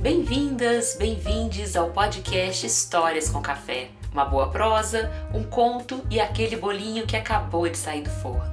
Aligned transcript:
Bem-vindas, 0.00 0.96
bem-vindes 0.98 1.76
ao 1.76 1.90
podcast 1.90 2.64
Histórias 2.64 3.28
com 3.28 3.42
Café. 3.42 3.90
Uma 4.10 4.24
boa 4.24 4.48
prosa, 4.48 5.12
um 5.34 5.44
conto 5.44 6.02
e 6.08 6.18
aquele 6.18 6.56
bolinho 6.56 7.06
que 7.06 7.18
acabou 7.18 7.68
de 7.68 7.76
sair 7.76 8.00
do 8.00 8.08
forno. 8.08 8.50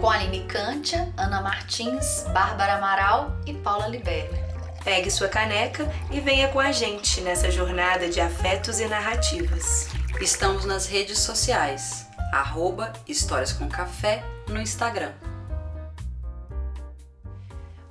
Com 0.00 0.08
Aline 0.08 0.44
Kantia, 0.44 1.12
Ana 1.16 1.42
Martins, 1.42 2.24
Bárbara 2.32 2.74
Amaral 2.74 3.36
e 3.44 3.52
Paula 3.52 3.88
Libero. 3.88 4.32
Pegue 4.84 5.10
sua 5.10 5.26
caneca 5.26 5.92
e 6.08 6.20
venha 6.20 6.46
com 6.50 6.60
a 6.60 6.70
gente 6.70 7.20
nessa 7.20 7.50
jornada 7.50 8.08
de 8.08 8.20
afetos 8.20 8.78
e 8.78 8.86
narrativas. 8.86 9.88
Estamos 10.20 10.64
nas 10.64 10.86
redes 10.86 11.18
sociais, 11.18 12.06
arroba 12.32 12.92
Histórias 13.08 13.52
com 13.52 13.68
Café 13.68 14.22
no 14.48 14.60
Instagram. 14.60 15.10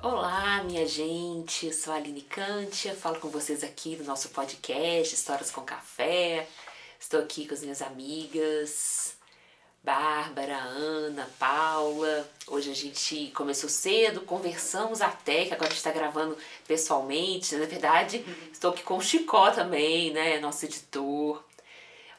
Olá, 0.07 0.63
minha 0.63 0.87
gente, 0.87 1.65
eu 1.65 1.73
sou 1.73 1.91
a 1.91 1.95
Aline 1.95 2.21
Kantia, 2.21 2.93
falo 2.93 3.19
com 3.19 3.27
vocês 3.27 3.63
aqui 3.63 3.95
no 3.95 4.03
nosso 4.03 4.29
podcast 4.29 5.15
Histórias 5.15 5.49
com 5.49 5.61
Café. 5.61 6.47
Estou 6.99 7.21
aqui 7.21 7.47
com 7.47 7.55
as 7.55 7.63
minhas 7.63 7.81
amigas 7.81 9.15
Bárbara, 9.83 10.57
Ana, 10.57 11.27
Paula. 11.39 12.29
Hoje 12.45 12.69
a 12.69 12.75
gente 12.75 13.31
começou 13.31 13.67
cedo, 13.67 14.21
conversamos 14.21 15.01
até, 15.01 15.45
que 15.45 15.55
agora 15.55 15.69
a 15.69 15.73
gente 15.73 15.79
está 15.79 15.91
gravando 15.91 16.37
pessoalmente. 16.67 17.55
Na 17.55 17.65
verdade, 17.65 18.23
estou 18.53 18.69
aqui 18.69 18.83
com 18.83 18.97
o 18.97 19.01
Chicó 19.01 19.49
também, 19.49 20.13
né, 20.13 20.39
nosso 20.39 20.65
editor. 20.65 21.43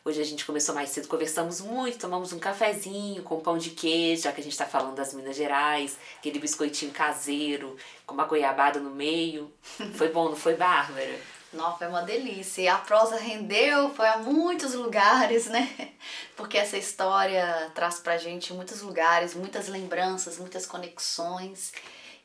Hoje 0.06 0.20
a 0.20 0.24
gente 0.24 0.44
começou 0.44 0.72
mais 0.72 0.90
cedo, 0.90 1.08
conversamos 1.08 1.60
muito, 1.60 1.98
tomamos 1.98 2.32
um 2.32 2.38
cafezinho 2.38 3.24
com 3.24 3.40
pão 3.40 3.58
de 3.58 3.70
queijo, 3.70 4.22
já 4.22 4.30
que 4.30 4.40
a 4.40 4.44
gente 4.44 4.52
está 4.52 4.64
falando 4.64 4.94
das 4.94 5.12
Minas 5.12 5.34
Gerais, 5.34 5.98
aquele 6.16 6.38
biscoitinho 6.38 6.92
caseiro 6.92 7.76
com 8.06 8.14
uma 8.14 8.24
goiabada 8.24 8.78
no 8.78 8.90
meio. 8.90 9.52
Foi 9.96 10.08
bom, 10.10 10.28
não 10.28 10.36
foi, 10.36 10.54
Bárbara? 10.54 11.18
Não, 11.52 11.76
foi 11.76 11.88
uma 11.88 12.02
delícia. 12.02 12.62
E 12.62 12.68
a 12.68 12.78
prosa 12.78 13.16
rendeu, 13.16 13.92
foi 13.96 14.06
a 14.06 14.18
muitos 14.18 14.74
lugares, 14.74 15.46
né? 15.46 15.90
Porque 16.36 16.56
essa 16.56 16.78
história 16.78 17.72
traz 17.74 17.98
pra 17.98 18.16
gente 18.16 18.52
muitos 18.52 18.82
lugares, 18.82 19.34
muitas 19.34 19.66
lembranças, 19.66 20.38
muitas 20.38 20.66
conexões. 20.66 21.72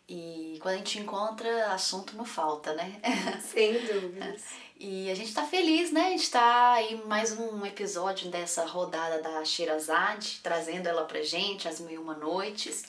E 0.07 0.59
quando 0.61 0.75
a 0.75 0.77
gente 0.77 0.99
encontra, 0.99 1.73
assunto 1.73 2.15
não 2.15 2.25
falta, 2.25 2.75
né? 2.75 3.01
Sem 3.41 3.73
dúvidas. 3.87 4.43
E 4.83 5.11
a 5.11 5.15
gente 5.15 5.31
tá 5.31 5.45
feliz, 5.45 5.91
né? 5.91 6.07
A 6.07 6.09
gente 6.09 6.31
tá 6.31 6.71
aí 6.73 6.99
mais 7.05 7.37
um 7.37 7.63
episódio 7.63 8.31
dessa 8.31 8.65
rodada 8.65 9.21
da 9.21 9.45
Shirazade, 9.45 10.39
trazendo 10.41 10.87
ela 10.87 11.05
pra 11.05 11.21
gente, 11.21 11.67
as 11.67 11.79
mil 11.79 11.91
e 11.91 11.97
uma 11.99 12.15
noites. 12.15 12.85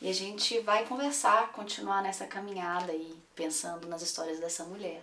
E 0.00 0.08
a 0.08 0.14
gente 0.14 0.58
vai 0.60 0.86
conversar, 0.86 1.52
continuar 1.52 2.02
nessa 2.02 2.26
caminhada 2.26 2.90
aí, 2.90 3.14
pensando 3.34 3.86
nas 3.86 4.00
histórias 4.00 4.40
dessa 4.40 4.64
mulher. 4.64 5.02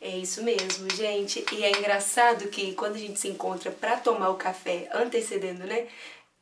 É 0.00 0.16
isso 0.16 0.42
mesmo, 0.42 0.88
gente. 0.96 1.44
E 1.52 1.62
é 1.62 1.72
engraçado 1.72 2.48
que 2.48 2.72
quando 2.72 2.94
a 2.94 2.98
gente 2.98 3.20
se 3.20 3.28
encontra 3.28 3.70
para 3.70 3.98
tomar 3.98 4.30
o 4.30 4.36
café, 4.36 4.88
antecedendo, 4.94 5.64
né? 5.64 5.88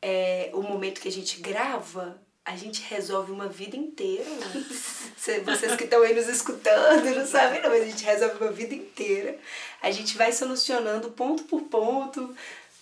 É, 0.00 0.48
o 0.54 0.62
momento 0.62 1.00
que 1.00 1.08
a 1.08 1.12
gente 1.12 1.40
grava, 1.40 2.22
a 2.46 2.54
gente 2.54 2.80
resolve 2.88 3.32
uma 3.32 3.48
vida 3.48 3.76
inteira. 3.76 4.24
Né? 4.24 4.64
Vocês 5.44 5.74
que 5.74 5.82
estão 5.82 6.00
aí 6.02 6.14
nos 6.14 6.28
escutando 6.28 7.04
não 7.04 7.26
sabem, 7.26 7.60
não, 7.60 7.70
mas 7.70 7.82
a 7.82 7.86
gente 7.86 8.04
resolve 8.04 8.36
uma 8.40 8.52
vida 8.52 8.72
inteira. 8.72 9.36
A 9.82 9.90
gente 9.90 10.16
vai 10.16 10.30
solucionando 10.30 11.10
ponto 11.10 11.42
por 11.42 11.62
ponto, 11.62 12.36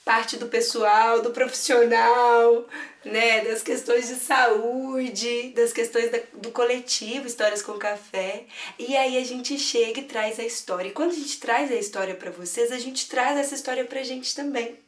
parte 0.05 0.37
do 0.37 0.49
pessoal, 0.49 1.23
do 1.23 1.31
profissional, 1.31 2.67
né, 3.07 3.43
das 3.43 3.63
questões 3.63 4.09
de 4.09 4.17
saúde, 4.17 5.55
das 5.57 5.73
questões 5.73 6.11
da, 6.11 6.19
do 6.35 6.51
coletivo 6.51 7.27
Histórias 7.27 7.63
com 7.63 7.79
Café. 7.79 8.45
E 8.79 8.95
aí 8.95 9.17
a 9.17 9.25
gente 9.25 9.59
chega 9.59 10.01
e 10.01 10.05
traz 10.05 10.39
a 10.39 10.45
história. 10.45 10.91
E 10.91 10.93
quando 10.93 11.13
a 11.13 11.15
gente 11.15 11.41
traz 11.41 11.73
a 11.73 11.77
história 11.77 12.15
para 12.15 12.31
vocês, 12.31 12.71
a 12.71 12.79
gente 12.79 13.09
traz 13.09 13.39
essa 13.39 13.55
história 13.55 13.87
pra 13.87 14.03
gente 14.03 14.35
também. 14.35 14.79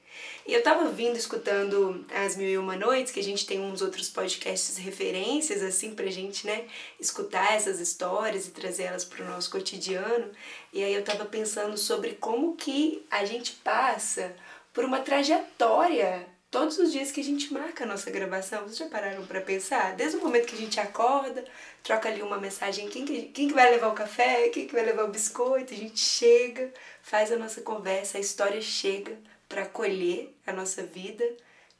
E 0.46 0.54
eu 0.54 0.62
tava 0.62 0.88
vindo 0.90 1.16
escutando 1.16 2.06
As 2.14 2.36
Mil 2.36 2.48
e 2.48 2.56
Uma 2.56 2.76
Noites, 2.76 3.12
que 3.12 3.18
a 3.18 3.22
gente 3.22 3.44
tem 3.44 3.60
uns 3.60 3.82
outros 3.82 4.08
podcasts 4.08 4.76
referências, 4.76 5.60
assim, 5.60 5.92
pra 5.92 6.06
gente, 6.06 6.46
né, 6.46 6.66
escutar 7.00 7.54
essas 7.54 7.80
histórias 7.80 8.46
e 8.46 8.52
trazer 8.52 8.84
elas 8.84 9.04
pro 9.04 9.24
nosso 9.24 9.50
cotidiano. 9.50 10.30
E 10.72 10.84
aí 10.84 10.94
eu 10.94 11.02
tava 11.02 11.24
pensando 11.24 11.76
sobre 11.76 12.12
como 12.12 12.54
que 12.54 13.04
a 13.10 13.24
gente 13.24 13.54
passa 13.64 14.36
por 14.72 14.84
uma 14.84 15.00
trajetória 15.00 16.24
todos 16.48 16.78
os 16.78 16.92
dias 16.92 17.10
que 17.10 17.20
a 17.20 17.24
gente 17.24 17.52
marca 17.52 17.82
a 17.82 17.86
nossa 17.86 18.08
gravação. 18.08 18.62
Vocês 18.62 18.76
já 18.76 18.86
pararam 18.86 19.26
para 19.26 19.40
pensar? 19.40 19.96
Desde 19.96 20.16
o 20.16 20.20
momento 20.20 20.46
que 20.46 20.54
a 20.54 20.60
gente 20.60 20.78
acorda, 20.78 21.44
troca 21.82 22.08
ali 22.08 22.22
uma 22.22 22.38
mensagem, 22.38 22.88
quem 22.88 23.04
que, 23.04 23.22
quem 23.22 23.48
que 23.48 23.54
vai 23.54 23.68
levar 23.68 23.88
o 23.88 23.94
café, 23.94 24.48
quem 24.50 24.68
que 24.68 24.72
vai 24.72 24.84
levar 24.84 25.06
o 25.06 25.10
biscoito, 25.10 25.74
a 25.74 25.76
gente 25.76 25.98
chega, 25.98 26.72
faz 27.02 27.32
a 27.32 27.36
nossa 27.36 27.62
conversa, 27.62 28.16
a 28.16 28.20
história 28.20 28.62
chega 28.62 29.18
para 29.48 29.62
acolher 29.62 30.36
a 30.46 30.52
nossa 30.52 30.82
vida, 30.82 31.24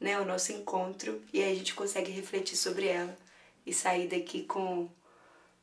né, 0.01 0.19
o 0.21 0.25
nosso 0.25 0.53
encontro, 0.53 1.23
e 1.33 1.43
aí 1.43 1.53
a 1.53 1.55
gente 1.55 1.75
consegue 1.75 2.11
refletir 2.11 2.57
sobre 2.57 2.87
ela 2.87 3.17
e 3.65 3.73
sair 3.73 4.09
daqui 4.09 4.43
com 4.43 4.89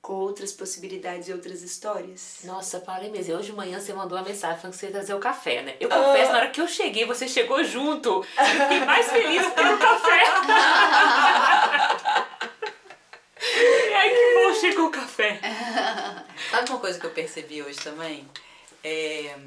com 0.03 0.13
outras 0.15 0.51
possibilidades 0.51 1.29
e 1.29 1.31
outras 1.31 1.61
histórias. 1.61 2.39
Nossa, 2.43 2.81
parei 2.81 3.09
mesmo. 3.09 3.35
Hoje 3.35 3.51
de 3.51 3.53
manhã 3.53 3.79
você 3.79 3.93
mandou 3.93 4.17
uma 4.17 4.25
mensagem 4.25 4.59
falando 4.59 4.73
que 4.73 4.79
você 4.81 4.87
ia 4.87 4.91
trazer 4.91 5.13
o 5.13 5.19
café, 5.19 5.61
né? 5.61 5.77
Eu 5.79 5.87
confesso, 5.87 6.29
na 6.29 6.39
hora 6.39 6.49
que 6.49 6.59
eu 6.59 6.67
cheguei, 6.67 7.05
você 7.05 7.25
chegou 7.25 7.63
junto. 7.63 8.09
Eu 8.09 8.23
fiquei 8.23 8.81
mais 8.81 9.09
feliz 9.09 9.43
que 9.43 9.61
o 9.61 9.77
café. 9.77 10.23
Ai, 13.95 14.09
que 14.09 14.43
bom, 14.43 14.53
chegou 14.59 14.87
o 14.87 14.91
café. 14.91 15.39
Sabe 16.51 16.69
uma 16.69 16.79
coisa 16.79 16.99
que 16.99 17.05
eu 17.05 17.11
percebi 17.11 17.63
hoje 17.63 17.79
também? 17.79 18.27
É, 18.83 19.37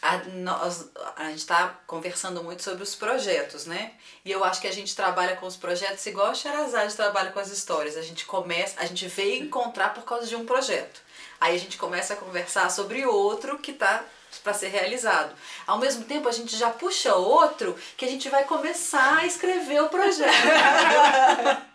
a, 0.00 0.18
nós, 0.28 0.88
a 1.16 1.24
gente 1.24 1.38
está 1.38 1.80
conversando 1.86 2.42
muito 2.42 2.62
sobre 2.62 2.82
os 2.82 2.94
projetos, 2.94 3.66
né? 3.66 3.92
E 4.24 4.30
eu 4.30 4.44
acho 4.44 4.60
que 4.60 4.68
a 4.68 4.72
gente 4.72 4.94
trabalha 4.94 5.36
com 5.36 5.46
os 5.46 5.56
projetos 5.56 6.04
igual 6.06 6.28
a 6.28 6.34
Sherazade 6.34 6.94
trabalha 6.94 7.32
com 7.32 7.40
as 7.40 7.50
histórias. 7.50 7.96
A 7.96 8.02
gente 8.02 8.24
começa, 8.24 8.80
a 8.80 8.86
gente 8.86 9.06
veio 9.08 9.44
encontrar 9.44 9.94
por 9.94 10.04
causa 10.04 10.26
de 10.26 10.36
um 10.36 10.46
projeto. 10.46 11.00
Aí 11.40 11.54
a 11.54 11.58
gente 11.58 11.76
começa 11.76 12.14
a 12.14 12.16
conversar 12.16 12.70
sobre 12.70 13.06
outro 13.06 13.58
que 13.58 13.72
está 13.72 14.04
para 14.42 14.54
ser 14.54 14.68
realizado. 14.68 15.34
Ao 15.66 15.78
mesmo 15.78 16.04
tempo, 16.04 16.28
a 16.28 16.32
gente 16.32 16.56
já 16.56 16.70
puxa 16.70 17.14
outro 17.14 17.76
que 17.96 18.04
a 18.04 18.08
gente 18.08 18.28
vai 18.28 18.44
começar 18.44 19.18
a 19.18 19.26
escrever 19.26 19.82
o 19.82 19.88
projeto. 19.88 20.32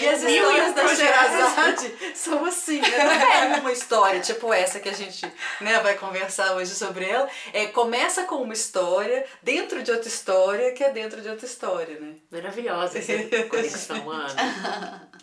e 0.00 0.08
as 0.08 0.22
histórias 0.22 0.74
da 0.74 0.88
Sherazade 0.94 1.94
são 2.14 2.44
assim, 2.44 2.80
né? 2.80 2.98
não 2.98 3.56
é 3.56 3.60
uma 3.60 3.72
história 3.72 4.20
tipo 4.20 4.52
essa 4.52 4.80
que 4.80 4.88
a 4.88 4.94
gente 4.94 5.24
né, 5.60 5.78
vai 5.80 5.94
conversar 5.94 6.52
hoje 6.54 6.74
sobre 6.74 7.08
ela. 7.08 7.28
É, 7.52 7.66
começa 7.66 8.24
com 8.24 8.36
uma 8.36 8.52
história 8.52 9.24
dentro 9.42 9.82
de 9.82 9.90
outra 9.90 10.08
história 10.08 10.72
que 10.72 10.84
é 10.84 10.90
dentro 10.90 11.20
de 11.20 11.28
outra 11.28 11.46
história, 11.46 11.98
né? 12.00 12.14
Maravilhosa 12.30 12.98
essa 12.98 13.12
conexão, 13.48 14.10
Ana. 14.10 15.08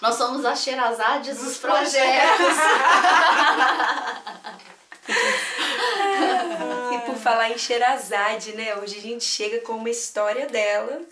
Nós 0.00 0.14
somos 0.14 0.44
as 0.44 0.62
Sherazades 0.62 1.38
dos 1.38 1.58
projetos. 1.58 2.56
Falar 7.28 7.50
em 7.50 7.58
Sherazade, 7.58 8.52
né? 8.52 8.74
Hoje 8.76 8.96
a 8.96 9.02
gente 9.02 9.22
chega 9.22 9.58
com 9.58 9.74
uma 9.74 9.90
história 9.90 10.46
dela 10.46 11.02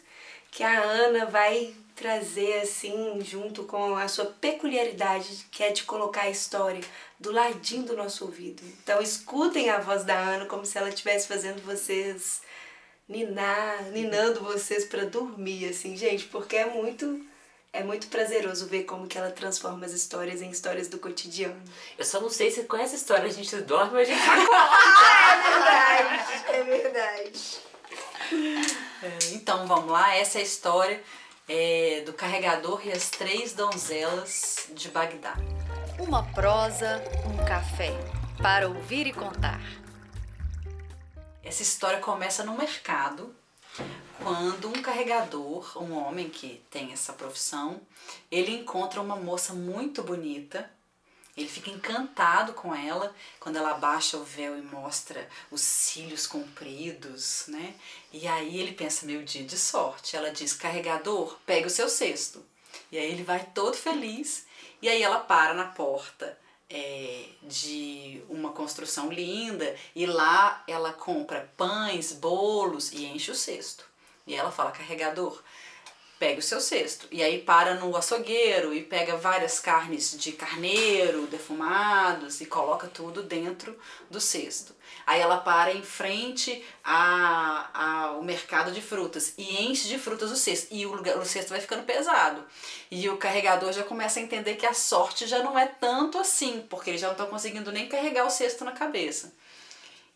que 0.51 0.63
a 0.63 0.81
Ana 0.81 1.27
vai 1.27 1.75
trazer 1.95 2.63
assim 2.63 3.21
junto 3.21 3.65
com 3.65 3.95
a 3.95 4.09
sua 4.09 4.25
peculiaridade, 4.25 5.47
que 5.51 5.63
é 5.63 5.73
de 5.73 5.85
colocar 5.85 6.23
a 6.23 6.31
história 6.31 6.81
do 7.21 7.31
ladinho 7.31 7.83
do 7.83 7.95
nosso 7.95 8.25
ouvido. 8.25 8.63
Então 8.83 9.03
escutem 9.03 9.69
a 9.69 9.79
voz 9.79 10.05
da 10.05 10.17
Ana 10.17 10.47
como 10.47 10.65
se 10.65 10.79
ela 10.79 10.89
estivesse 10.89 11.29
fazendo 11.29 11.63
vocês 11.63 12.41
ninar, 13.07 13.83
ninando 13.93 14.41
vocês 14.41 14.87
para 14.87 15.05
dormir 15.05 15.69
assim, 15.69 15.99
gente, 15.99 16.25
porque 16.25 16.57
é 16.57 16.65
muito 16.65 17.23
é 17.77 17.85
muito 17.85 18.07
prazeroso 18.09 18.67
ver 18.67 18.85
como 18.85 19.07
que 19.07 19.19
ela 19.19 19.31
transforma 19.31 19.85
as 19.85 19.93
histórias 19.93 20.41
em 20.41 20.51
histórias 20.51 20.89
do 20.89 20.99
cotidiano. 20.99 21.61
Eu 21.99 22.05
só 22.07 22.21
não 22.21 22.31
sei 22.31 22.51
se 22.51 22.65
com 22.65 22.77
essa 22.77 22.97
história 22.97 23.27
a 23.27 23.33
gente 23.33 23.55
dorme 23.57 23.93
ou 23.93 24.01
a 24.01 24.05
gente 24.05 24.19
É 25.39 26.03
verdade, 26.03 26.45
é 26.49 26.63
verdade. 26.63 27.59
É, 29.03 29.35
então 29.35 29.67
vamos 29.67 29.91
lá, 29.91 30.17
essa 30.17 30.39
é 30.39 30.41
a 30.41 30.45
história 30.45 31.03
é, 31.47 32.03
do 32.07 32.15
carregador 32.15 32.81
e 32.85 32.91
as 32.91 33.11
três 33.11 33.53
donzelas 33.53 34.69
de 34.73 34.89
Bagdá. 34.89 35.37
Uma 35.99 36.23
prosa, 36.33 37.03
um 37.27 37.45
café, 37.45 37.93
para 38.43 38.69
ouvir 38.69 39.07
e 39.07 39.13
contar. 39.13 39.61
Essa 41.45 41.63
história 41.63 42.01
começa 42.01 42.43
no 42.43 42.57
mercado, 42.57 43.35
quando 44.23 44.69
um 44.69 44.83
carregador, 44.83 45.83
um 45.83 45.95
homem 45.95 46.29
que 46.29 46.63
tem 46.71 46.93
essa 46.93 47.13
profissão, 47.13 47.81
ele 48.31 48.53
encontra 48.53 49.01
uma 49.01 49.17
moça 49.17 49.53
muito 49.53 50.03
bonita. 50.03 50.71
Ele 51.37 51.49
fica 51.49 51.71
encantado 51.71 52.55
com 52.55 52.75
ela 52.75 53.15
quando 53.39 53.57
ela 53.57 53.73
abaixa 53.73 54.17
o 54.17 54.25
véu 54.25 54.57
e 54.59 54.63
mostra 54.63 55.29
os 55.51 55.61
cílios 55.61 56.27
compridos, 56.27 57.45
né? 57.49 57.75
E 58.11 58.27
aí 58.27 58.59
ele 58.59 58.73
pensa, 58.73 59.05
meu 59.05 59.23
dia 59.23 59.45
de 59.45 59.59
sorte. 59.59 60.17
Ela 60.17 60.31
diz, 60.31 60.55
carregador, 60.55 61.39
pega 61.45 61.67
o 61.67 61.71
seu 61.71 61.91
cesto. 61.91 62.43
E 62.91 62.97
aí 62.97 63.13
ele 63.13 63.23
vai 63.23 63.45
todo 63.55 63.77
feliz. 63.77 64.47
E 64.81 64.89
aí 64.89 65.03
ela 65.03 65.19
para 65.19 65.53
na 65.53 65.67
porta 65.67 66.39
é, 66.69 67.27
de 67.43 68.23
uma 68.29 68.53
construção 68.53 69.11
linda 69.11 69.77
e 69.95 70.07
lá 70.07 70.65
ela 70.67 70.93
compra 70.93 71.53
pães, 71.57 72.13
bolos 72.13 72.93
e 72.93 73.05
enche 73.05 73.31
o 73.31 73.35
cesto. 73.35 73.85
E 74.27 74.35
ela 74.35 74.51
fala, 74.51 74.71
carregador, 74.71 75.41
pega 76.19 76.39
o 76.39 76.43
seu 76.43 76.61
cesto. 76.61 77.07
E 77.11 77.23
aí 77.23 77.41
para 77.43 77.75
no 77.75 77.95
açougueiro 77.97 78.73
e 78.75 78.83
pega 78.83 79.17
várias 79.17 79.61
carnes 79.61 80.17
de 80.19 80.33
carneiro 80.33 81.27
defumados 81.27 82.41
e 82.41 82.47
coloca 82.47 82.87
tudo 82.87 83.23
dentro 83.23 83.79
do 84.11 84.21
cesto. 84.21 84.75
Aí 85.07 85.21
ela 85.21 85.39
para 85.39 85.73
em 85.73 85.83
frente 85.83 86.65
ao 86.83 88.23
mercado 88.23 88.73
de 88.73 88.81
frutas 88.81 89.35
e 89.37 89.65
enche 89.65 89.89
de 89.89 89.99
frutas 89.99 90.31
o 90.31 90.37
cesto. 90.37 90.69
E 90.71 90.87
o, 90.87 90.93
o 90.93 91.25
cesto 91.25 91.51
vai 91.51 91.61
ficando 91.61 91.85
pesado. 91.85 92.43
E 92.91 93.09
o 93.09 93.17
carregador 93.17 93.73
já 93.73 93.85
começa 93.85 94.19
a 94.19 94.23
entender 94.23 94.57
que 94.57 94.67
a 94.67 94.75
sorte 94.75 95.27
já 95.27 95.43
não 95.43 95.59
é 95.59 95.67
tanto 95.67 96.19
assim, 96.19 96.65
porque 96.69 96.91
eles 96.91 97.01
já 97.01 97.09
não 97.09 97.15
estão 97.15 97.29
conseguindo 97.29 97.71
nem 97.71 97.89
carregar 97.89 98.27
o 98.27 98.31
cesto 98.31 98.65
na 98.65 98.73
cabeça. 98.73 99.33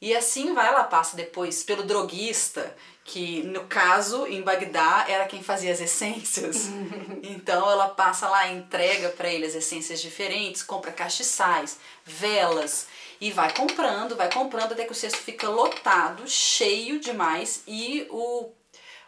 E 0.01 0.17
assim 0.17 0.55
vai, 0.55 0.67
ela 0.69 0.85
passa 0.85 1.15
depois 1.15 1.63
pelo 1.63 1.83
droguista, 1.83 2.75
que 3.05 3.43
no 3.43 3.67
caso 3.67 4.27
em 4.27 4.41
Bagdá 4.41 5.05
era 5.07 5.27
quem 5.27 5.43
fazia 5.43 5.73
as 5.73 5.81
essências. 5.81 6.69
então 7.23 7.71
ela 7.71 7.89
passa 7.89 8.29
lá, 8.29 8.49
entrega 8.49 9.11
para 9.11 9.29
ele 9.29 9.45
as 9.45 9.55
essências 9.55 10.01
diferentes, 10.01 10.63
compra 10.63 10.91
castiçais, 10.91 11.79
velas 12.05 12.87
e 13.21 13.31
vai 13.31 13.53
comprando, 13.55 14.17
vai 14.17 14.33
comprando 14.33 14.73
até 14.73 14.85
que 14.85 14.93
o 14.93 14.95
cesto 14.95 15.19
fica 15.19 15.49
lotado, 15.51 16.27
cheio 16.27 16.99
demais 16.99 17.63
e 17.67 18.07
o 18.11 18.51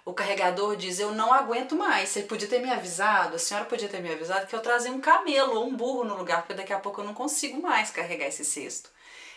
o 0.05 0.13
carregador 0.13 0.77
diz: 0.77 0.99
Eu 0.99 1.13
não 1.13 1.33
aguento 1.33 1.77
mais. 1.77 2.09
Você 2.09 2.23
podia 2.23 2.49
ter 2.49 2.59
me 2.61 2.71
avisado, 2.71 3.37
a 3.37 3.39
senhora 3.39 3.67
podia 3.67 3.89
ter 3.89 4.01
me 4.01 4.13
avisado 4.13 4.47
que 4.47 4.55
eu 4.55 4.61
trazia 4.61 4.91
um 4.91 5.01
camelo 5.01 5.55
ou 5.55 5.69
um 5.69 5.77
burro 5.77 6.05
no 6.05 6.17
lugar, 6.17 6.39
porque 6.39 6.55
daqui 6.55 6.73
a 6.73 6.81
pouco 6.81 7.01
eu 7.01 7.05
não 7.05 7.15
consigo 7.15 7.63
mais 7.63 7.91
carregar 7.91 8.27
esse 8.27 8.45
cesto. 8.45 8.91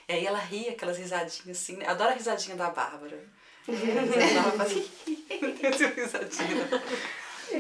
E 0.07 0.13
aí 0.13 0.25
ela 0.25 0.39
ria, 0.39 0.71
aquelas 0.71 0.97
risadinhas 0.97 1.57
assim. 1.57 1.77
Né? 1.77 1.87
Adoro 1.87 2.11
a 2.11 2.13
risadinha 2.13 2.55
da 2.55 2.69
Bárbara. 2.69 3.23
ela 3.67 4.51
faz 4.51 4.73
risadinha. 5.95 6.67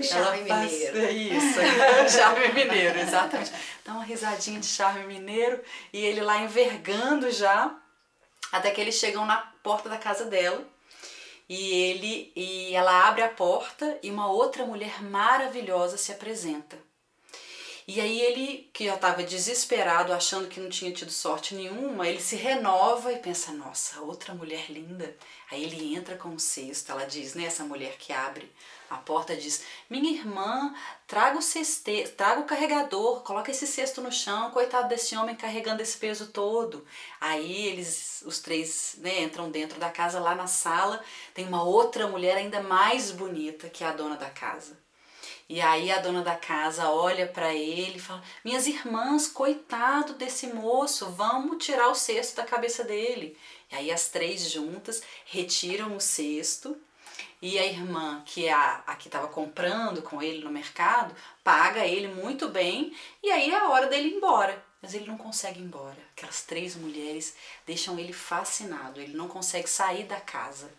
Charme 0.03 0.39
ela 0.39 0.47
faz, 0.47 0.71
mineiro. 0.71 0.97
É 0.97 1.11
isso, 1.11 1.59
charme 2.17 2.47
mineiro, 2.49 2.99
exatamente. 2.99 3.51
Dá 3.83 3.93
uma 3.93 4.03
risadinha 4.03 4.59
de 4.59 4.67
charme 4.67 5.05
mineiro 5.05 5.61
e 5.93 6.03
ele 6.03 6.21
lá 6.21 6.39
envergando 6.39 7.29
já, 7.31 7.75
até 8.51 8.71
que 8.71 8.81
eles 8.81 8.95
chegam 8.95 9.25
na 9.25 9.37
porta 9.63 9.89
da 9.89 9.97
casa 9.97 10.25
dela. 10.25 10.63
E 11.47 11.73
ele 11.73 12.31
e 12.35 12.75
ela 12.75 13.07
abre 13.07 13.21
a 13.21 13.29
porta 13.29 13.99
e 14.01 14.09
uma 14.09 14.31
outra 14.31 14.65
mulher 14.65 15.03
maravilhosa 15.03 15.97
se 15.97 16.11
apresenta. 16.11 16.75
E 17.87 18.01
aí 18.01 18.19
ele, 18.19 18.69
que 18.73 18.85
já 18.85 18.95
estava 18.95 19.21
desesperado, 19.23 20.11
achando 20.11 20.47
que 20.47 20.59
não 20.59 20.69
tinha 20.69 20.91
tido 20.91 21.11
sorte 21.11 21.53
nenhuma, 21.53 22.07
ele 22.07 22.19
se 22.19 22.35
renova 22.35 23.13
e 23.13 23.19
pensa, 23.19 23.51
nossa, 23.51 24.01
outra 24.01 24.33
mulher 24.33 24.71
linda. 24.71 25.15
Aí 25.51 25.63
ele 25.63 25.95
entra 25.95 26.15
com 26.17 26.29
o 26.29 26.39
cesto, 26.39 26.91
ela 26.91 27.05
diz, 27.05 27.35
né, 27.35 27.45
essa 27.45 27.63
mulher 27.63 27.95
que 27.97 28.11
abre 28.11 28.51
a 28.89 28.97
porta 28.97 29.35
diz, 29.35 29.63
minha 29.89 30.11
irmã, 30.11 30.73
traga 31.07 31.37
o 31.37 31.41
ceste, 31.41 32.07
traga 32.09 32.41
o 32.41 32.45
carregador, 32.45 33.21
coloca 33.23 33.51
esse 33.51 33.67
cesto 33.67 34.01
no 34.01 34.11
chão, 34.11 34.51
coitado 34.51 34.87
desse 34.87 35.15
homem 35.15 35.35
carregando 35.35 35.81
esse 35.81 35.97
peso 35.97 36.27
todo. 36.27 36.85
Aí 37.19 37.67
eles, 37.67 38.23
os 38.25 38.39
três, 38.39 38.95
né, 38.99 39.21
entram 39.21 39.51
dentro 39.51 39.79
da 39.79 39.89
casa, 39.89 40.19
lá 40.19 40.35
na 40.35 40.47
sala, 40.47 41.03
tem 41.33 41.47
uma 41.47 41.63
outra 41.63 42.07
mulher 42.07 42.37
ainda 42.37 42.61
mais 42.61 43.11
bonita 43.11 43.69
que 43.69 43.83
a 43.83 43.91
dona 43.91 44.15
da 44.15 44.29
casa. 44.29 44.84
E 45.47 45.61
aí 45.61 45.91
a 45.91 45.99
dona 45.99 46.23
da 46.23 46.35
casa 46.35 46.89
olha 46.89 47.27
para 47.27 47.53
ele 47.53 47.97
e 47.97 48.01
fala: 48.01 48.23
Minhas 48.43 48.65
irmãs, 48.65 49.27
coitado 49.27 50.13
desse 50.13 50.47
moço, 50.47 51.11
vamos 51.11 51.63
tirar 51.63 51.89
o 51.89 51.95
cesto 51.95 52.35
da 52.37 52.43
cabeça 52.43 52.83
dele. 52.83 53.37
E 53.71 53.75
aí 53.75 53.91
as 53.91 54.09
três 54.09 54.49
juntas 54.49 55.03
retiram 55.25 55.95
o 55.95 56.01
cesto 56.01 56.75
e 57.41 57.59
a 57.59 57.65
irmã, 57.65 58.23
que 58.25 58.47
é 58.47 58.53
a, 58.53 58.83
a 58.87 58.95
que 58.95 59.07
estava 59.07 59.27
comprando 59.27 60.01
com 60.01 60.19
ele 60.19 60.43
no 60.43 60.49
mercado, 60.49 61.15
paga 61.43 61.85
ele 61.85 62.07
muito 62.07 62.49
bem 62.49 62.95
e 63.21 63.31
aí 63.31 63.51
é 63.51 63.55
a 63.55 63.69
hora 63.69 63.85
dele 63.85 64.09
ir 64.09 64.15
embora. 64.15 64.63
Mas 64.81 64.95
ele 64.95 65.05
não 65.05 65.17
consegue 65.17 65.59
ir 65.59 65.63
embora. 65.63 65.97
Aquelas 66.15 66.41
três 66.41 66.75
mulheres 66.75 67.35
deixam 67.65 67.99
ele 67.99 68.13
fascinado, 68.13 68.99
ele 68.99 69.15
não 69.15 69.27
consegue 69.27 69.69
sair 69.69 70.05
da 70.05 70.19
casa. 70.19 70.71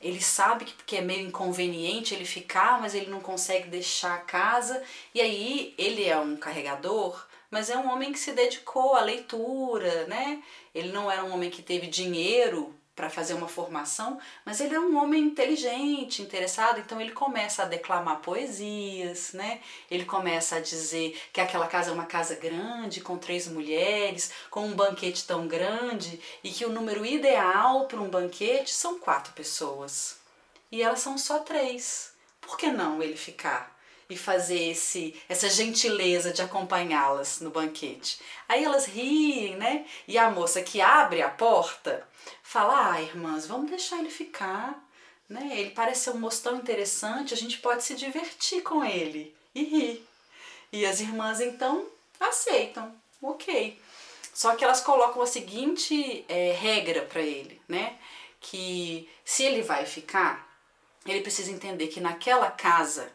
Ele 0.00 0.20
sabe 0.20 0.66
que, 0.66 0.74
que 0.84 0.96
é 0.96 1.00
meio 1.00 1.26
inconveniente 1.26 2.14
ele 2.14 2.24
ficar, 2.24 2.80
mas 2.80 2.94
ele 2.94 3.10
não 3.10 3.20
consegue 3.20 3.68
deixar 3.68 4.14
a 4.14 4.18
casa. 4.20 4.82
E 5.14 5.20
aí 5.20 5.74
ele 5.78 6.04
é 6.04 6.16
um 6.18 6.36
carregador, 6.36 7.26
mas 7.50 7.70
é 7.70 7.76
um 7.76 7.90
homem 7.90 8.12
que 8.12 8.18
se 8.18 8.32
dedicou 8.32 8.94
à 8.94 9.00
leitura, 9.00 10.06
né? 10.06 10.42
Ele 10.74 10.92
não 10.92 11.10
era 11.10 11.24
um 11.24 11.32
homem 11.32 11.48
que 11.48 11.62
teve 11.62 11.86
dinheiro 11.86 12.75
para 12.96 13.10
fazer 13.10 13.34
uma 13.34 13.46
formação, 13.46 14.18
mas 14.42 14.58
ele 14.58 14.74
é 14.74 14.80
um 14.80 14.96
homem 14.96 15.22
inteligente, 15.22 16.22
interessado, 16.22 16.80
então 16.80 16.98
ele 16.98 17.12
começa 17.12 17.62
a 17.62 17.66
declamar 17.66 18.20
poesias, 18.20 19.34
né? 19.34 19.60
Ele 19.90 20.06
começa 20.06 20.56
a 20.56 20.60
dizer 20.60 21.20
que 21.30 21.40
aquela 21.40 21.66
casa 21.68 21.90
é 21.90 21.92
uma 21.92 22.06
casa 22.06 22.34
grande, 22.34 23.02
com 23.02 23.18
três 23.18 23.46
mulheres, 23.46 24.32
com 24.50 24.66
um 24.66 24.74
banquete 24.74 25.26
tão 25.26 25.46
grande 25.46 26.18
e 26.42 26.50
que 26.50 26.64
o 26.64 26.72
número 26.72 27.04
ideal 27.04 27.84
para 27.86 28.00
um 28.00 28.08
banquete 28.08 28.72
são 28.72 28.98
quatro 28.98 29.34
pessoas. 29.34 30.16
E 30.72 30.82
elas 30.82 31.00
são 31.00 31.18
só 31.18 31.40
três. 31.40 32.14
Por 32.40 32.56
que 32.56 32.68
não 32.68 33.02
ele 33.02 33.16
ficar? 33.16 33.76
e 34.08 34.16
fazer 34.16 34.70
esse, 34.70 35.20
essa 35.28 35.48
gentileza 35.48 36.32
de 36.32 36.40
acompanhá-las 36.40 37.40
no 37.40 37.50
banquete. 37.50 38.20
Aí 38.48 38.62
elas 38.62 38.86
riem, 38.86 39.56
né? 39.56 39.84
E 40.06 40.16
a 40.16 40.30
moça 40.30 40.62
que 40.62 40.80
abre 40.80 41.22
a 41.22 41.28
porta 41.28 42.06
fala: 42.46 42.92
Ah, 42.92 43.02
irmãs, 43.02 43.46
vamos 43.46 43.70
deixar 43.70 43.98
ele 43.98 44.10
ficar. 44.10 44.82
Né? 45.28 45.58
Ele 45.58 45.70
parece 45.70 46.04
ser 46.04 46.10
um 46.10 46.18
moço 46.20 46.42
tão 46.42 46.56
interessante, 46.56 47.34
a 47.34 47.36
gente 47.36 47.58
pode 47.58 47.82
se 47.82 47.96
divertir 47.96 48.62
com 48.62 48.84
ele 48.84 49.34
e 49.54 49.64
rir. 49.64 50.08
E 50.72 50.86
as 50.86 51.00
irmãs 51.00 51.40
então 51.40 51.86
aceitam, 52.20 52.94
ok. 53.20 53.80
Só 54.32 54.54
que 54.54 54.62
elas 54.62 54.80
colocam 54.80 55.22
a 55.22 55.26
seguinte 55.26 56.24
é, 56.28 56.52
regra 56.52 57.02
para 57.02 57.22
ele, 57.22 57.60
né? 57.66 57.98
Que 58.40 59.08
se 59.24 59.42
ele 59.42 59.62
vai 59.62 59.84
ficar, 59.84 60.46
ele 61.04 61.22
precisa 61.22 61.50
entender 61.50 61.88
que 61.88 62.00
naquela 62.00 62.50
casa 62.50 63.10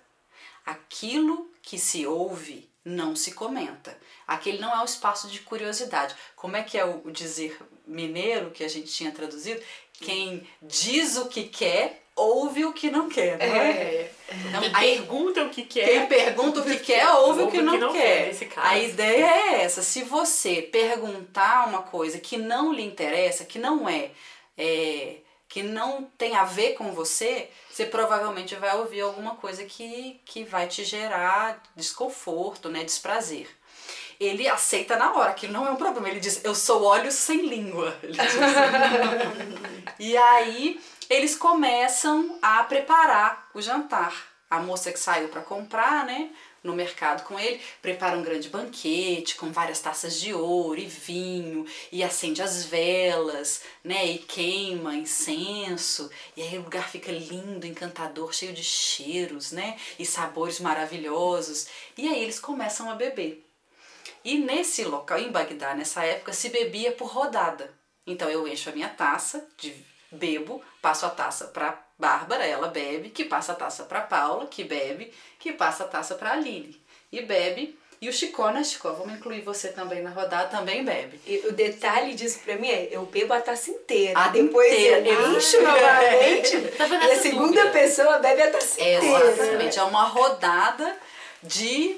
aquilo 0.65 1.49
que 1.61 1.77
se 1.79 2.05
ouve 2.05 2.69
não 2.83 3.15
se 3.15 3.33
comenta. 3.33 3.97
Aquele 4.27 4.59
não 4.59 4.73
é 4.73 4.81
o 4.81 4.85
espaço 4.85 5.27
de 5.27 5.39
curiosidade. 5.39 6.15
Como 6.35 6.55
é 6.55 6.63
que 6.63 6.77
é 6.77 6.85
o 6.85 7.11
dizer 7.11 7.57
mineiro 7.85 8.51
que 8.51 8.63
a 8.63 8.67
gente 8.67 8.91
tinha 8.91 9.11
traduzido? 9.11 9.61
Quem 9.93 10.47
diz 10.61 11.17
o 11.17 11.27
que 11.27 11.43
quer, 11.43 12.03
ouve 12.15 12.65
o 12.65 12.73
que 12.73 12.89
não 12.89 13.07
quer, 13.07 13.37
não 13.37 13.55
é? 13.55 13.71
é. 13.71 14.13
Então, 14.47 14.61
quem 14.61 14.71
aí, 14.73 14.97
pergunta 14.97 15.43
o 15.43 15.49
que 15.49 15.63
quer. 15.63 15.85
Quem 15.85 16.07
pergunta 16.07 16.59
o 16.61 16.63
que 16.63 16.79
quer, 16.79 17.07
ouve, 17.09 17.41
ouve 17.41 17.43
o 17.43 17.51
que 17.51 17.61
não, 17.61 17.73
que 17.73 17.79
não 17.79 17.93
quer. 17.93 18.35
quer 18.35 18.59
a 18.59 18.79
ideia 18.79 19.25
é 19.25 19.61
essa. 19.63 19.83
Se 19.83 20.03
você 20.03 20.61
perguntar 20.61 21.67
uma 21.67 21.83
coisa 21.83 22.17
que 22.17 22.37
não 22.37 22.73
lhe 22.73 22.83
interessa, 22.83 23.45
que 23.45 23.59
não 23.59 23.87
é, 23.87 24.11
é 24.57 25.17
que 25.51 25.61
não 25.61 26.05
tem 26.17 26.37
a 26.37 26.45
ver 26.45 26.75
com 26.75 26.93
você, 26.93 27.49
você 27.69 27.85
provavelmente 27.85 28.55
vai 28.55 28.73
ouvir 28.77 29.01
alguma 29.01 29.35
coisa 29.35 29.65
que, 29.65 30.17
que 30.23 30.45
vai 30.45 30.65
te 30.65 30.85
gerar 30.85 31.61
desconforto, 31.75 32.69
né, 32.69 32.85
desprazer. 32.85 33.49
Ele 34.17 34.47
aceita 34.47 34.95
na 34.95 35.11
hora, 35.13 35.33
que 35.33 35.49
não 35.49 35.67
é 35.67 35.71
um 35.71 35.75
problema. 35.75 36.07
Ele 36.07 36.21
diz, 36.21 36.45
eu 36.45 36.55
sou 36.55 36.83
olhos 36.83 37.15
sem 37.15 37.41
língua. 37.41 37.93
e 39.99 40.15
aí 40.15 40.79
eles 41.09 41.35
começam 41.35 42.39
a 42.41 42.63
preparar 42.63 43.49
o 43.53 43.61
jantar. 43.61 44.13
A 44.49 44.59
moça 44.59 44.89
que 44.89 44.99
saiu 44.99 45.27
para 45.27 45.41
comprar, 45.41 46.05
né? 46.05 46.29
No 46.63 46.73
mercado 46.73 47.23
com 47.23 47.39
ele, 47.39 47.59
prepara 47.81 48.17
um 48.17 48.23
grande 48.23 48.49
banquete 48.49 49.35
com 49.35 49.51
várias 49.51 49.79
taças 49.79 50.19
de 50.19 50.33
ouro 50.33 50.79
e 50.79 50.85
vinho, 50.85 51.65
e 51.91 52.03
acende 52.03 52.41
as 52.41 52.65
velas, 52.65 53.61
né? 53.83 54.05
E 54.05 54.17
queima 54.19 54.95
incenso, 54.95 56.09
e 56.35 56.41
aí 56.41 56.57
o 56.57 56.63
lugar 56.63 56.89
fica 56.89 57.11
lindo, 57.11 57.65
encantador, 57.65 58.33
cheio 58.33 58.53
de 58.53 58.63
cheiros, 58.63 59.51
né? 59.51 59.77
E 59.97 60.05
sabores 60.05 60.59
maravilhosos. 60.59 61.67
E 61.97 62.07
aí 62.07 62.21
eles 62.21 62.39
começam 62.39 62.89
a 62.89 62.95
beber. 62.95 63.45
E 64.23 64.37
nesse 64.37 64.83
local, 64.83 65.17
em 65.17 65.31
Bagdá, 65.31 65.73
nessa 65.73 66.03
época, 66.05 66.33
se 66.33 66.49
bebia 66.49 66.91
por 66.91 67.07
rodada. 67.07 67.73
Então 68.05 68.29
eu 68.29 68.47
encho 68.47 68.69
a 68.69 68.73
minha 68.73 68.89
taça, 68.89 69.47
de, 69.57 69.73
bebo, 70.11 70.61
passo 70.81 71.05
a 71.05 71.09
taça 71.09 71.45
para 71.47 71.79
Bárbara, 71.97 72.45
ela 72.45 72.67
bebe, 72.67 73.09
que 73.09 73.25
passa 73.25 73.51
a 73.51 73.55
taça 73.55 73.83
para 73.83 74.01
Paula, 74.01 74.47
que 74.47 74.63
bebe, 74.63 75.13
que 75.37 75.53
passa 75.53 75.83
a 75.83 75.87
taça 75.87 76.15
para 76.15 76.31
Aline. 76.31 76.81
E 77.11 77.21
bebe. 77.21 77.77
E 78.01 78.09
o 78.09 78.13
Chicó, 78.13 78.49
né, 78.49 78.63
Chicó? 78.63 78.93
Vamos 78.93 79.13
incluir 79.13 79.41
você 79.41 79.67
também 79.67 80.01
na 80.01 80.09
rodada, 80.09 80.49
também 80.49 80.83
bebe. 80.83 81.19
E 81.27 81.47
o 81.47 81.51
detalhe 81.51 82.15
disso 82.15 82.39
pra 82.43 82.55
mim 82.55 82.67
é, 82.67 82.89
eu 82.89 83.05
bebo 83.05 83.31
a 83.31 83.39
taça 83.39 83.69
inteira. 83.69 84.19
A 84.19 84.29
depois 84.29 84.73
inteira. 84.73 85.07
eu 85.07 85.37
encho 85.37 85.61
novamente. 85.61 86.57
E 87.07 87.11
a 87.11 87.19
segunda 87.21 87.47
dúvida. 87.47 87.69
pessoa 87.69 88.17
bebe 88.17 88.41
a 88.41 88.49
taça 88.51 88.81
inteira. 88.81 89.31
Exatamente. 89.31 89.77
É 89.77 89.83
uma 89.83 90.05
rodada 90.05 90.97
de 91.43 91.97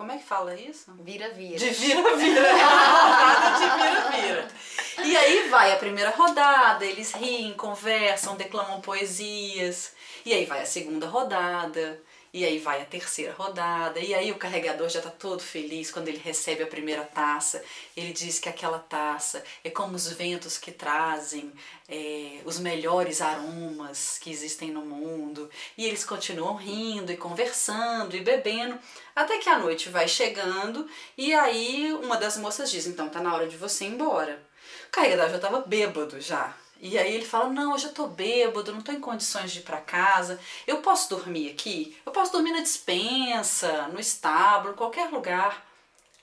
como 0.00 0.12
é 0.12 0.16
que 0.16 0.24
fala 0.24 0.54
isso? 0.54 0.94
Vira-vira. 0.98 1.58
De 1.58 1.68
vira-vira. 1.68 2.40
de 3.58 3.66
vira-vira. 3.82 4.48
E 5.04 5.16
aí 5.16 5.48
vai 5.48 5.72
a 5.72 5.76
primeira 5.76 6.10
rodada, 6.10 6.84
eles 6.84 7.12
riem, 7.12 7.52
conversam, 7.52 8.34
declamam 8.34 8.80
poesias. 8.80 9.92
E 10.24 10.32
aí 10.32 10.46
vai 10.46 10.62
a 10.62 10.66
segunda 10.66 11.06
rodada. 11.06 12.00
E 12.32 12.44
aí 12.44 12.60
vai 12.60 12.80
a 12.80 12.84
terceira 12.84 13.32
rodada, 13.32 13.98
e 13.98 14.14
aí 14.14 14.30
o 14.30 14.36
carregador 14.36 14.88
já 14.88 15.00
está 15.00 15.10
todo 15.10 15.42
feliz 15.42 15.90
quando 15.90 16.06
ele 16.06 16.18
recebe 16.18 16.62
a 16.62 16.66
primeira 16.66 17.02
taça. 17.02 17.60
Ele 17.96 18.12
diz 18.12 18.38
que 18.38 18.48
aquela 18.48 18.78
taça 18.78 19.42
é 19.64 19.70
como 19.70 19.96
os 19.96 20.12
ventos 20.12 20.56
que 20.56 20.70
trazem 20.70 21.52
é, 21.88 22.40
os 22.44 22.60
melhores 22.60 23.20
aromas 23.20 24.16
que 24.20 24.30
existem 24.30 24.70
no 24.70 24.82
mundo. 24.82 25.50
E 25.76 25.84
eles 25.84 26.04
continuam 26.04 26.54
rindo 26.54 27.10
e 27.10 27.16
conversando 27.16 28.14
e 28.14 28.20
bebendo, 28.20 28.78
até 29.14 29.38
que 29.38 29.48
a 29.48 29.58
noite 29.58 29.88
vai 29.88 30.06
chegando, 30.06 30.88
e 31.18 31.34
aí 31.34 31.92
uma 31.94 32.16
das 32.16 32.36
moças 32.36 32.70
diz: 32.70 32.86
Então 32.86 33.08
tá 33.08 33.20
na 33.20 33.34
hora 33.34 33.48
de 33.48 33.56
você 33.56 33.84
ir 33.84 33.88
embora. 33.88 34.40
O 34.86 34.90
carregador 34.92 35.30
já 35.30 35.36
estava 35.36 35.60
bêbado 35.62 36.20
já. 36.20 36.56
E 36.80 36.98
aí 36.98 37.14
ele 37.14 37.24
fala: 37.26 37.50
Não, 37.50 37.72
eu 37.72 37.78
já 37.78 37.90
tô 37.90 38.06
bêbado, 38.06 38.72
não 38.72 38.80
tô 38.80 38.90
em 38.90 39.00
condições 39.00 39.52
de 39.52 39.60
ir 39.60 39.62
para 39.62 39.80
casa. 39.80 40.40
Eu 40.66 40.78
posso 40.78 41.10
dormir 41.10 41.50
aqui? 41.50 41.96
Eu 42.06 42.12
posso 42.12 42.32
dormir 42.32 42.52
na 42.52 42.62
dispensa, 42.62 43.88
no 43.88 44.00
estábulo, 44.00 44.74
qualquer 44.74 45.10
lugar. 45.10 45.66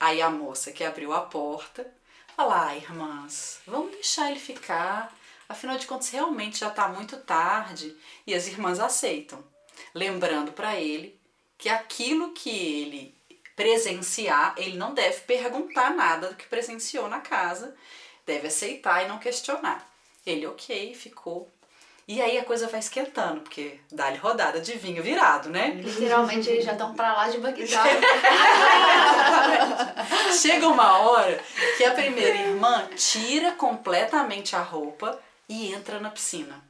Aí 0.00 0.20
a 0.20 0.30
moça 0.30 0.72
que 0.72 0.82
abriu 0.84 1.12
a 1.12 1.20
porta 1.20 1.88
fala: 2.36 2.68
Ah, 2.68 2.76
irmãs, 2.76 3.60
vamos 3.66 3.92
deixar 3.92 4.30
ele 4.30 4.40
ficar. 4.40 5.16
Afinal 5.48 5.78
de 5.78 5.86
contas, 5.86 6.10
realmente 6.10 6.58
já 6.58 6.68
está 6.68 6.88
muito 6.88 7.16
tarde. 7.18 7.96
E 8.26 8.34
as 8.34 8.48
irmãs 8.48 8.80
aceitam, 8.80 9.42
lembrando 9.94 10.52
para 10.52 10.76
ele 10.76 11.18
que 11.56 11.68
aquilo 11.68 12.32
que 12.32 12.50
ele 12.50 13.14
presenciar, 13.56 14.54
ele 14.56 14.76
não 14.76 14.94
deve 14.94 15.20
perguntar 15.22 15.90
nada 15.90 16.28
do 16.28 16.36
que 16.36 16.46
presenciou 16.46 17.08
na 17.08 17.20
casa, 17.20 17.74
deve 18.24 18.46
aceitar 18.46 19.04
e 19.04 19.08
não 19.08 19.18
questionar. 19.18 19.87
Ele, 20.28 20.46
ok, 20.46 20.94
ficou. 20.94 21.50
E 22.06 22.20
aí 22.20 22.38
a 22.38 22.44
coisa 22.44 22.68
vai 22.68 22.80
esquentando, 22.80 23.40
porque 23.40 23.80
dá-lhe 23.90 24.18
rodada 24.18 24.60
de 24.60 24.76
vinho 24.78 25.02
virado, 25.02 25.48
né? 25.48 25.72
Literalmente 25.74 26.48
eles 26.48 26.64
já 26.64 26.72
estão 26.72 26.94
pra 26.94 27.14
lá 27.14 27.28
de 27.28 27.38
Bagdá. 27.38 27.84
Chega 30.32 30.68
uma 30.68 30.98
hora 31.00 31.40
que 31.76 31.84
a 31.84 31.92
primeira 31.92 32.36
irmã 32.36 32.88
tira 32.96 33.52
completamente 33.52 34.54
a 34.54 34.60
roupa 34.60 35.18
e 35.48 35.72
entra 35.72 35.98
na 35.98 36.10
piscina. 36.10 36.67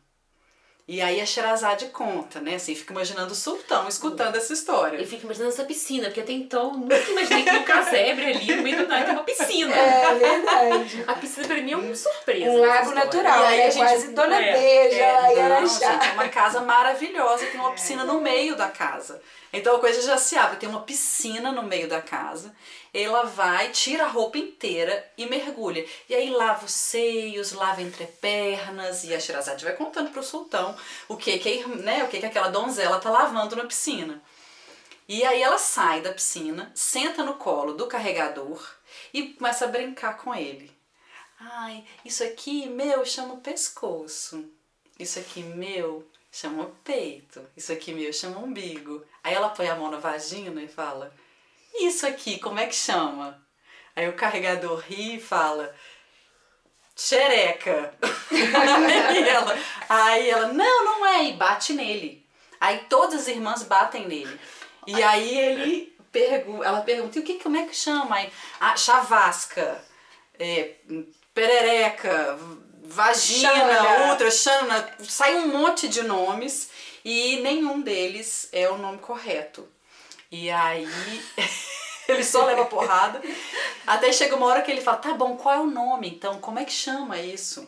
E 0.91 1.03
aí 1.03 1.21
a 1.21 1.27
Sherazade 1.27 1.85
conta, 1.89 2.41
né? 2.41 2.55
Assim, 2.55 2.75
fica 2.75 2.95
imaginando 2.95 3.33
o 3.33 3.37
sultão 3.37 3.87
escutando 3.87 4.37
essa 4.37 4.55
história. 4.55 4.97
Eu 4.97 5.07
fico 5.07 5.25
imaginando 5.27 5.53
essa 5.53 5.65
piscina, 5.65 6.07
porque 6.07 6.21
até 6.23 6.33
então 6.33 6.73
nunca 6.79 6.97
imaginei 6.97 7.43
que 7.45 7.53
no 7.53 7.63
casebre 7.63 8.25
ali 8.25 8.57
no 8.57 8.63
meio 8.63 8.79
do 8.79 8.89
nada 8.89 9.05
tem 9.05 9.13
uma 9.15 9.23
piscina. 9.23 9.75
É 9.77 10.15
verdade. 10.15 11.05
A 11.07 11.13
piscina 11.15 11.47
pra 11.47 11.57
mim 11.61 11.73
é 11.73 11.77
uma 11.77 11.95
surpresa. 11.95 12.51
Um 12.51 12.61
lago 12.67 12.91
natural, 12.93 13.39
E 13.43 13.47
aí 13.49 13.57
né? 13.59 13.67
a 13.67 13.71
gente- 13.71 13.83
Quase 13.87 14.09
Dona 14.15 14.37
é, 14.43 14.53
Beija, 14.55 14.97
É, 15.05 15.33
e 15.33 15.37
não, 15.37 15.45
Araxá. 15.45 15.93
gente, 15.93 16.07
é 16.09 16.13
uma 16.13 16.29
casa 16.31 16.61
maravilhosa, 16.63 17.45
tem 17.45 17.61
uma 17.61 17.73
piscina 17.73 18.05
no 18.05 18.21
meio 18.23 18.57
da 18.57 18.69
casa. 18.69 19.21
Então 19.53 19.77
a 19.77 19.81
coisa 19.81 20.01
já 20.01 20.17
se 20.17 20.37
abre, 20.39 20.57
tem 20.57 20.69
uma 20.71 20.81
piscina 20.81 21.53
no 21.53 21.63
meio 21.65 21.87
da 21.87 22.01
casa. 22.01 22.55
Ela 23.01 23.23
vai, 23.23 23.71
tira 23.71 24.05
a 24.05 24.09
roupa 24.09 24.39
inteira 24.39 25.09
e 25.17 25.25
mergulha. 25.27 25.87
E 26.09 26.15
aí 26.15 26.31
lava 26.31 26.65
os 26.65 26.73
seios, 26.73 27.53
lava 27.53 27.81
entre 27.81 28.07
pernas 28.07 29.05
e 29.05 29.15
a 29.15 29.21
Shirazade 29.21 29.65
vai 29.65 29.77
contando 29.77 30.11
pro 30.11 30.21
sultão 30.21 30.77
o 31.09 31.17
que 31.17 31.39
que, 31.39 31.65
né, 31.67 32.03
o 32.03 32.09
que 32.09 32.19
que 32.19 32.27
aquela 32.27 32.49
donzela 32.49 32.99
tá 32.99 33.09
lavando 33.09 33.55
na 33.55 33.67
piscina. 33.67 34.21
E 35.09 35.25
aí 35.25 35.41
ela 35.41 35.59
sai 35.59 36.01
da 36.01 36.13
piscina, 36.13 36.73
senta 36.75 37.23
no 37.23 37.35
colo 37.35 37.73
do 37.73 37.87
carregador 37.87 38.61
e 39.15 39.29
começa 39.35 39.65
a 39.65 39.69
brincar 39.69 40.19
com 40.19 40.35
ele. 40.35 40.77
Ai, 41.39 41.85
isso 42.05 42.25
aqui 42.25 42.67
meu 42.67 43.07
chama 43.07 43.37
pescoço. 43.37 44.45
Isso 44.99 45.21
aqui 45.21 45.41
meu 45.41 46.05
chama 46.33 46.73
peito. 46.83 47.47
Isso 47.57 47.73
aqui 47.73 47.93
meu 47.93 48.13
chama 48.13 48.41
umbigo. 48.41 49.05
Aí 49.23 49.35
ela 49.35 49.51
põe 49.51 49.69
a 49.69 49.77
mão 49.77 49.89
na 49.89 49.99
vagina 49.99 50.61
e 50.61 50.69
fala: 50.69 51.15
Isso 51.81 52.07
aqui, 52.07 52.39
como 52.39 52.59
é 52.59 52.67
que 52.67 52.75
chama? 52.75 53.41
Aí 53.95 54.09
o 54.09 54.15
carregador 54.15 54.79
ri 54.81 55.17
e 55.17 55.21
fala: 55.21 55.75
Xereca. 56.97 57.95
aí, 59.09 59.29
ela, 59.29 59.59
aí 59.89 60.31
ela: 60.31 60.53
Não, 60.53 60.85
não 60.85 61.07
é. 61.07 61.25
E 61.25 61.33
bate 61.33 61.73
nele. 61.73 62.27
Aí 62.61 62.87
todas 62.89 63.23
as 63.23 63.29
irmãs 63.29 63.63
batem 63.63 64.07
nele. 64.07 64.39
E 64.87 65.03
aí 65.03 65.39
ele 65.39 65.97
pergu 66.13 66.63
ela 66.63 66.81
pergunta: 66.81 67.19
E 67.19 67.23
o 67.23 67.25
que, 67.25 67.43
como 67.43 67.57
é 67.57 67.67
que 67.67 67.75
chama? 67.75 68.17
Aí, 68.17 68.33
ah, 68.61 68.77
chavasca. 68.77 69.85
É, 70.39 70.75
perereca, 71.35 72.39
vagina, 72.85 73.51
Xana. 73.51 74.11
outra, 74.11 74.31
xana, 74.31 74.97
sai 75.01 75.35
um 75.35 75.49
monte 75.49 75.89
de 75.89 76.03
nomes 76.03 76.71
e 77.05 77.41
nenhum 77.41 77.81
deles 77.81 78.49
é 78.53 78.69
o 78.69 78.79
nome 78.79 78.99
correto. 78.99 79.69
E 80.31 80.51
aí 80.51 80.87
ele 82.09 82.25
só 82.25 82.45
leva 82.45 82.67
porrada. 82.67 83.21
Até 83.87 84.13
chega 84.13 84.37
uma 84.37 84.47
hora 84.47 84.63
que 84.63 84.71
ele 84.71 84.81
fala: 84.81 84.99
tá 84.99 85.15
bom, 85.15 85.37
qual 85.37 85.55
é 85.55 85.61
o 85.61 85.67
nome 85.67 86.09
então? 86.11 86.41
Como 86.41 86.59
é 86.59 86.65
que 86.65 86.73
chama 86.73 87.19
isso? 87.19 87.67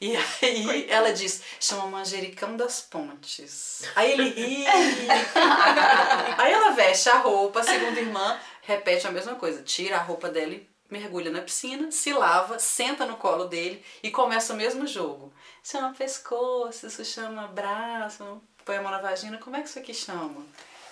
E 0.00 0.14
aí 0.16 0.86
ela 0.90 1.12
diz: 1.12 1.42
chama 1.58 1.86
Manjericão 1.86 2.56
das 2.56 2.80
Pontes. 2.82 3.82
Aí 3.94 4.12
ele 4.12 4.28
ri. 4.28 4.64
aí 6.36 6.52
ela 6.52 6.70
veste 6.70 7.08
a 7.08 7.18
roupa, 7.18 7.60
a 7.60 7.64
segunda 7.64 7.98
irmã 7.98 8.38
repete 8.62 9.06
a 9.06 9.10
mesma 9.10 9.34
coisa: 9.34 9.62
tira 9.62 9.96
a 9.96 10.02
roupa 10.02 10.28
dela 10.28 10.52
e 10.52 10.68
mergulha 10.90 11.30
na 11.30 11.40
piscina, 11.40 11.90
se 11.90 12.12
lava, 12.12 12.58
senta 12.58 13.06
no 13.06 13.16
colo 13.16 13.46
dele 13.46 13.84
e 14.02 14.10
começa 14.10 14.52
o 14.52 14.56
mesmo 14.56 14.86
jogo. 14.86 15.32
Chama 15.62 15.94
pescoço, 15.94 16.86
isso 16.86 17.04
chama 17.04 17.48
braço, 17.48 18.40
põe 18.64 18.76
a 18.76 18.82
mão 18.82 18.92
na 18.92 19.00
vagina, 19.00 19.38
como 19.38 19.56
é 19.56 19.62
que 19.62 19.68
isso 19.68 19.78
aqui 19.78 19.94
chama? 19.94 20.44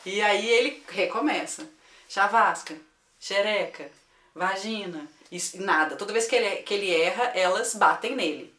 E 0.05 0.21
aí 0.21 0.49
ele 0.49 0.83
recomeça. 0.89 1.69
Chavasca, 2.09 2.77
xereca, 3.19 3.91
vagina, 4.35 5.09
isso, 5.33 5.61
nada. 5.61 5.97
Toda 5.97 6.13
vez 6.13 6.27
que 6.27 6.37
ele, 6.37 6.63
que 6.63 6.75
ele 6.75 6.95
erra, 6.95 7.25
elas 7.35 7.75
batem 7.75 8.15
nele. 8.15 8.55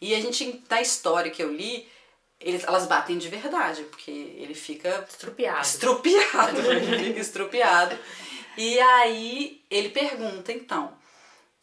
E 0.00 0.14
a 0.14 0.20
gente, 0.20 0.62
na 0.68 0.80
história 0.80 1.30
que 1.30 1.42
eu 1.42 1.52
li, 1.52 1.88
eles, 2.40 2.64
elas 2.64 2.86
batem 2.86 3.18
de 3.18 3.28
verdade, 3.28 3.82
porque 3.84 4.10
ele 4.10 4.54
fica 4.54 5.04
Estrupiado. 5.08 5.62
estrupiado, 5.62 6.60
ele 6.70 6.98
fica 7.08 7.20
estrupiado. 7.20 7.98
E 8.56 8.78
aí 8.80 9.62
ele 9.70 9.88
pergunta 9.90 10.52
então 10.52 10.92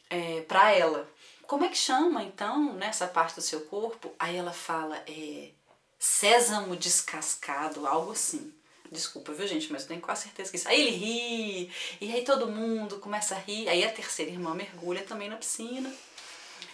é, 0.09 0.41
pra 0.41 0.71
ela, 0.71 1.07
como 1.43 1.65
é 1.65 1.69
que 1.69 1.77
chama 1.77 2.23
então 2.23 2.73
nessa 2.73 3.07
parte 3.07 3.35
do 3.35 3.41
seu 3.41 3.61
corpo? 3.61 4.13
Aí 4.17 4.35
ela 4.35 4.53
fala, 4.53 4.97
é 5.07 5.49
sésamo 5.99 6.75
descascado, 6.75 7.87
algo 7.87 8.11
assim. 8.11 8.53
Desculpa, 8.91 9.33
viu 9.33 9.47
gente, 9.47 9.71
mas 9.71 9.83
eu 9.83 9.87
tenho 9.89 10.01
quase 10.01 10.23
certeza 10.23 10.51
que 10.51 10.57
isso. 10.57 10.67
Aí 10.67 10.79
ele 10.79 10.91
ri, 10.91 11.71
e 11.99 12.13
aí 12.13 12.23
todo 12.23 12.47
mundo 12.47 12.99
começa 12.99 13.35
a 13.35 13.39
rir. 13.39 13.67
Aí 13.67 13.83
a 13.83 13.91
terceira 13.91 14.31
irmã 14.31 14.53
mergulha 14.53 15.03
também 15.03 15.29
na 15.29 15.37
piscina. 15.37 15.91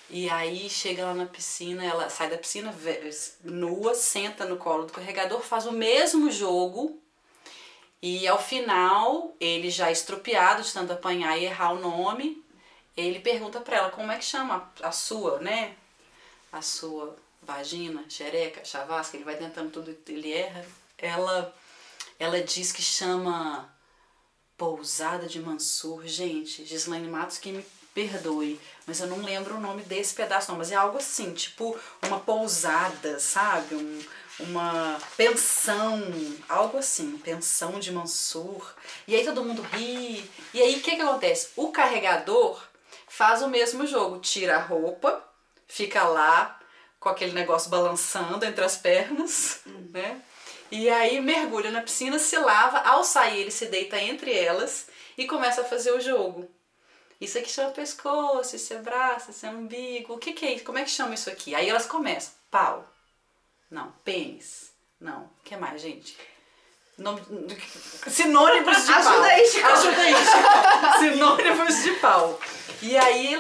E 0.09 0.29
aí 0.29 0.69
chega 0.69 1.05
lá 1.05 1.13
na 1.13 1.25
piscina, 1.25 1.85
ela 1.85 2.09
sai 2.09 2.29
da 2.29 2.37
piscina 2.37 2.75
nua, 3.43 3.95
senta 3.95 4.45
no 4.45 4.57
colo 4.57 4.85
do 4.85 4.91
carregador, 4.91 5.41
faz 5.41 5.65
o 5.65 5.71
mesmo 5.71 6.29
jogo. 6.29 6.99
E 8.01 8.27
ao 8.27 8.41
final, 8.41 9.33
ele 9.39 9.69
já 9.69 9.89
estrupiado 9.89 10.63
de 10.63 10.73
tanto 10.73 10.91
apanhar 10.91 11.37
e 11.37 11.45
errar 11.45 11.71
o 11.71 11.79
nome, 11.79 12.43
ele 12.97 13.19
pergunta 13.19 13.61
pra 13.61 13.77
ela 13.77 13.89
como 13.89 14.11
é 14.11 14.17
que 14.17 14.25
chama 14.25 14.69
a 14.81 14.91
sua, 14.91 15.39
né? 15.39 15.75
A 16.51 16.61
sua 16.61 17.15
vagina, 17.41 18.05
xereca, 18.07 18.63
chavasca, 18.63 19.17
ele 19.17 19.25
vai 19.25 19.35
tentando 19.35 19.71
tudo, 19.71 19.97
ele 20.07 20.31
erra. 20.31 20.65
Ela, 20.97 21.53
ela 22.19 22.41
diz 22.41 22.71
que 22.71 22.81
chama 22.81 23.73
Pousada 24.57 25.27
de 25.27 25.39
Mansur. 25.39 26.05
Gente, 26.05 26.65
Gislaine 26.65 27.07
Matos 27.07 27.37
que 27.37 27.51
me 27.51 27.65
perdoe, 27.93 28.59
mas 28.87 28.99
eu 28.99 29.07
não 29.07 29.21
lembro 29.21 29.55
o 29.55 29.59
nome 29.59 29.83
desse 29.83 30.13
pedaço 30.13 30.51
não, 30.51 30.57
mas 30.57 30.71
é 30.71 30.75
algo 30.75 30.97
assim, 30.97 31.33
tipo 31.33 31.77
uma 32.03 32.19
pousada, 32.19 33.19
sabe? 33.19 33.75
Um, 33.75 34.01
uma 34.39 34.99
pensão, 35.17 36.01
algo 36.47 36.77
assim, 36.77 37.17
pensão 37.17 37.79
de 37.79 37.91
Mansur. 37.91 38.73
E 39.07 39.15
aí 39.15 39.25
todo 39.25 39.43
mundo 39.43 39.61
ri. 39.61 40.29
E 40.53 40.61
aí 40.61 40.77
o 40.77 40.81
que 40.81 40.95
que 40.95 41.01
acontece? 41.01 41.49
O 41.55 41.71
carregador 41.71 42.61
faz 43.07 43.41
o 43.41 43.49
mesmo 43.49 43.85
jogo, 43.85 44.19
tira 44.19 44.55
a 44.55 44.61
roupa, 44.61 45.23
fica 45.67 46.03
lá 46.03 46.60
com 47.01 47.09
aquele 47.09 47.33
negócio 47.33 47.71
balançando 47.71 48.45
entre 48.45 48.63
as 48.63 48.77
pernas, 48.77 49.61
né? 49.89 50.21
E 50.69 50.87
aí 50.87 51.19
mergulha 51.19 51.71
na 51.71 51.81
piscina, 51.81 52.17
se 52.17 52.37
lava, 52.37 52.77
ao 52.77 53.03
sair 53.03 53.41
ele 53.41 53.51
se 53.51 53.65
deita 53.65 53.99
entre 53.99 54.31
elas 54.31 54.87
e 55.17 55.25
começa 55.25 55.61
a 55.61 55.65
fazer 55.65 55.91
o 55.91 55.99
jogo. 55.99 56.49
Isso 57.19 57.37
aqui 57.37 57.49
chama 57.49 57.71
pescoço, 57.71 58.55
isso 58.55 58.73
é 58.73 58.77
braço, 58.77 59.31
isso 59.31 59.45
é 59.45 59.49
umbigo. 59.49 60.13
O 60.13 60.17
que, 60.17 60.31
que 60.31 60.45
é 60.45 60.53
isso? 60.53 60.63
Como 60.63 60.77
é 60.77 60.83
que 60.83 60.89
chama 60.91 61.15
isso 61.15 61.29
aqui? 61.29 61.53
Aí 61.53 61.67
elas 61.67 61.85
começam. 61.85 62.33
Pau. 62.49 62.87
Não. 63.69 63.91
Pênis. 64.03 64.71
Não. 64.99 65.23
O 65.23 65.43
que 65.43 65.57
mais, 65.57 65.81
gente? 65.81 66.15
Nome, 66.97 67.21
sinônimos 68.07 68.85
de 68.85 68.91
Ajuda 68.93 69.03
pau. 69.15 69.23
aí. 69.23 69.41
Ajuda 69.63 70.01
aí, 70.01 70.13
Chico. 70.15 70.99
Sinônimos 70.99 71.83
de 71.83 71.91
pau. 71.93 72.39
E 72.81 72.97
aí 72.97 73.35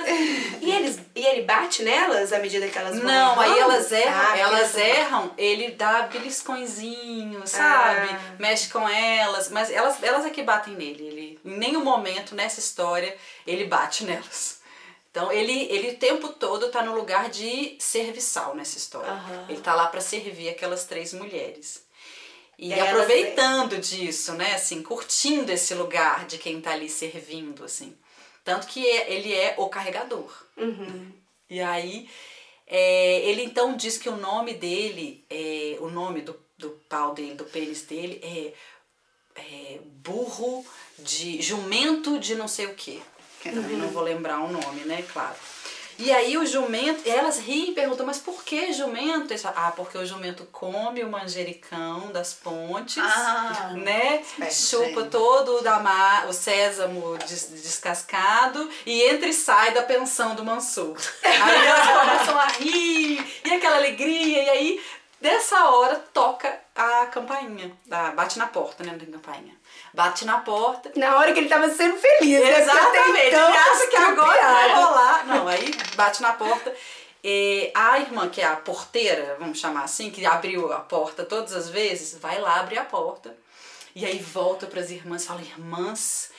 E, 0.61 0.71
eles, 0.71 0.99
e 1.15 1.25
ele 1.25 1.41
bate 1.43 1.81
nelas 1.83 2.31
à 2.31 2.39
medida 2.39 2.67
que 2.67 2.77
elas 2.77 2.95
vão 2.97 3.05
Não, 3.07 3.39
aí 3.39 3.49
errando? 3.57 3.73
elas 3.73 3.91
erram, 3.91 4.13
Ah, 4.31 4.37
elas 4.37 4.59
elas- 4.59 4.77
erram, 4.77 5.31
ele 5.37 5.71
dá 5.71 6.03
beliscõezinhos, 6.03 7.49
sabe? 7.49 8.09
Ah. 8.11 8.35
Mexe 8.39 8.69
com 8.69 8.87
elas, 8.87 9.49
mas 9.49 9.71
elas, 9.71 10.01
elas 10.03 10.25
é 10.25 10.29
que 10.29 10.43
batem 10.43 10.75
nele. 10.75 11.03
Ele, 11.07 11.39
em 11.43 11.57
nenhum 11.57 11.83
momento 11.83 12.35
nessa 12.35 12.59
história 12.59 13.15
ele 13.45 13.65
bate 13.65 14.03
nelas. 14.05 14.59
Então 15.09 15.31
ele, 15.31 15.67
ele 15.71 15.89
o 15.91 15.97
tempo 15.97 16.29
todo 16.29 16.69
tá 16.69 16.81
no 16.83 16.95
lugar 16.95 17.29
de 17.29 17.75
serviçal 17.79 18.55
nessa 18.55 18.77
história. 18.77 19.11
Aham. 19.11 19.45
Ele 19.49 19.59
tá 19.61 19.73
lá 19.75 19.87
para 19.87 20.01
servir 20.01 20.49
aquelas 20.49 20.85
três 20.85 21.13
mulheres. 21.13 21.83
E 22.61 22.69
E 22.69 22.73
elas 22.73 22.89
aproveitando 22.89 23.79
disso, 23.79 24.33
né, 24.33 24.53
assim, 24.53 24.83
curtindo 24.83 25.51
esse 25.51 25.73
lugar 25.73 26.27
de 26.27 26.37
quem 26.37 26.61
tá 26.61 26.71
ali 26.71 26.87
servindo, 26.87 27.65
assim. 27.65 27.97
Tanto 28.43 28.67
que 28.67 28.85
é- 28.87 29.11
ele 29.11 29.33
é 29.33 29.55
o 29.57 29.67
carregador. 29.67 30.31
Uhum. 30.55 31.11
E 31.49 31.59
aí, 31.59 32.07
é, 32.67 33.21
ele 33.27 33.43
então 33.43 33.75
diz 33.75 33.97
que 33.97 34.07
o 34.07 34.15
nome 34.15 34.53
dele, 34.53 35.25
é, 35.27 35.77
o 35.79 35.89
nome 35.89 36.21
do, 36.21 36.39
do 36.55 36.69
pau 36.87 37.15
dele, 37.15 37.33
do 37.33 37.45
pênis 37.45 37.81
dele, 37.81 38.21
é, 38.23 39.41
é 39.41 39.79
burro 39.83 40.63
de. 40.99 41.41
jumento 41.41 42.19
de 42.19 42.35
não 42.35 42.47
sei 42.47 42.67
o 42.67 42.75
quê. 42.75 42.99
Também 43.43 43.75
não 43.75 43.87
vou 43.89 44.03
lembrar 44.03 44.39
o 44.39 44.51
nome, 44.51 44.81
né? 44.81 45.03
Claro. 45.11 45.35
E 46.01 46.11
aí 46.11 46.37
o 46.37 46.45
jumento, 46.45 47.07
elas 47.07 47.37
riem 47.39 47.69
e 47.71 47.73
perguntam, 47.73 48.05
mas 48.05 48.17
por 48.17 48.43
que 48.43 48.73
jumento? 48.73 49.33
Ah, 49.55 49.71
porque 49.75 49.97
o 49.97 50.05
jumento 50.05 50.45
come 50.51 51.03
o 51.03 51.09
manjericão 51.09 52.11
das 52.11 52.33
pontes, 52.33 52.97
Ah, 53.03 53.71
né? 53.75 54.23
Chupa 54.51 55.03
todo 55.05 55.57
o, 55.57 55.61
dama, 55.61 56.25
o 56.27 56.33
sésamo 56.33 57.17
des- 57.19 57.49
descascado 57.51 58.69
e 58.85 59.01
entra 59.03 59.27
e 59.27 59.33
sai 59.33 59.71
da 59.73 59.83
pensão 59.83 60.35
do 60.35 60.43
Mansur. 60.43 60.97
Aí 61.23 61.65
elas 61.65 61.87
começam 61.87 62.37
a 62.39 62.47
rir, 62.47 63.41
e 63.45 63.53
aquela 63.53 63.77
alegria, 63.77 64.43
e 64.43 64.49
aí 64.49 64.83
dessa 65.19 65.65
hora 65.69 65.95
toca 66.13 66.59
a 66.75 67.05
campainha, 67.07 67.71
bate 68.15 68.39
na 68.39 68.47
porta, 68.47 68.83
né? 68.83 68.91
Não 68.93 68.99
tem 68.99 69.11
campainha. 69.11 69.53
Bate 69.93 70.23
na 70.23 70.37
porta 70.37 70.91
Na 70.95 71.17
hora 71.17 71.33
que 71.33 71.39
ele 71.39 71.49
tava 71.49 71.69
sendo 71.69 71.97
feliz, 71.97 72.39
né? 72.39 72.61
Exatamente. 72.61 73.27
então, 73.27 73.49
Ele 73.49 73.57
acha 73.57 73.87
que 73.87 73.97
agora 73.97 74.41
vai 74.41 74.73
rolar. 74.73 75.25
Não, 75.27 75.47
aí 75.47 75.75
bate 75.95 76.21
na 76.21 76.33
porta. 76.33 76.73
E 77.23 77.71
a 77.75 77.99
irmã, 77.99 78.29
que 78.29 78.41
é 78.41 78.45
a 78.45 78.55
porteira, 78.55 79.35
vamos 79.39 79.59
chamar 79.59 79.83
assim, 79.83 80.09
que 80.09 80.25
abriu 80.25 80.71
a 80.73 80.79
porta 80.79 81.23
todas 81.23 81.53
as 81.53 81.69
vezes, 81.69 82.17
vai 82.19 82.39
lá 82.39 82.59
abrir 82.59 82.79
a 82.79 82.85
porta. 82.85 83.35
E 83.95 84.05
aí 84.05 84.17
volta 84.17 84.65
para 84.65 84.79
as 84.79 84.89
irmãs 84.89 85.23
e 85.23 85.27
fala: 85.27 85.41
Irmãs, 85.41 86.31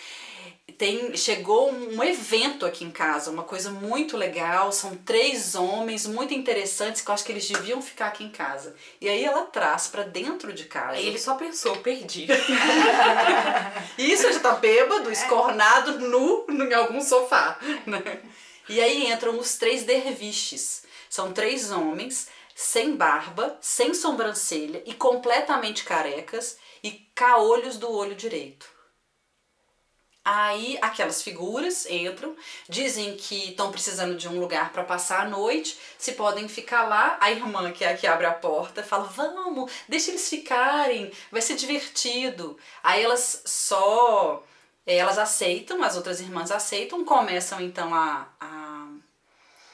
tem, 0.83 1.17
chegou 1.17 1.71
um 1.71 2.03
evento 2.03 2.67
aqui 2.67 2.85
em 2.85 2.91
casa, 2.91 3.31
uma 3.31 3.45
coisa 3.45 3.71
muito 3.71 4.17
legal. 4.17 4.73
São 4.73 4.97
três 4.97 5.55
homens 5.55 6.07
muito 6.07 6.35
interessantes 6.35 7.01
que 7.01 7.09
eu 7.09 7.15
acho 7.15 7.25
que 7.25 7.31
eles 7.31 7.49
deviam 7.49 7.81
ficar 7.81 8.09
aqui 8.09 8.25
em 8.25 8.31
casa. 8.31 8.75
E 9.01 9.09
aí 9.09 9.23
ela 9.23 9.43
traz 9.45 9.87
para 9.87 10.03
dentro 10.03 10.53
de 10.53 10.65
casa. 10.65 10.95
Aí 10.95 11.07
ele 11.07 11.21
só 11.21 11.35
pensou, 11.35 11.77
perdi. 11.77 12.27
Isso 13.97 14.33
já 14.33 14.41
tá 14.41 14.55
bêbado, 14.55 15.13
escornado, 15.13 16.01
nu, 16.01 16.47
em 16.49 16.75
algum 16.75 17.01
sofá. 17.01 17.59
Né? 17.87 18.21
E 18.69 18.81
aí 18.81 19.07
entram 19.07 19.39
os 19.39 19.57
três 19.57 19.85
derviches. 19.85 20.83
São 21.09 21.33
três 21.33 21.71
homens, 21.71 22.29
sem 22.57 22.97
barba, 22.97 23.57
sem 23.61 23.95
sobrancelha 23.95 24.83
e 24.87 24.95
completamente 24.95 25.85
carecas 25.85 26.57
e 26.83 26.91
caolhos 27.15 27.77
do 27.77 27.89
olho 27.91 28.17
direito. 28.17 28.72
Aí 30.25 30.79
aquelas 30.81 31.21
figuras 31.21 31.85
entram, 31.87 32.37
dizem 32.69 33.17
que 33.17 33.51
estão 33.51 33.73
precisando 33.73 34.17
de 34.17 34.29
um 34.29 34.39
lugar 34.39 34.73
para 34.73 34.85
passar 34.85 35.23
a 35.27 35.29
noite, 35.29 35.77
se 35.99 36.13
podem 36.13 36.49
ficar 36.49 36.85
lá. 36.85 37.19
A 37.21 37.31
irmã, 37.33 37.73
que 37.73 37.85
é 37.85 37.89
a 37.93 37.97
que 37.97 38.07
abre 38.07 38.27
a 38.27 38.33
porta, 38.33 38.85
fala: 38.85 39.05
Vamos, 39.05 39.71
deixa 39.89 40.11
eles 40.11 40.29
ficarem, 40.29 41.11
vai 41.31 41.43
ser 41.43 41.57
divertido. 41.57 42.57
Aí 42.83 43.03
elas 43.03 43.43
só. 43.45 44.45
eh, 44.87 44.97
Elas 44.97 45.19
aceitam, 45.19 45.83
as 45.83 45.97
outras 45.97 46.21
irmãs 46.21 46.51
aceitam, 46.53 47.05
começam 47.05 47.61
então 47.61 47.93
a, 47.95 48.29
a 48.41 48.87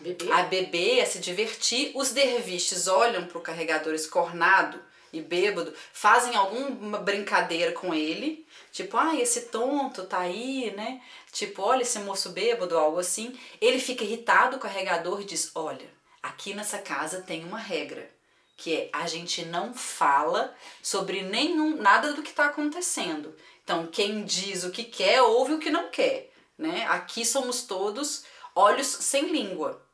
Bebê? 0.00 0.30
a 0.30 0.42
beber, 0.44 1.00
a 1.02 1.06
se 1.06 1.18
divertir. 1.18 1.92
Os 1.94 2.11
derviches 2.12 2.87
olham 2.87 3.26
pro 3.26 3.40
carregador 3.40 3.94
escornado 3.94 4.80
e 5.12 5.20
bêbado, 5.20 5.72
fazem 5.92 6.37
alguma 6.37 6.98
brincadeira 6.98 7.72
com 7.72 7.94
ele, 7.94 8.46
tipo, 8.72 8.96
ah, 8.96 9.14
esse 9.16 9.42
tonto 9.42 10.04
tá 10.04 10.20
aí, 10.20 10.72
né? 10.76 11.00
Tipo, 11.33 11.62
olha 11.62 11.83
esse 11.83 11.98
moço 12.00 12.31
bêbado, 12.31 12.78
algo 12.78 12.98
assim. 12.98 13.38
Ele 13.61 13.78
fica 13.78 14.04
irritado, 14.04 14.57
o 14.57 14.61
carregador 14.61 15.24
diz: 15.24 15.50
Olha, 15.54 15.88
aqui 16.22 16.54
nessa 16.54 16.78
casa 16.78 17.22
tem 17.22 17.44
uma 17.44 17.59
regra, 17.59 18.11
que 18.57 18.74
é 18.74 18.90
a 18.92 19.07
gente 19.07 19.44
não 19.44 19.74
fala 19.74 20.54
sobre 20.83 21.22
nenhum 21.22 21.76
nada 21.76 22.12
do 22.12 22.22
que 22.22 22.31
está 22.31 22.46
acontecendo. 22.46 23.35
Então, 23.62 23.87
quem 23.87 24.24
diz 24.24 24.64
o 24.64 24.70
que 24.70 24.85
quer, 24.85 25.20
ouve 25.22 25.54
o 25.54 25.59
que 25.59 25.70
não 25.70 25.90
quer, 25.90 26.33
né? 26.57 26.87
Aqui 26.88 27.24
somos 27.24 27.62
todos 27.62 28.24
olhos 28.54 28.87
sem 28.87 29.28
língua. 29.28 29.85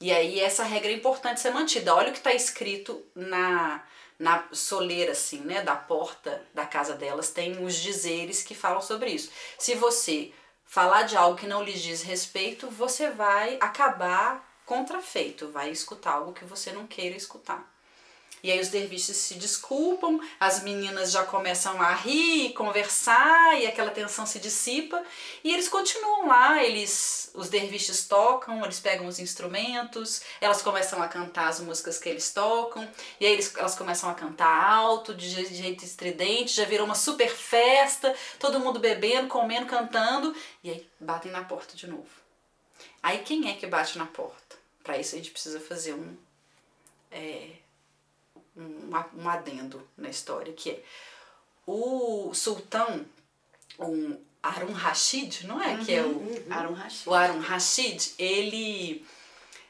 E 0.00 0.12
aí 0.12 0.40
essa 0.40 0.64
regra 0.64 0.90
é 0.90 0.94
importante 0.94 1.40
ser 1.40 1.50
mantida. 1.50 1.94
Olha 1.94 2.08
o 2.08 2.12
que 2.12 2.18
está 2.18 2.34
escrito 2.34 3.04
na, 3.14 3.84
na 4.22 4.44
soleira, 4.52 5.12
assim, 5.12 5.40
né? 5.40 5.62
Da 5.62 5.74
porta 5.74 6.46
da 6.54 6.64
casa 6.64 6.94
delas, 6.94 7.30
tem 7.30 7.64
os 7.64 7.74
dizeres 7.74 8.42
que 8.44 8.54
falam 8.54 8.80
sobre 8.80 9.10
isso. 9.10 9.32
Se 9.58 9.74
você 9.74 10.32
falar 10.64 11.02
de 11.02 11.16
algo 11.16 11.36
que 11.36 11.46
não 11.46 11.62
lhes 11.62 11.82
diz 11.82 12.02
respeito, 12.02 12.70
você 12.70 13.10
vai 13.10 13.58
acabar 13.60 14.48
contrafeito, 14.64 15.50
vai 15.50 15.70
escutar 15.70 16.12
algo 16.12 16.32
que 16.32 16.44
você 16.44 16.70
não 16.70 16.86
queira 16.86 17.16
escutar. 17.16 17.71
E 18.42 18.50
aí 18.50 18.58
os 18.58 18.68
derviches 18.68 19.16
se 19.16 19.34
desculpam, 19.34 20.20
as 20.40 20.62
meninas 20.64 21.12
já 21.12 21.24
começam 21.24 21.80
a 21.80 21.94
rir, 21.94 22.52
conversar 22.54 23.60
e 23.60 23.66
aquela 23.66 23.92
tensão 23.92 24.26
se 24.26 24.40
dissipa 24.40 25.00
e 25.44 25.52
eles 25.52 25.68
continuam 25.68 26.26
lá, 26.26 26.62
eles 26.62 27.30
os 27.34 27.48
derviches 27.48 28.06
tocam, 28.08 28.64
eles 28.64 28.80
pegam 28.80 29.06
os 29.06 29.20
instrumentos, 29.20 30.22
elas 30.40 30.60
começam 30.60 31.00
a 31.00 31.06
cantar 31.08 31.48
as 31.48 31.60
músicas 31.60 31.98
que 31.98 32.08
eles 32.08 32.32
tocam 32.32 32.82
e 33.20 33.26
aí 33.26 33.32
eles, 33.32 33.54
elas 33.56 33.76
começam 33.76 34.10
a 34.10 34.14
cantar 34.14 34.64
alto, 34.72 35.14
de 35.14 35.28
je- 35.30 35.48
de 35.48 35.54
jeito 35.54 35.84
estridente, 35.84 36.52
já 36.52 36.64
virou 36.64 36.84
uma 36.86 36.96
super 36.96 37.30
festa, 37.30 38.14
todo 38.40 38.58
mundo 38.58 38.80
bebendo, 38.80 39.28
comendo, 39.28 39.66
cantando 39.66 40.34
e 40.64 40.70
aí 40.70 40.90
batem 40.98 41.30
na 41.30 41.44
porta 41.44 41.76
de 41.76 41.86
novo. 41.86 42.10
Aí 43.02 43.18
quem 43.18 43.48
é 43.48 43.54
que 43.54 43.66
bate 43.66 43.96
na 43.98 44.06
porta? 44.06 44.56
Para 44.82 44.98
isso 44.98 45.14
a 45.14 45.18
gente 45.18 45.30
precisa 45.30 45.60
fazer 45.60 45.94
um 45.94 46.16
um, 48.56 48.90
um 49.22 49.28
adendo 49.28 49.86
na 49.96 50.08
história, 50.08 50.52
que 50.52 50.70
é 50.70 50.82
o 51.66 52.32
sultão, 52.34 53.04
o 53.78 54.16
Harun 54.42 54.72
Rashid, 54.72 55.46
não 55.46 55.60
é? 55.62 55.76
Que 55.84 55.94
é 55.94 56.02
o, 56.02 56.44
Harun 56.50 56.74
Rashid. 56.74 57.08
o 57.08 57.14
Harun 57.14 57.40
Rashid, 57.40 58.12
ele 58.18 59.04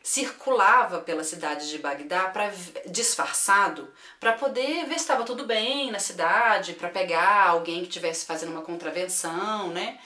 circulava 0.03 0.99
pela 1.01 1.23
cidade 1.23 1.71
de 1.71 1.79
Bagdá 1.79 2.25
para 2.25 2.53
disfarçado 2.88 3.88
para 4.18 4.33
poder 4.33 4.85
ver 4.87 4.95
se 4.95 5.03
estava 5.03 5.23
tudo 5.25 5.47
bem 5.47 5.92
na 5.92 6.01
cidade, 6.01 6.73
para 6.73 6.88
pegar 6.88 7.49
alguém 7.49 7.83
que 7.83 7.88
estivesse 7.88 8.27
fazendo 8.27 8.51
uma 8.51 8.62
contravenção, 8.62 9.68
né? 9.68 10.01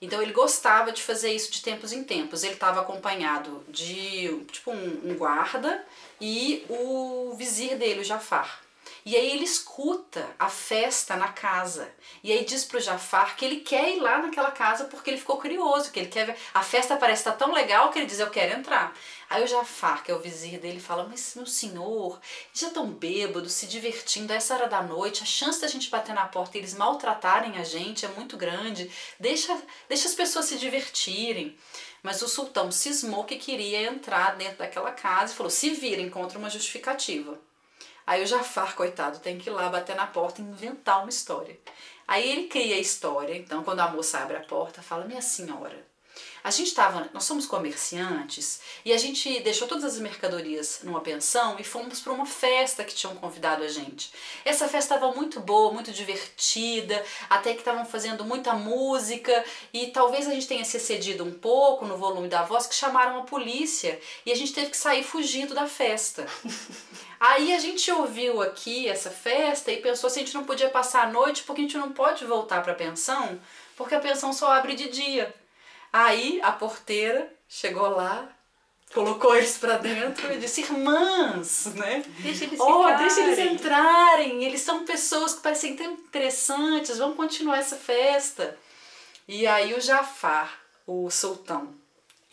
Então 0.00 0.20
ele 0.22 0.32
gostava 0.32 0.92
de 0.92 1.02
fazer 1.02 1.32
isso 1.32 1.50
de 1.50 1.62
tempos 1.62 1.92
em 1.92 2.04
tempos. 2.04 2.42
Ele 2.42 2.54
estava 2.54 2.80
acompanhado 2.80 3.64
de 3.68 4.44
tipo 4.50 4.70
um, 4.70 5.00
um 5.10 5.14
guarda 5.14 5.84
e 6.26 6.64
o 6.70 7.34
vizir 7.36 7.76
dele, 7.76 8.00
o 8.00 8.04
Jafar. 8.04 8.62
E 9.04 9.14
aí 9.14 9.32
ele 9.32 9.44
escuta 9.44 10.26
a 10.38 10.48
festa 10.48 11.14
na 11.16 11.28
casa. 11.28 11.92
E 12.22 12.32
aí 12.32 12.42
diz 12.46 12.64
pro 12.64 12.80
Jafar 12.80 13.36
que 13.36 13.44
ele 13.44 13.60
quer 13.60 13.94
ir 13.94 14.00
lá 14.00 14.16
naquela 14.16 14.50
casa 14.50 14.84
porque 14.84 15.10
ele 15.10 15.18
ficou 15.18 15.36
curioso, 15.36 15.90
que 15.90 16.00
ele 16.00 16.08
quer 16.08 16.24
ver. 16.24 16.36
A 16.54 16.62
festa 16.62 16.96
parece 16.96 17.20
estar 17.20 17.32
tão 17.32 17.52
legal 17.52 17.90
que 17.90 17.98
ele 17.98 18.06
diz, 18.06 18.18
eu 18.18 18.30
quero 18.30 18.58
entrar. 18.58 18.94
Aí 19.28 19.44
o 19.44 19.46
Jafar, 19.46 20.02
que 20.02 20.10
é 20.10 20.14
o 20.14 20.20
vizir 20.20 20.58
dele, 20.58 20.80
fala, 20.80 21.06
mas 21.06 21.34
meu 21.34 21.44
senhor, 21.44 22.18
já 22.54 22.70
tão 22.70 22.86
bêbado, 22.86 23.50
se 23.50 23.66
divertindo 23.66 24.32
a 24.32 24.36
essa 24.36 24.54
hora 24.54 24.68
da 24.68 24.82
noite, 24.82 25.22
a 25.22 25.26
chance 25.26 25.60
da 25.60 25.68
gente 25.68 25.90
bater 25.90 26.14
na 26.14 26.24
porta 26.24 26.56
e 26.56 26.60
eles 26.62 26.72
maltratarem 26.72 27.58
a 27.58 27.64
gente 27.64 28.06
é 28.06 28.08
muito 28.08 28.38
grande. 28.38 28.90
Deixa, 29.20 29.54
deixa 29.86 30.08
as 30.08 30.14
pessoas 30.14 30.46
se 30.46 30.56
divertirem. 30.56 31.54
Mas 32.04 32.20
o 32.20 32.28
sultão 32.28 32.70
cismou 32.70 33.24
que 33.24 33.38
queria 33.38 33.88
entrar 33.88 34.36
dentro 34.36 34.58
daquela 34.58 34.92
casa 34.92 35.32
e 35.32 35.36
falou, 35.36 35.48
se 35.48 35.70
vira, 35.70 36.02
encontra 36.02 36.38
uma 36.38 36.50
justificativa. 36.50 37.40
Aí 38.06 38.22
o 38.22 38.26
Jafar, 38.26 38.76
coitado, 38.76 39.20
tem 39.20 39.38
que 39.38 39.48
ir 39.48 39.52
lá 39.54 39.70
bater 39.70 39.96
na 39.96 40.06
porta 40.06 40.42
e 40.42 40.44
inventar 40.44 41.00
uma 41.00 41.08
história. 41.08 41.58
Aí 42.06 42.30
ele 42.30 42.46
cria 42.48 42.76
a 42.76 42.78
história. 42.78 43.34
Então, 43.34 43.64
quando 43.64 43.80
a 43.80 43.88
moça 43.88 44.18
abre 44.18 44.36
a 44.36 44.40
porta, 44.40 44.82
fala: 44.82 45.06
Minha 45.06 45.22
senhora, 45.22 45.82
A 46.44 46.50
gente 46.50 46.66
estava, 46.66 47.08
nós 47.14 47.24
somos 47.24 47.46
comerciantes 47.46 48.60
e 48.84 48.92
a 48.92 48.98
gente 48.98 49.40
deixou 49.40 49.66
todas 49.66 49.82
as 49.82 49.98
mercadorias 49.98 50.80
numa 50.82 51.00
pensão 51.00 51.56
e 51.58 51.64
fomos 51.64 52.00
para 52.00 52.12
uma 52.12 52.26
festa 52.26 52.84
que 52.84 52.94
tinham 52.94 53.16
convidado 53.16 53.64
a 53.64 53.68
gente. 53.68 54.12
Essa 54.44 54.68
festa 54.68 54.94
estava 54.94 55.10
muito 55.14 55.40
boa, 55.40 55.72
muito 55.72 55.90
divertida, 55.90 57.02
até 57.30 57.54
que 57.54 57.60
estavam 57.60 57.86
fazendo 57.86 58.26
muita 58.26 58.52
música 58.52 59.42
e 59.72 59.86
talvez 59.86 60.28
a 60.28 60.32
gente 60.32 60.46
tenha 60.46 60.66
se 60.66 60.76
excedido 60.76 61.24
um 61.24 61.32
pouco 61.32 61.86
no 61.86 61.96
volume 61.96 62.28
da 62.28 62.42
voz 62.42 62.66
que 62.66 62.74
chamaram 62.74 63.20
a 63.20 63.22
polícia 63.22 63.98
e 64.26 64.30
a 64.30 64.36
gente 64.36 64.52
teve 64.52 64.68
que 64.68 64.76
sair 64.76 65.02
fugindo 65.02 65.54
da 65.54 65.66
festa. 65.66 66.26
Aí 67.18 67.54
a 67.54 67.58
gente 67.58 67.90
ouviu 67.90 68.42
aqui 68.42 68.86
essa 68.86 69.10
festa 69.10 69.72
e 69.72 69.80
pensou 69.80 70.10
se 70.10 70.18
a 70.18 70.22
gente 70.22 70.34
não 70.34 70.44
podia 70.44 70.68
passar 70.68 71.04
a 71.04 71.10
noite 71.10 71.42
porque 71.42 71.62
a 71.62 71.64
gente 71.64 71.78
não 71.78 71.90
pode 71.90 72.26
voltar 72.26 72.62
para 72.62 72.72
a 72.72 72.76
pensão, 72.76 73.40
porque 73.74 73.94
a 73.94 74.00
pensão 74.00 74.30
só 74.30 74.52
abre 74.52 74.74
de 74.74 74.90
dia. 74.90 75.34
Aí 75.96 76.40
a 76.42 76.50
porteira 76.50 77.32
chegou 77.48 77.88
lá, 77.88 78.28
colocou 78.92 79.36
eles 79.36 79.56
para 79.58 79.76
dentro 79.78 80.32
e 80.32 80.38
disse: 80.38 80.62
Irmãs, 80.62 81.66
né? 81.76 82.02
Deixa 82.18 82.44
eles 82.46 82.58
Oh, 82.58 82.78
ficarem. 82.82 82.98
deixa 83.06 83.20
eles 83.20 83.38
entrarem. 83.52 84.42
Eles 84.42 84.60
são 84.62 84.84
pessoas 84.84 85.34
que 85.34 85.42
parecem 85.42 85.76
tão 85.76 85.92
interessantes. 85.92 86.98
Vamos 86.98 87.16
continuar 87.16 87.58
essa 87.58 87.76
festa. 87.76 88.58
E 89.28 89.46
aí 89.46 89.72
o 89.72 89.80
Jafar, 89.80 90.52
o 90.84 91.08
sultão 91.10 91.72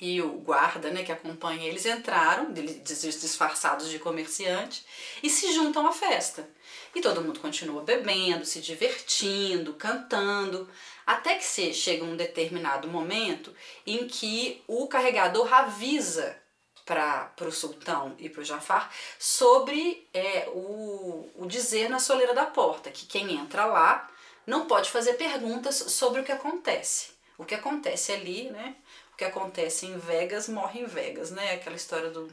e 0.01 0.19
o 0.19 0.29
guarda, 0.39 0.89
né, 0.89 1.03
que 1.03 1.11
acompanha 1.11 1.67
eles 1.67 1.85
entraram, 1.85 2.51
disfarçados 2.51 3.87
de 3.87 3.99
comerciante, 3.99 4.83
e 5.21 5.29
se 5.29 5.53
juntam 5.53 5.85
à 5.85 5.91
festa. 5.91 6.49
E 6.95 7.01
todo 7.01 7.21
mundo 7.21 7.39
continua 7.39 7.83
bebendo, 7.83 8.43
se 8.43 8.59
divertindo, 8.59 9.75
cantando, 9.75 10.67
até 11.05 11.35
que 11.35 11.73
chega 11.73 12.03
um 12.03 12.15
determinado 12.15 12.87
momento 12.87 13.55
em 13.85 14.07
que 14.07 14.63
o 14.67 14.87
carregador 14.87 15.53
avisa 15.53 16.35
para 16.83 17.31
o 17.41 17.51
sultão 17.51 18.15
e 18.17 18.27
para 18.27 18.41
o 18.41 18.45
Jafar 18.45 18.91
sobre 19.19 20.09
é, 20.13 20.49
o, 20.49 21.29
o 21.35 21.45
dizer 21.45 21.89
na 21.89 21.99
soleira 21.99 22.33
da 22.33 22.45
porta, 22.45 22.89
que 22.89 23.05
quem 23.05 23.35
entra 23.35 23.65
lá 23.65 24.09
não 24.47 24.65
pode 24.65 24.89
fazer 24.89 25.13
perguntas 25.13 25.75
sobre 25.75 26.21
o 26.21 26.23
que 26.23 26.31
acontece. 26.31 27.11
O 27.37 27.45
que 27.45 27.55
acontece 27.55 28.11
ali, 28.11 28.49
né? 28.49 28.75
Que 29.21 29.25
acontece 29.25 29.86
em 29.86 29.99
Vegas 29.99 30.49
morre 30.49 30.79
em 30.79 30.86
Vegas, 30.88 31.29
né? 31.29 31.53
Aquela 31.53 31.75
história 31.75 32.10
do 32.10 32.27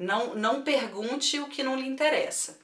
não, 0.00 0.34
não 0.34 0.62
pergunte 0.62 1.38
o 1.38 1.46
que 1.46 1.62
não 1.62 1.76
lhe 1.76 1.86
interessa. 1.86 2.58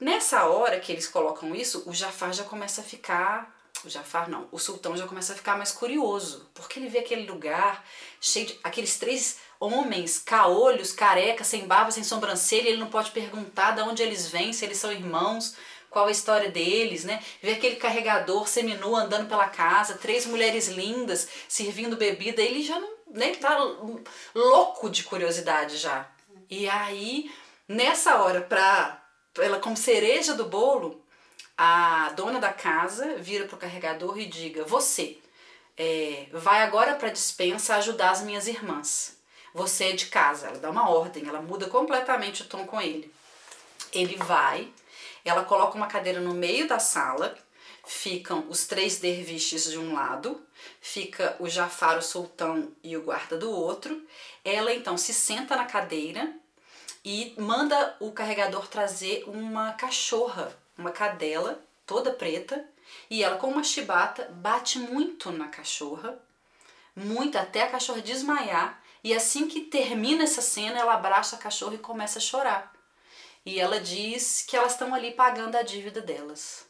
Nessa 0.00 0.46
hora 0.46 0.80
que 0.80 0.90
eles 0.90 1.06
colocam 1.06 1.54
isso, 1.54 1.82
o 1.84 1.92
Jafar 1.92 2.32
já 2.32 2.44
começa 2.44 2.80
a 2.80 2.84
ficar. 2.84 3.54
O 3.84 3.90
Jafar 3.90 4.30
não, 4.30 4.48
o 4.50 4.58
sultão 4.58 4.96
já 4.96 5.06
começa 5.06 5.34
a 5.34 5.36
ficar 5.36 5.58
mais 5.58 5.70
curioso, 5.70 6.48
porque 6.54 6.78
ele 6.78 6.88
vê 6.88 7.00
aquele 7.00 7.30
lugar 7.30 7.84
cheio 8.18 8.46
de. 8.46 8.58
aqueles 8.64 8.98
três 8.98 9.38
homens, 9.60 10.18
caolhos, 10.18 10.92
carecas, 10.92 11.46
sem 11.46 11.66
barba, 11.66 11.90
sem 11.90 12.02
sobrancelha, 12.02 12.70
ele 12.70 12.80
não 12.80 12.88
pode 12.88 13.10
perguntar 13.10 13.72
de 13.72 13.82
onde 13.82 14.02
eles 14.02 14.30
vêm, 14.30 14.50
se 14.54 14.64
eles 14.64 14.78
são 14.78 14.90
irmãos, 14.90 15.56
qual 15.92 16.06
a 16.06 16.10
história 16.10 16.50
deles, 16.50 17.04
né? 17.04 17.22
Vê 17.42 17.52
aquele 17.52 17.76
carregador 17.76 18.48
seminu 18.48 18.96
andando 18.96 19.28
pela 19.28 19.48
casa, 19.48 19.98
três 19.98 20.24
mulheres 20.24 20.68
lindas 20.68 21.28
servindo 21.46 21.96
bebida, 21.96 22.40
ele 22.40 22.62
já 22.62 22.80
não. 22.80 22.90
Né, 23.08 23.28
ele 23.28 23.36
tá 23.36 23.58
louco 24.34 24.88
de 24.88 25.04
curiosidade 25.04 25.76
já. 25.76 26.08
E 26.48 26.66
aí, 26.66 27.30
nessa 27.68 28.22
hora, 28.22 28.40
pra, 28.40 29.04
ela 29.38 29.58
como 29.58 29.76
cereja 29.76 30.32
do 30.32 30.46
bolo, 30.46 31.04
a 31.56 32.10
dona 32.16 32.40
da 32.40 32.50
casa 32.54 33.16
vira 33.18 33.46
pro 33.46 33.58
carregador 33.58 34.18
e 34.18 34.24
diga: 34.24 34.64
Você 34.64 35.18
é, 35.76 36.26
vai 36.32 36.62
agora 36.62 36.94
pra 36.94 37.10
dispensa 37.10 37.76
ajudar 37.76 38.12
as 38.12 38.22
minhas 38.22 38.46
irmãs. 38.46 39.18
Você 39.54 39.84
é 39.90 39.92
de 39.92 40.06
casa. 40.06 40.46
Ela 40.46 40.58
dá 40.58 40.70
uma 40.70 40.88
ordem, 40.88 41.28
ela 41.28 41.42
muda 41.42 41.66
completamente 41.68 42.42
o 42.42 42.46
tom 42.46 42.66
com 42.66 42.80
ele. 42.80 43.12
Ele 43.92 44.16
vai, 44.16 44.72
ela 45.24 45.44
coloca 45.44 45.76
uma 45.76 45.86
cadeira 45.86 46.20
no 46.20 46.34
meio 46.34 46.66
da 46.66 46.78
sala, 46.78 47.36
ficam 47.84 48.46
os 48.48 48.66
três 48.66 48.98
derviches 48.98 49.70
de 49.70 49.78
um 49.78 49.92
lado, 49.92 50.40
fica 50.80 51.36
o 51.38 51.48
Jafar, 51.48 51.98
o 51.98 52.02
sultão 52.02 52.72
e 52.82 52.96
o 52.96 53.02
guarda 53.02 53.36
do 53.36 53.50
outro. 53.50 54.04
Ela 54.44 54.72
então 54.72 54.96
se 54.96 55.12
senta 55.12 55.56
na 55.56 55.64
cadeira 55.64 56.32
e 57.04 57.34
manda 57.38 57.96
o 58.00 58.12
carregador 58.12 58.66
trazer 58.68 59.24
uma 59.26 59.72
cachorra, 59.72 60.56
uma 60.78 60.90
cadela 60.90 61.62
toda 61.86 62.12
preta, 62.12 62.64
e 63.10 63.22
ela 63.22 63.36
com 63.36 63.48
uma 63.48 63.64
chibata 63.64 64.28
bate 64.32 64.78
muito 64.78 65.30
na 65.32 65.48
cachorra, 65.48 66.18
muito 66.94 67.36
até 67.36 67.62
a 67.62 67.70
cachorra 67.70 68.00
desmaiar, 68.00 68.80
e 69.02 69.12
assim 69.12 69.48
que 69.48 69.62
termina 69.62 70.22
essa 70.22 70.40
cena, 70.40 70.78
ela 70.78 70.94
abraça 70.94 71.36
a 71.36 71.38
cachorra 71.38 71.74
e 71.74 71.78
começa 71.78 72.18
a 72.18 72.22
chorar. 72.22 72.72
E 73.44 73.58
ela 73.58 73.80
diz 73.80 74.42
que 74.42 74.56
elas 74.56 74.72
estão 74.72 74.94
ali 74.94 75.12
pagando 75.12 75.56
a 75.56 75.62
dívida 75.62 76.00
delas. 76.00 76.66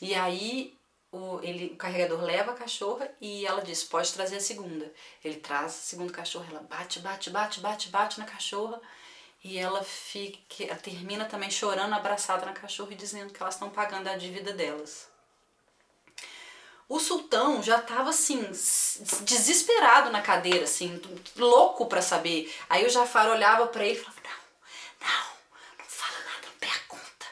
E 0.00 0.14
aí 0.14 0.78
o, 1.12 1.40
ele, 1.42 1.66
o 1.72 1.76
carregador 1.76 2.22
leva 2.22 2.52
a 2.52 2.56
cachorra 2.56 3.10
e 3.20 3.44
ela 3.46 3.62
diz, 3.62 3.82
pode 3.82 4.12
trazer 4.12 4.36
a 4.36 4.40
segunda. 4.40 4.92
Ele 5.24 5.36
traz 5.36 5.66
a 5.66 5.68
segunda 5.68 6.12
cachorra, 6.12 6.46
ela 6.50 6.62
bate, 6.62 7.00
bate, 7.00 7.30
bate, 7.30 7.60
bate, 7.60 7.88
bate 7.88 8.18
na 8.18 8.26
cachorra. 8.26 8.80
E 9.42 9.58
ela 9.58 9.82
fica, 9.82 10.64
ela 10.64 10.76
termina 10.76 11.24
também 11.24 11.50
chorando, 11.50 11.94
abraçada 11.94 12.44
na 12.44 12.52
cachorra 12.52 12.92
e 12.92 12.96
dizendo 12.96 13.32
que 13.32 13.42
elas 13.42 13.54
estão 13.54 13.70
pagando 13.70 14.08
a 14.08 14.16
dívida 14.16 14.52
delas. 14.52 15.08
O 16.88 16.98
sultão 16.98 17.62
já 17.62 17.78
estava 17.78 18.10
assim, 18.10 18.42
desesperado 19.22 20.10
na 20.10 20.20
cadeira, 20.20 20.64
assim, 20.64 21.00
louco 21.36 21.86
para 21.86 22.02
saber. 22.02 22.52
Aí 22.68 22.84
o 22.84 22.90
Jafar 22.90 23.28
olhava 23.28 23.68
para 23.68 23.84
ele 23.84 23.96
e 23.98 24.02
falava: 24.02 24.20
Não, 24.24 25.08
não, 25.08 25.26
não 25.78 25.84
fala 25.86 26.18
nada, 26.18 26.48
não 26.48 26.58
pergunta. 26.58 27.26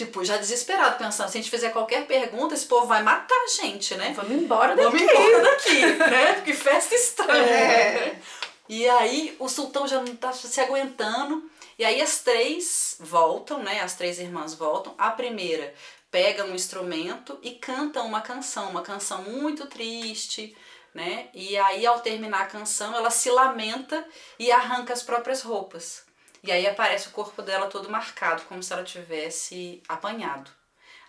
Tipo, 0.00 0.24
já 0.24 0.38
desesperado, 0.38 0.96
pensando: 0.96 1.28
se 1.28 1.36
a 1.36 1.40
gente 1.42 1.50
fizer 1.50 1.68
qualquer 1.72 2.06
pergunta, 2.06 2.54
esse 2.54 2.64
povo 2.64 2.86
vai 2.86 3.02
matar 3.02 3.34
a 3.34 3.62
gente, 3.62 3.94
né? 3.96 4.14
Vamos 4.16 4.32
embora 4.32 4.74
daqui. 4.74 4.82
Vamos 4.84 5.02
embora 5.02 5.42
daqui, 5.42 5.80
né? 5.84 6.40
Que 6.42 6.54
festa 6.54 6.94
estranha. 6.94 7.42
né? 7.44 8.18
E 8.66 8.88
aí 8.88 9.36
o 9.38 9.46
sultão 9.46 9.86
já 9.86 10.00
não 10.00 10.16
tá 10.16 10.32
se 10.32 10.58
aguentando. 10.58 11.50
E 11.78 11.84
aí 11.84 12.00
as 12.00 12.20
três 12.20 12.96
voltam, 12.98 13.62
né? 13.62 13.82
As 13.82 13.94
três 13.94 14.18
irmãs 14.18 14.54
voltam. 14.54 14.94
A 14.96 15.10
primeira 15.10 15.74
pega 16.10 16.46
um 16.46 16.54
instrumento 16.54 17.38
e 17.42 17.50
canta 17.50 18.00
uma 18.00 18.22
canção, 18.22 18.70
uma 18.70 18.80
canção 18.80 19.22
muito 19.24 19.66
triste, 19.66 20.56
né? 20.94 21.28
E 21.34 21.58
aí 21.58 21.84
ao 21.84 22.00
terminar 22.00 22.40
a 22.40 22.46
canção, 22.46 22.94
ela 22.96 23.10
se 23.10 23.30
lamenta 23.30 24.02
e 24.38 24.50
arranca 24.50 24.94
as 24.94 25.02
próprias 25.02 25.42
roupas. 25.42 26.08
E 26.42 26.50
aí 26.50 26.66
aparece 26.66 27.08
o 27.08 27.12
corpo 27.12 27.42
dela 27.42 27.66
todo 27.68 27.90
marcado, 27.90 28.42
como 28.42 28.62
se 28.62 28.72
ela 28.72 28.84
tivesse 28.84 29.82
apanhado. 29.88 30.50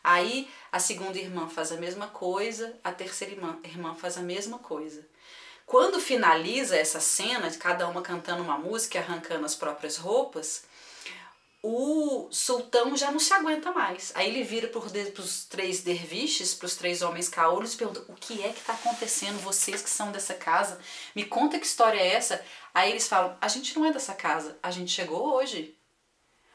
Aí 0.04 0.50
a 0.72 0.80
segunda 0.80 1.18
irmã 1.18 1.48
faz 1.48 1.72
a 1.72 1.78
mesma 1.78 2.08
coisa, 2.08 2.78
a 2.84 2.92
terceira 2.92 3.34
irmã, 3.34 3.60
irmã 3.64 3.96
faz 3.96 4.18
a 4.18 4.22
mesma 4.22 4.58
coisa. 4.60 5.08
Quando 5.66 6.02
finaliza 6.02 6.76
essa 6.76 7.00
cena, 7.00 7.50
cada 7.52 7.88
uma 7.88 8.02
cantando 8.02 8.44
uma 8.44 8.58
música 8.58 8.98
e 8.98 9.02
arrancando 9.02 9.46
as 9.46 9.56
próprias 9.56 9.96
roupas, 9.96 10.66
o 11.64 12.28
sultão 12.32 12.98
já 12.98 13.12
não 13.12 13.20
se 13.20 13.32
aguenta 13.34 13.72
mais. 13.72 14.12
Aí 14.16 14.28
ele 14.30 14.44
vira 14.44 14.68
para 14.68 14.80
os 14.80 15.46
três 15.46 15.82
derviches, 15.82 16.56
para 16.56 16.66
os 16.66 16.76
três 16.76 17.02
homens 17.02 17.30
caolhos, 17.30 17.74
e 17.74 17.78
pergunta: 17.78 18.04
o 18.08 18.16
que 18.16 18.42
é 18.42 18.50
que 18.50 18.60
está 18.60 18.74
acontecendo? 18.74 19.40
Vocês 19.42 19.82
que 19.82 19.90
são 19.90 20.12
dessa 20.12 20.34
casa, 20.34 20.80
me 21.16 21.24
conta 21.24 21.60
que 21.60 21.66
história 21.66 22.00
é 22.00 22.14
essa? 22.14 22.44
Aí 22.74 22.90
eles 22.90 23.08
falam: 23.08 23.38
a 23.40 23.48
gente 23.48 23.78
não 23.78 23.86
é 23.86 23.92
dessa 23.92 24.14
casa, 24.14 24.58
a 24.62 24.72
gente 24.72 24.92
chegou 24.92 25.36
hoje. 25.36 25.76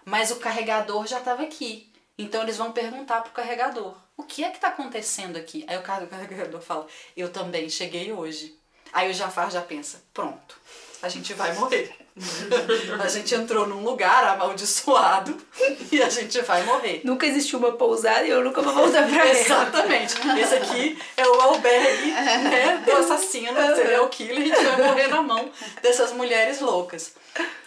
Mas 0.05 0.31
o 0.31 0.37
carregador 0.37 1.07
já 1.07 1.19
estava 1.19 1.43
aqui. 1.43 1.93
Então 2.19 2.43
eles 2.43 2.57
vão 2.57 2.73
perguntar 2.73 3.21
pro 3.23 3.33
carregador: 3.33 3.97
o 4.17 4.25
que 4.25 4.43
é 4.43 4.51
que 4.51 4.57
está 4.57 4.69
acontecendo 4.69 5.37
aqui? 5.37 5.65
Aí 5.69 5.79
o 5.79 5.83
carregador 5.83 6.61
fala: 6.61 6.87
eu 7.17 7.33
também 7.33 7.71
cheguei 7.71 8.13
hoje. 8.13 8.59
Aí 8.93 9.09
o 9.11 9.15
Jafar 9.15 9.53
já 9.53 9.63
pensa: 9.63 10.03
pronto, 10.13 10.59
a 11.01 11.09
gente 11.09 11.33
vai 11.33 11.55
morrer. 11.55 12.06
a 12.99 13.09
gente 13.09 13.35
entrou 13.35 13.67
num 13.67 13.83
lugar 13.83 14.25
amaldiçoado 14.25 15.37
e 15.93 16.03
a 16.03 16.09
gente 16.09 16.41
vai 16.43 16.63
morrer. 16.63 17.03
Nunca 17.05 17.27
existiu 17.27 17.59
uma 17.59 17.73
pousada 17.73 18.25
e 18.25 18.31
eu 18.31 18.43
nunca 18.43 18.63
vou 18.63 18.73
voltar 18.73 19.07
pra 19.07 19.21
ela. 19.27 19.39
Exatamente. 19.39 20.15
Esse 20.41 20.55
aqui 20.55 20.99
é 21.17 21.27
o 21.27 21.41
albergue 21.41 22.11
né, 22.11 22.83
do 22.87 22.93
assassino, 22.93 23.55
serial 23.75 24.09
killer. 24.09 24.39
A 24.39 24.57
gente 24.57 24.65
vai 24.65 24.89
morrer 24.89 25.09
na 25.09 25.23
mão 25.23 25.51
dessas 25.83 26.13
mulheres 26.13 26.61
loucas. 26.61 27.15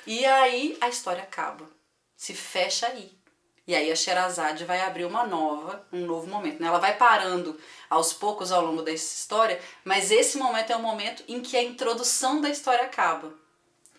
E 0.08 0.26
aí 0.26 0.76
a 0.82 0.90
história 0.90 1.22
acaba. 1.22 1.70
Se 2.18 2.34
fecha 2.34 2.88
aí. 2.88 3.20
E 3.68 3.76
aí 3.76 3.92
a 3.92 3.96
Sherazade 3.96 4.66
vai 4.66 4.82
abrir 4.82 5.06
uma 5.06 5.28
nova, 5.28 5.86
um 5.94 6.04
novo 6.08 6.26
momento. 6.26 6.60
Né? 6.60 6.68
Ela 6.68 6.80
vai 6.80 6.98
parando 6.98 7.56
aos 7.88 8.12
poucos 8.12 8.52
ao 8.52 8.66
longo 8.66 8.82
dessa 8.82 9.20
história, 9.20 9.62
mas 9.86 10.10
esse 10.10 10.40
momento 10.40 10.72
é 10.72 10.76
o 10.76 10.82
momento 10.82 11.24
em 11.28 11.40
que 11.40 11.56
a 11.56 11.62
introdução 11.62 12.42
da 12.42 12.50
história 12.50 12.84
acaba. 12.84 13.32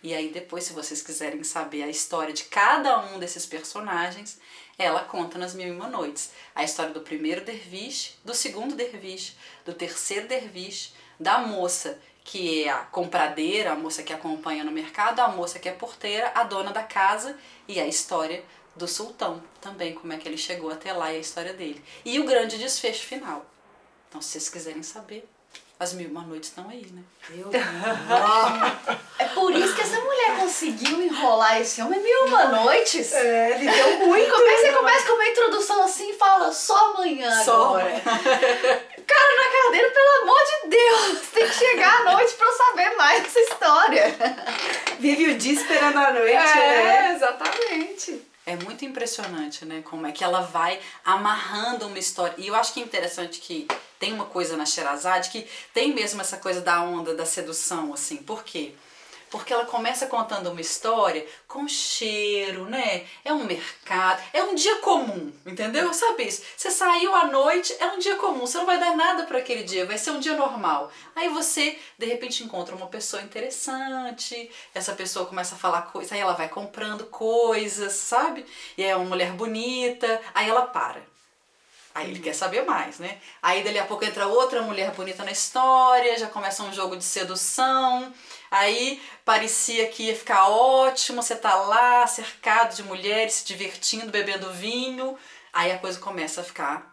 E 0.03 0.15
aí 0.15 0.31
depois, 0.31 0.65
se 0.65 0.73
vocês 0.73 1.03
quiserem 1.03 1.45
saber 1.45 1.83
a 1.83 1.89
história 1.89 2.33
de 2.33 2.45
cada 2.45 2.99
um 3.01 3.19
desses 3.19 3.45
personagens, 3.45 4.39
ela 4.79 5.05
conta 5.05 5.39
nas 5.39 5.55
Mil 5.55 5.69
e 5.69 5.71
Uma 5.71 5.89
Noites. 5.89 6.31
A 6.55 6.65
história 6.65 6.93
do 6.93 7.03
primeiro 7.03 7.45
derviche, 7.45 8.15
do 8.25 8.35
segundo 8.35 8.75
derviche, 8.75 9.35
do 9.65 9.75
terceiro 9.75 10.27
derviche, 10.27 10.93
da 11.19 11.39
moça 11.39 12.01
que 12.25 12.65
é 12.65 12.71
a 12.71 12.79
compradeira, 12.79 13.73
a 13.73 13.77
moça 13.77 14.03
que 14.03 14.13
acompanha 14.13 14.65
no 14.65 14.71
mercado, 14.71 15.21
a 15.21 15.29
moça 15.29 15.59
que 15.59 15.69
é 15.69 15.73
porteira, 15.73 16.33
a 16.35 16.45
dona 16.45 16.71
da 16.71 16.83
casa 16.83 17.37
e 17.67 17.81
a 17.81 17.87
história 17.87 18.45
do 18.77 18.87
sultão 18.87 19.43
também, 19.61 19.95
como 19.95 20.13
é 20.13 20.17
que 20.17 20.29
ele 20.29 20.37
chegou 20.37 20.71
até 20.71 20.93
lá 20.93 21.13
e 21.13 21.17
a 21.17 21.21
história 21.21 21.53
dele. 21.53 21.83
E 22.05 22.19
o 22.21 22.25
grande 22.25 22.57
desfecho 22.57 23.05
final. 23.05 23.45
Então, 24.09 24.23
se 24.23 24.31
vocês 24.31 24.49
quiserem 24.49 24.83
saber, 24.83 25.29
as 25.79 25.93
mil 25.93 26.09
e 26.09 26.11
uma 26.11 26.23
noites 26.23 26.51
estão 26.51 26.69
aí, 26.69 26.87
né? 26.87 27.03
Meu 27.31 27.51
É 27.53 29.10
por 29.35 29.55
isso 29.55 29.75
que 29.75 29.81
essa 29.81 30.01
mulher 30.01 30.37
conseguiu 30.39 31.03
enrolar 31.03 31.61
esse 31.61 31.81
homem 31.83 32.01
mil 32.01 32.25
uma 32.27 32.45
noites. 32.47 33.13
É, 33.13 33.53
ele 33.53 33.71
deu 33.71 34.07
muito. 34.07 34.31
Como 34.31 34.49
é 34.49 34.55
que 34.55 34.61
você 34.61 34.73
começa 34.73 35.07
com 35.07 35.13
uma 35.15 35.29
introdução 35.29 35.83
assim 35.83 36.11
e 36.11 36.15
fala 36.15 36.53
só 36.53 36.93
amanhã 36.93 37.45
Só 37.45 37.65
agora? 37.77 37.91
Cara, 39.07 39.37
na 39.37 39.63
cadeira, 39.63 39.91
pelo 39.91 40.23
amor 40.23 40.41
de 40.45 40.69
Deus, 40.69 41.29
tem 41.33 41.49
que 41.49 41.55
chegar 41.55 42.01
à 42.01 42.13
noite 42.13 42.35
pra 42.35 42.47
eu 42.47 42.53
saber 42.53 42.97
mais 42.97 43.23
dessa 43.23 43.41
história. 43.41 44.17
Vive 44.99 45.33
o 45.33 45.39
dia 45.39 45.53
esperando 45.53 45.99
a 45.99 46.13
noite, 46.13 46.35
né? 46.35 47.09
É, 47.09 47.13
exatamente. 47.15 48.23
É 48.47 48.57
muito 48.57 48.85
impressionante, 48.85 49.65
né? 49.65 49.83
Como 49.85 50.07
é 50.07 50.13
que 50.13 50.25
ela 50.25 50.41
vai 50.41 50.81
amarrando 51.05 51.87
uma 51.87 51.99
história. 51.99 52.35
E 52.39 52.49
eu 52.49 52.55
acho 52.55 52.73
que 52.73 52.81
é 52.81 52.85
interessante 52.85 53.41
que 53.41 53.67
tem 53.99 54.13
uma 54.13 54.25
coisa 54.25 54.57
na 54.57 54.65
Sherazade 54.65 55.31
que 55.31 55.47
tem 55.75 55.95
mesmo 55.95 56.21
essa 56.21 56.37
coisa 56.37 56.61
da 56.61 56.83
onda 56.83 57.15
da 57.15 57.27
sedução, 57.27 57.93
assim. 57.93 58.17
Por 58.17 58.43
quê? 58.43 58.73
Porque 58.73 58.90
ela 59.53 59.65
começa 59.67 60.07
contando 60.07 60.51
uma 60.51 60.61
história 60.61 61.27
com 61.47 61.69
cheiro, 61.69 62.65
né? 62.67 63.07
É 63.25 63.33
um 63.33 63.45
mercado, 63.45 64.23
é 64.33 64.43
um 64.43 64.55
dia 64.55 64.77
comum, 64.77 65.33
entendeu? 65.47 65.93
Sabe 65.93 66.25
isso? 66.25 66.43
Você 66.57 66.71
saiu 66.71 67.15
à 67.15 67.27
noite, 67.27 67.75
é 67.79 67.87
um 67.87 67.99
dia 67.99 68.17
comum, 68.17 68.41
você 68.41 68.59
não 68.59 68.67
vai 68.67 68.79
dar 68.79 68.97
nada 68.97 69.25
para 69.25 69.39
aquele 69.39 69.63
dia, 69.63 69.87
vai 69.87 69.99
ser 69.99 70.11
um 70.11 70.21
dia 70.21 70.37
normal. 70.37 70.91
Aí 71.15 71.29
você, 71.29 71.79
de 71.99 72.07
repente, 72.07 72.45
encontra 72.45 72.75
uma 72.75 72.87
pessoa 72.87 73.23
interessante, 73.23 74.51
essa 74.75 74.93
pessoa 74.95 75.27
começa 75.27 75.55
a 75.55 75.59
falar 75.59 75.83
coisas, 75.83 76.13
aí 76.13 76.21
ela 76.21 76.35
vai 76.35 76.49
comprando 76.49 77.07
coisas, 77.07 77.93
sabe? 77.93 78.47
E 78.77 78.83
é 78.85 78.97
uma 78.97 79.05
mulher 79.05 79.33
bonita, 79.33 80.21
aí 80.35 80.49
ela 80.49 80.63
para. 80.67 81.10
Aí 81.95 82.11
ele 82.11 82.21
quer 82.21 82.35
saber 82.35 82.65
mais, 82.65 82.99
né? 82.99 83.19
Aí 83.43 83.65
dali 83.65 83.79
a 83.79 83.85
pouco 83.85 84.05
entra 84.05 84.27
outra 84.27 84.63
mulher 84.63 84.93
bonita 84.93 85.25
na 85.25 85.33
história, 85.33 86.19
já 86.19 86.29
começa 86.29 86.63
um 86.63 86.73
jogo 86.73 86.97
de 86.97 87.05
sedução. 87.05 88.13
Aí 88.51 89.03
parecia 89.25 89.89
que 89.89 90.05
ia 90.05 90.17
ficar 90.17 90.49
ótimo, 90.49 91.23
você 91.23 91.35
tá 91.35 91.55
lá 91.55 92.07
cercado 92.07 92.77
de 92.77 92.83
mulheres, 92.85 93.35
se 93.35 93.45
divertindo, 93.45 94.11
bebendo 94.11 94.53
vinho. 94.53 95.19
Aí 95.53 95.73
a 95.73 95.79
coisa 95.79 95.99
começa 95.99 96.43
a 96.43 96.45
ficar 96.45 96.90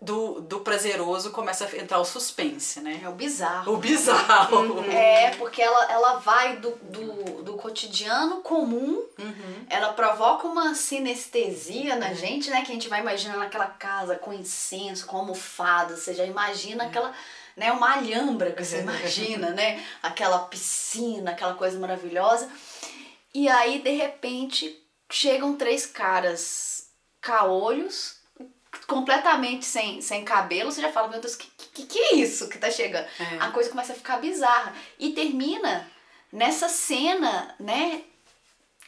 do, 0.00 0.42
do 0.42 0.60
prazeroso 0.60 1.30
começa 1.30 1.64
a 1.64 1.76
entrar 1.78 1.98
o 1.98 2.04
suspense, 2.04 2.80
né? 2.80 3.00
É 3.02 3.08
o 3.08 3.12
bizarro. 3.12 3.72
O 3.72 3.76
bizarro. 3.78 4.84
É, 4.90 5.30
porque 5.36 5.62
ela, 5.62 5.90
ela 5.90 6.14
vai 6.18 6.56
do, 6.56 6.70
do, 6.82 7.42
do 7.42 7.54
cotidiano 7.54 8.42
comum, 8.42 9.02
Uhum. 9.18 9.66
ela 9.70 9.92
provoca 9.92 10.46
uma 10.46 10.74
sinestesia 10.74 11.96
na 11.96 12.12
gente, 12.12 12.50
né? 12.50 12.62
Que 12.62 12.72
a 12.72 12.74
gente 12.74 12.88
vai 12.88 13.00
imaginando 13.00 13.42
aquela 13.42 13.66
casa 13.66 14.16
com 14.16 14.32
incenso, 14.32 15.06
com 15.06 15.16
almofada, 15.16 15.96
você 15.96 16.12
já 16.12 16.24
imagina 16.26 16.84
aquela, 16.84 17.14
né? 17.56 17.72
Uma 17.72 17.92
alhambra 17.94 18.52
que 18.52 18.62
você 18.64 18.80
imagina, 18.84 19.50
né? 19.50 19.82
Aquela 20.02 20.40
piscina, 20.40 21.30
aquela 21.30 21.54
coisa 21.54 21.78
maravilhosa. 21.78 22.50
E 23.32 23.48
aí, 23.48 23.78
de 23.80 23.90
repente, 23.90 24.78
chegam 25.10 25.56
três 25.56 25.86
caras 25.86 26.88
caolhos, 27.20 28.16
completamente 28.86 29.64
sem, 29.64 30.00
sem 30.00 30.24
cabelo, 30.24 30.70
você 30.70 30.80
já 30.80 30.90
fala, 30.92 31.08
meu 31.08 31.20
Deus, 31.20 31.36
que, 31.36 31.48
que, 31.72 31.86
que 31.86 31.98
é 31.98 32.14
isso 32.16 32.48
que 32.48 32.58
tá 32.58 32.70
chegando? 32.70 33.06
É. 33.20 33.38
A 33.40 33.50
coisa 33.50 33.70
começa 33.70 33.92
a 33.92 33.96
ficar 33.96 34.18
bizarra. 34.18 34.74
E 34.98 35.10
termina 35.12 35.88
nessa 36.32 36.68
cena, 36.68 37.54
né? 37.58 38.02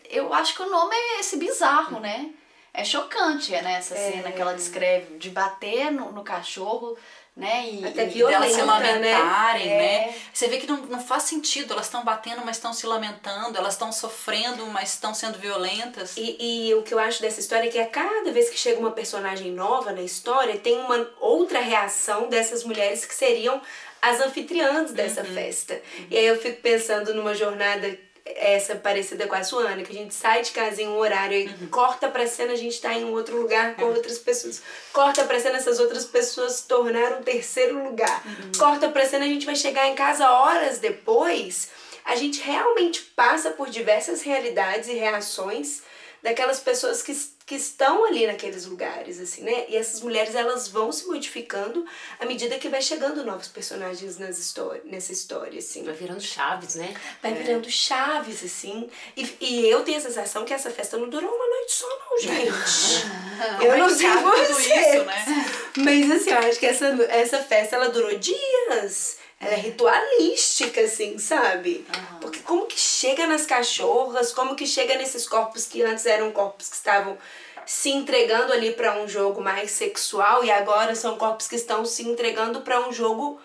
Eu 0.08 0.32
acho 0.32 0.54
que 0.54 0.62
o 0.62 0.70
nome 0.70 0.94
é 0.94 1.20
esse 1.20 1.36
bizarro, 1.36 1.98
né? 2.00 2.30
É 2.72 2.84
chocante, 2.84 3.50
né? 3.52 3.74
Essa 3.74 3.94
É. 3.96 4.12
cena 4.12 4.32
que 4.32 4.40
ela 4.40 4.54
descreve 4.54 5.16
de 5.18 5.30
bater 5.30 5.90
no, 5.90 6.12
no 6.12 6.22
cachorro, 6.22 6.96
né? 7.36 7.68
E, 7.70 7.84
Até 7.84 8.08
e 8.08 8.14
delas 8.14 8.52
se 8.52 8.62
lamentarem, 8.62 9.66
né? 9.66 10.06
né? 10.06 10.14
Você 10.32 10.48
vê 10.48 10.56
que 10.56 10.66
não, 10.66 10.78
não 10.86 11.00
faz 11.00 11.24
sentido, 11.24 11.74
elas 11.74 11.84
estão 11.84 12.02
batendo, 12.02 12.40
mas 12.44 12.56
estão 12.56 12.72
se 12.72 12.86
lamentando, 12.86 13.58
elas 13.58 13.74
estão 13.74 13.92
sofrendo, 13.92 14.64
mas 14.68 14.94
estão 14.94 15.12
sendo 15.12 15.38
violentas. 15.38 16.16
E, 16.16 16.68
e 16.68 16.74
o 16.74 16.82
que 16.82 16.94
eu 16.94 16.98
acho 16.98 17.20
dessa 17.20 17.38
história 17.38 17.68
é 17.68 17.70
que 17.70 17.78
a 17.78 17.86
cada 17.86 18.32
vez 18.32 18.48
que 18.48 18.58
chega 18.58 18.80
uma 18.80 18.92
personagem 18.92 19.52
nova 19.52 19.92
na 19.92 20.00
história, 20.00 20.58
tem 20.58 20.78
uma 20.78 21.10
outra 21.20 21.60
reação 21.60 22.28
dessas 22.30 22.64
mulheres 22.64 23.04
que 23.04 23.14
seriam 23.14 23.60
as 24.00 24.18
anfitriãs 24.20 24.92
dessa 24.92 25.22
festa. 25.22 25.80
E 26.10 26.16
aí 26.16 26.26
eu 26.26 26.40
fico 26.40 26.62
pensando 26.62 27.12
numa 27.12 27.34
jornada 27.34 27.98
essa 28.34 28.74
parecida 28.74 29.26
com 29.26 29.34
a 29.34 29.44
Suana, 29.44 29.82
que 29.82 29.92
a 29.92 29.94
gente 29.94 30.14
sai 30.14 30.42
de 30.42 30.50
casa 30.50 30.82
em 30.82 30.88
um 30.88 30.96
horário 30.96 31.38
e 31.38 31.66
corta 31.68 32.08
pra 32.08 32.26
cena, 32.26 32.52
a 32.52 32.56
gente 32.56 32.80
tá 32.80 32.92
em 32.92 33.04
um 33.04 33.12
outro 33.12 33.40
lugar 33.40 33.76
com 33.76 33.84
outras 33.84 34.18
pessoas. 34.18 34.60
Corta 34.92 35.24
pra 35.24 35.38
cena, 35.38 35.58
essas 35.58 35.78
outras 35.78 36.04
pessoas 36.04 36.54
se 36.54 36.68
tornaram 36.68 37.20
um 37.20 37.22
terceiro 37.22 37.82
lugar. 37.82 38.22
Corta 38.58 38.88
pra 38.88 39.06
cena, 39.06 39.24
a 39.24 39.28
gente 39.28 39.46
vai 39.46 39.54
chegar 39.54 39.86
em 39.88 39.94
casa 39.94 40.28
horas 40.28 40.78
depois. 40.78 41.70
A 42.04 42.16
gente 42.16 42.40
realmente 42.40 43.02
passa 43.16 43.50
por 43.50 43.68
diversas 43.68 44.22
realidades 44.22 44.88
e 44.88 44.94
reações 44.94 45.82
daquelas 46.22 46.60
pessoas 46.60 47.02
que, 47.02 47.16
que 47.46 47.54
estão 47.54 48.04
ali 48.04 48.26
naqueles 48.26 48.66
lugares, 48.66 49.20
assim, 49.20 49.42
né? 49.42 49.66
E 49.68 49.76
essas 49.76 50.00
mulheres, 50.00 50.34
elas 50.34 50.66
vão 50.66 50.90
se 50.90 51.06
modificando 51.06 51.86
à 52.18 52.26
medida 52.26 52.58
que 52.58 52.68
vai 52.68 52.82
chegando 52.82 53.24
novos 53.24 53.46
personagens 53.46 54.18
nas 54.18 54.36
nessa 54.84 55.12
história, 55.12 55.60
assim. 55.60 55.84
Vai 55.84 55.94
virando 55.94 56.20
chaves, 56.20 56.74
né? 56.74 56.92
Vai 57.22 57.34
virando 57.34 57.70
chaves, 57.70 58.42
assim. 58.42 58.90
E, 59.16 59.36
e 59.40 59.68
eu 59.68 59.84
tenho 59.84 59.98
a 59.98 60.00
sensação 60.00 60.44
que 60.44 60.52
essa 60.52 60.72
festa 60.72 60.96
não 60.96 61.08
durou 61.08 61.32
uma 61.32 61.46
noite 61.46 61.72
só, 61.72 61.88
não, 61.88 62.18
gente. 62.18 63.06
eu 63.64 63.78
não 63.78 63.90
sei 63.90 64.08
Cabe 64.08 64.22
tudo 64.22 64.54
você. 64.54 64.80
isso, 64.80 65.04
né? 65.04 65.46
Mas 65.76 66.10
assim, 66.10 66.30
eu 66.30 66.38
acho 66.38 66.58
que 66.58 66.66
essa, 66.66 66.86
essa 67.08 67.38
festa 67.38 67.76
ela 67.76 67.90
durou 67.90 68.18
dias. 68.18 69.18
Ela 69.46 69.54
é 69.54 69.60
ritualística, 69.60 70.80
assim, 70.80 71.18
sabe? 71.18 71.86
Porque 72.20 72.40
como 72.40 72.66
que 72.66 72.78
chega 72.78 73.26
nas 73.26 73.46
cachorras, 73.46 74.32
como 74.32 74.54
que 74.56 74.66
chega 74.66 74.96
nesses 74.96 75.28
corpos 75.28 75.66
que 75.66 75.82
antes 75.82 76.04
eram 76.06 76.30
corpos 76.32 76.68
que 76.68 76.76
estavam 76.76 77.16
se 77.64 77.90
entregando 77.90 78.52
ali 78.52 78.72
para 78.72 78.96
um 79.00 79.08
jogo 79.08 79.40
mais 79.40 79.72
sexual 79.72 80.44
e 80.44 80.50
agora 80.50 80.94
são 80.94 81.16
corpos 81.16 81.48
que 81.48 81.56
estão 81.56 81.84
se 81.84 82.02
entregando 82.08 82.60
para 82.60 82.86
um 82.86 82.92
jogo 82.92 83.40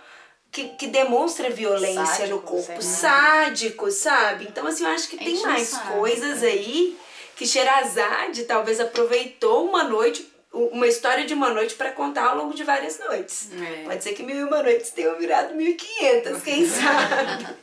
que, 0.51 0.67
que 0.69 0.87
demonstra 0.87 1.49
violência 1.49 2.05
Sádico, 2.05 2.35
no 2.35 2.41
corpo, 2.41 2.71
lá. 2.73 2.81
sádico, 2.81 3.89
sabe? 3.89 4.45
Então 4.45 4.67
assim, 4.67 4.83
eu 4.83 4.91
acho 4.91 5.09
que 5.09 5.15
A 5.15 5.19
tem 5.19 5.41
mais 5.41 5.69
sabe, 5.69 5.93
coisas 5.93 6.43
aí 6.43 6.97
que 7.35 7.47
Sherazade 7.47 8.43
talvez 8.43 8.79
aproveitou 8.79 9.65
uma 9.65 9.83
noite, 9.83 10.30
uma 10.53 10.87
história 10.87 11.25
de 11.25 11.33
uma 11.33 11.49
noite 11.49 11.75
para 11.75 11.91
contar 11.91 12.27
ao 12.29 12.37
longo 12.37 12.53
de 12.53 12.63
várias 12.63 12.99
noites. 12.99 13.49
É. 13.53 13.83
Pode 13.83 14.03
ser 14.03 14.13
que 14.13 14.23
mil 14.23 14.35
e 14.35 14.43
uma 14.43 14.61
noites 14.61 14.89
tenham 14.91 15.17
virado 15.17 15.55
mil 15.55 15.67
e 15.67 15.73
quinhentas, 15.75 16.41
quem 16.43 16.65
sabe? 16.69 17.55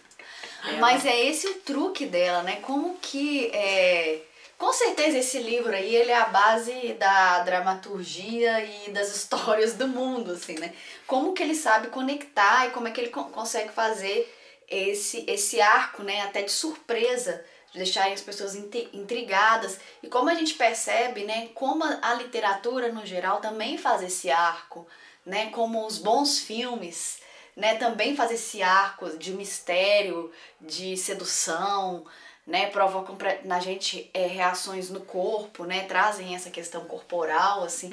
Mas 0.81 1.05
é 1.07 1.27
esse 1.27 1.47
o 1.47 1.55
truque 1.55 2.07
dela, 2.07 2.43
né? 2.43 2.57
Como 2.63 2.97
que 3.01 3.47
é... 3.55 4.21
Com 4.57 4.73
certeza 4.73 5.19
esse 5.19 5.39
livro 5.39 5.73
aí, 5.73 5.95
ele 5.95 6.11
é 6.11 6.17
a 6.17 6.25
base 6.25 6.73
da 6.95 7.39
dramaturgia 7.45 8.65
e 8.65 8.91
das 8.91 9.15
histórias 9.15 9.75
do 9.75 9.87
mundo, 9.87 10.33
assim, 10.33 10.55
né? 10.59 10.73
Como 11.07 11.33
que 11.33 11.45
ele 11.45 11.55
sabe 11.55 11.87
conectar 11.89 12.67
e 12.67 12.71
como 12.71 12.89
é 12.89 12.91
que 12.91 13.01
ele 13.01 13.11
con- 13.11 13.31
consegue 13.31 13.71
fazer 13.73 14.29
esse, 14.69 15.25
esse 15.29 15.61
arco, 15.61 16.03
né? 16.03 16.23
Até 16.23 16.43
de 16.43 16.51
surpresa, 16.51 17.45
de 17.73 17.79
deixarem 17.79 18.13
as 18.15 18.21
pessoas 18.21 18.55
intri- 18.55 18.89
intrigadas. 18.93 19.79
E 20.03 20.09
como 20.09 20.31
a 20.31 20.35
gente 20.35 20.55
percebe, 20.55 21.25
né? 21.25 21.49
Como 21.55 21.85
a, 21.85 22.15
literatura, 22.15 22.93
no 22.93 23.05
geral, 23.05 23.41
também 23.41 23.77
faz 23.79 24.03
esse 24.03 24.31
arco, 24.31 24.87
né? 25.25 25.51
Como 25.51 25.87
os 25.87 25.99
bons 25.99 26.39
filmes 26.39 27.21
né, 27.57 27.75
também 27.75 28.15
faz 28.15 28.31
esse 28.31 28.63
arco 28.63 29.19
de 29.19 29.33
mistério, 29.33 30.31
de 30.61 30.97
sedução, 30.97 32.07
né, 32.47 32.71
provocam 32.71 33.17
pra- 33.17 33.41
na 33.43 33.59
gente 33.59 34.09
é, 34.15 34.29
reações 34.29 34.89
no 34.91 35.01
corpo, 35.01 35.65
né, 35.65 35.85
trazem 35.87 36.37
essa 36.37 36.51
questão 36.51 36.85
corporal, 36.85 37.65
assim. 37.65 37.93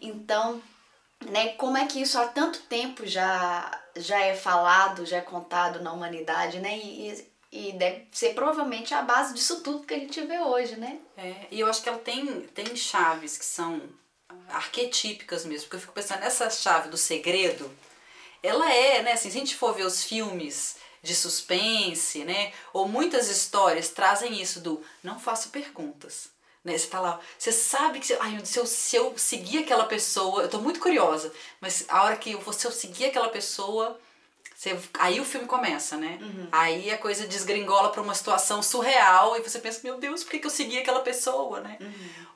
Então, 0.00 0.62
né, 1.26 1.48
como 1.54 1.76
é 1.76 1.86
que 1.86 2.00
isso 2.00 2.18
há 2.20 2.28
tanto 2.28 2.60
tempo 2.60 3.04
já, 3.04 3.80
já 3.96 4.20
é 4.20 4.34
falado, 4.36 5.04
já 5.04 5.16
é 5.16 5.20
contado 5.22 5.82
na 5.82 5.92
humanidade, 5.92 6.60
né, 6.60 6.78
e, 6.78 7.28
e 7.52 7.72
deve 7.72 8.06
ser 8.12 8.34
provavelmente 8.34 8.94
a 8.94 9.02
base 9.02 9.34
disso 9.34 9.60
tudo 9.60 9.86
que 9.86 9.94
a 9.94 9.98
gente 9.98 10.20
vê 10.22 10.38
hoje, 10.38 10.76
né? 10.76 10.98
É, 11.16 11.46
e 11.50 11.60
eu 11.60 11.66
acho 11.66 11.82
que 11.82 11.88
ela 11.88 11.98
tem, 11.98 12.42
tem 12.42 12.76
chaves 12.76 13.36
que 13.36 13.44
são 13.44 13.82
arquetípicas 14.48 15.44
mesmo, 15.44 15.64
porque 15.64 15.76
eu 15.76 15.80
fico 15.80 15.92
pensando 15.92 16.20
nessa 16.20 16.48
chave 16.50 16.88
do 16.88 16.96
segredo, 16.96 17.70
ela 18.42 18.72
é, 18.72 19.02
né, 19.02 19.12
assim, 19.12 19.30
se 19.30 19.36
a 19.36 19.40
gente 19.40 19.56
for 19.56 19.74
ver 19.74 19.84
os 19.84 20.04
filmes 20.04 20.76
de 21.02 21.14
suspense, 21.14 22.24
né, 22.24 22.52
ou 22.72 22.86
muitas 22.86 23.28
histórias 23.28 23.88
trazem 23.88 24.40
isso 24.40 24.60
do 24.60 24.82
não 25.02 25.18
faça 25.18 25.48
perguntas. 25.48 26.28
Né, 26.62 26.76
você 26.76 26.88
tá 26.88 27.00
lá, 27.00 27.18
você 27.38 27.52
sabe 27.52 28.00
que 28.00 28.12
ai, 28.20 28.44
se, 28.44 28.58
eu, 28.58 28.66
se 28.66 28.94
eu 28.94 29.16
seguir 29.16 29.58
aquela 29.60 29.86
pessoa, 29.86 30.42
eu 30.42 30.48
tô 30.48 30.60
muito 30.60 30.78
curiosa, 30.78 31.32
mas 31.60 31.86
a 31.88 32.04
hora 32.04 32.16
que 32.16 32.32
eu, 32.32 32.52
se 32.52 32.66
eu 32.66 32.70
seguir 32.70 33.06
aquela 33.06 33.30
pessoa, 33.30 33.98
Você, 34.60 34.78
aí 34.98 35.18
o 35.18 35.24
filme 35.24 35.46
começa, 35.46 35.96
né? 35.96 36.18
Aí 36.52 36.90
a 36.90 36.98
coisa 36.98 37.26
desgringola 37.26 37.88
pra 37.88 38.02
uma 38.02 38.14
situação 38.14 38.62
surreal 38.62 39.34
e 39.38 39.40
você 39.40 39.58
pensa, 39.58 39.80
meu 39.82 39.96
Deus, 39.96 40.22
por 40.22 40.32
que, 40.32 40.38
que 40.38 40.46
eu 40.46 40.50
segui 40.50 40.78
aquela 40.78 41.00
pessoa, 41.00 41.60
né? 41.60 41.78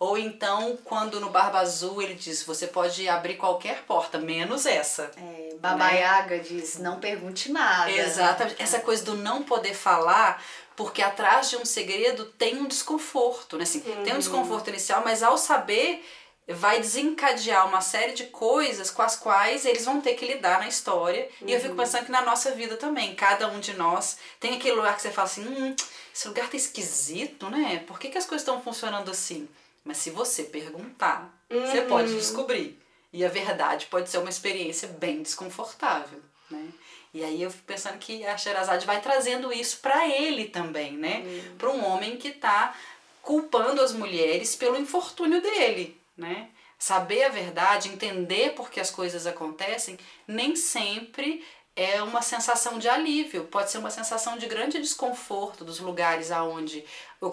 Ou 0.00 0.16
então, 0.16 0.78
quando 0.84 1.20
no 1.20 1.28
Barba 1.28 1.58
Azul 1.58 2.00
ele 2.00 2.14
diz, 2.14 2.42
você 2.42 2.66
pode 2.66 3.06
abrir 3.10 3.34
qualquer 3.36 3.82
porta, 3.82 4.16
menos 4.16 4.64
essa. 4.64 5.10
É, 5.18 5.54
Baba 5.60 5.90
Yaga 5.90 6.38
diz, 6.38 6.78
não 6.78 6.98
pergunte 6.98 7.52
nada. 7.52 7.90
Exatamente. 7.90 8.56
Essa 8.58 8.80
coisa 8.80 9.04
do 9.04 9.18
não 9.18 9.42
poder 9.42 9.74
falar, 9.74 10.42
porque 10.74 11.02
atrás 11.02 11.50
de 11.50 11.56
um 11.58 11.64
segredo 11.66 12.24
tem 12.24 12.56
um 12.56 12.66
desconforto, 12.66 13.58
né? 13.58 13.64
Assim, 13.64 13.80
Tem 14.02 14.14
um 14.14 14.18
desconforto 14.18 14.68
inicial, 14.70 15.02
mas 15.04 15.22
ao 15.22 15.36
saber 15.36 16.02
vai 16.46 16.78
desencadear 16.78 17.66
uma 17.66 17.80
série 17.80 18.12
de 18.12 18.24
coisas 18.24 18.90
com 18.90 19.00
as 19.00 19.16
quais 19.16 19.64
eles 19.64 19.84
vão 19.84 20.00
ter 20.00 20.14
que 20.14 20.26
lidar 20.26 20.58
na 20.58 20.68
história. 20.68 21.28
E 21.46 21.52
eu 21.52 21.60
fico 21.60 21.74
pensando 21.74 22.04
que 22.04 22.12
na 22.12 22.22
nossa 22.22 22.50
vida 22.50 22.76
também, 22.76 23.14
cada 23.14 23.48
um 23.48 23.60
de 23.60 23.74
nós 23.74 24.18
tem 24.38 24.54
aquele 24.54 24.76
lugar 24.76 24.94
que 24.94 25.02
você 25.02 25.10
fala 25.10 25.26
assim, 25.26 25.46
hum, 25.46 25.74
esse 26.14 26.28
lugar 26.28 26.50
tá 26.50 26.56
esquisito, 26.56 27.48
né? 27.48 27.82
Por 27.86 27.98
que, 27.98 28.10
que 28.10 28.18
as 28.18 28.26
coisas 28.26 28.42
estão 28.42 28.60
funcionando 28.60 29.10
assim? 29.10 29.48
Mas 29.82 29.98
se 29.98 30.10
você 30.10 30.44
perguntar, 30.44 31.32
você 31.48 31.82
pode 31.82 32.14
descobrir. 32.14 32.78
E 33.12 33.24
a 33.24 33.28
verdade 33.28 33.86
pode 33.86 34.10
ser 34.10 34.18
uma 34.18 34.30
experiência 34.30 34.88
bem 34.88 35.22
desconfortável, 35.22 36.20
né? 36.50 36.68
E 37.12 37.22
aí 37.22 37.42
eu 37.42 37.50
fico 37.50 37.62
pensando 37.64 37.96
que 37.98 38.26
a 38.26 38.36
Sherazade 38.36 38.84
vai 38.84 39.00
trazendo 39.00 39.52
isso 39.52 39.78
para 39.78 40.06
ele 40.08 40.46
também, 40.46 40.96
né? 40.96 41.22
Para 41.56 41.70
um 41.70 41.84
homem 41.84 42.16
que 42.16 42.32
tá 42.32 42.74
culpando 43.22 43.80
as 43.80 43.92
mulheres 43.92 44.56
pelo 44.56 44.76
infortúnio 44.76 45.40
dele, 45.40 45.96
né? 46.16 46.50
Saber 46.78 47.24
a 47.24 47.28
verdade, 47.28 47.88
entender 47.88 48.54
por 48.54 48.70
que 48.70 48.80
as 48.80 48.90
coisas 48.90 49.26
acontecem, 49.26 49.98
nem 50.26 50.54
sempre 50.54 51.44
é 51.76 52.00
uma 52.02 52.22
sensação 52.22 52.78
de 52.78 52.88
alívio, 52.88 53.44
pode 53.44 53.70
ser 53.70 53.78
uma 53.78 53.90
sensação 53.90 54.38
de 54.38 54.46
grande 54.46 54.80
desconforto 54.80 55.64
dos 55.64 55.80
lugares 55.80 56.30
aonde 56.30 56.84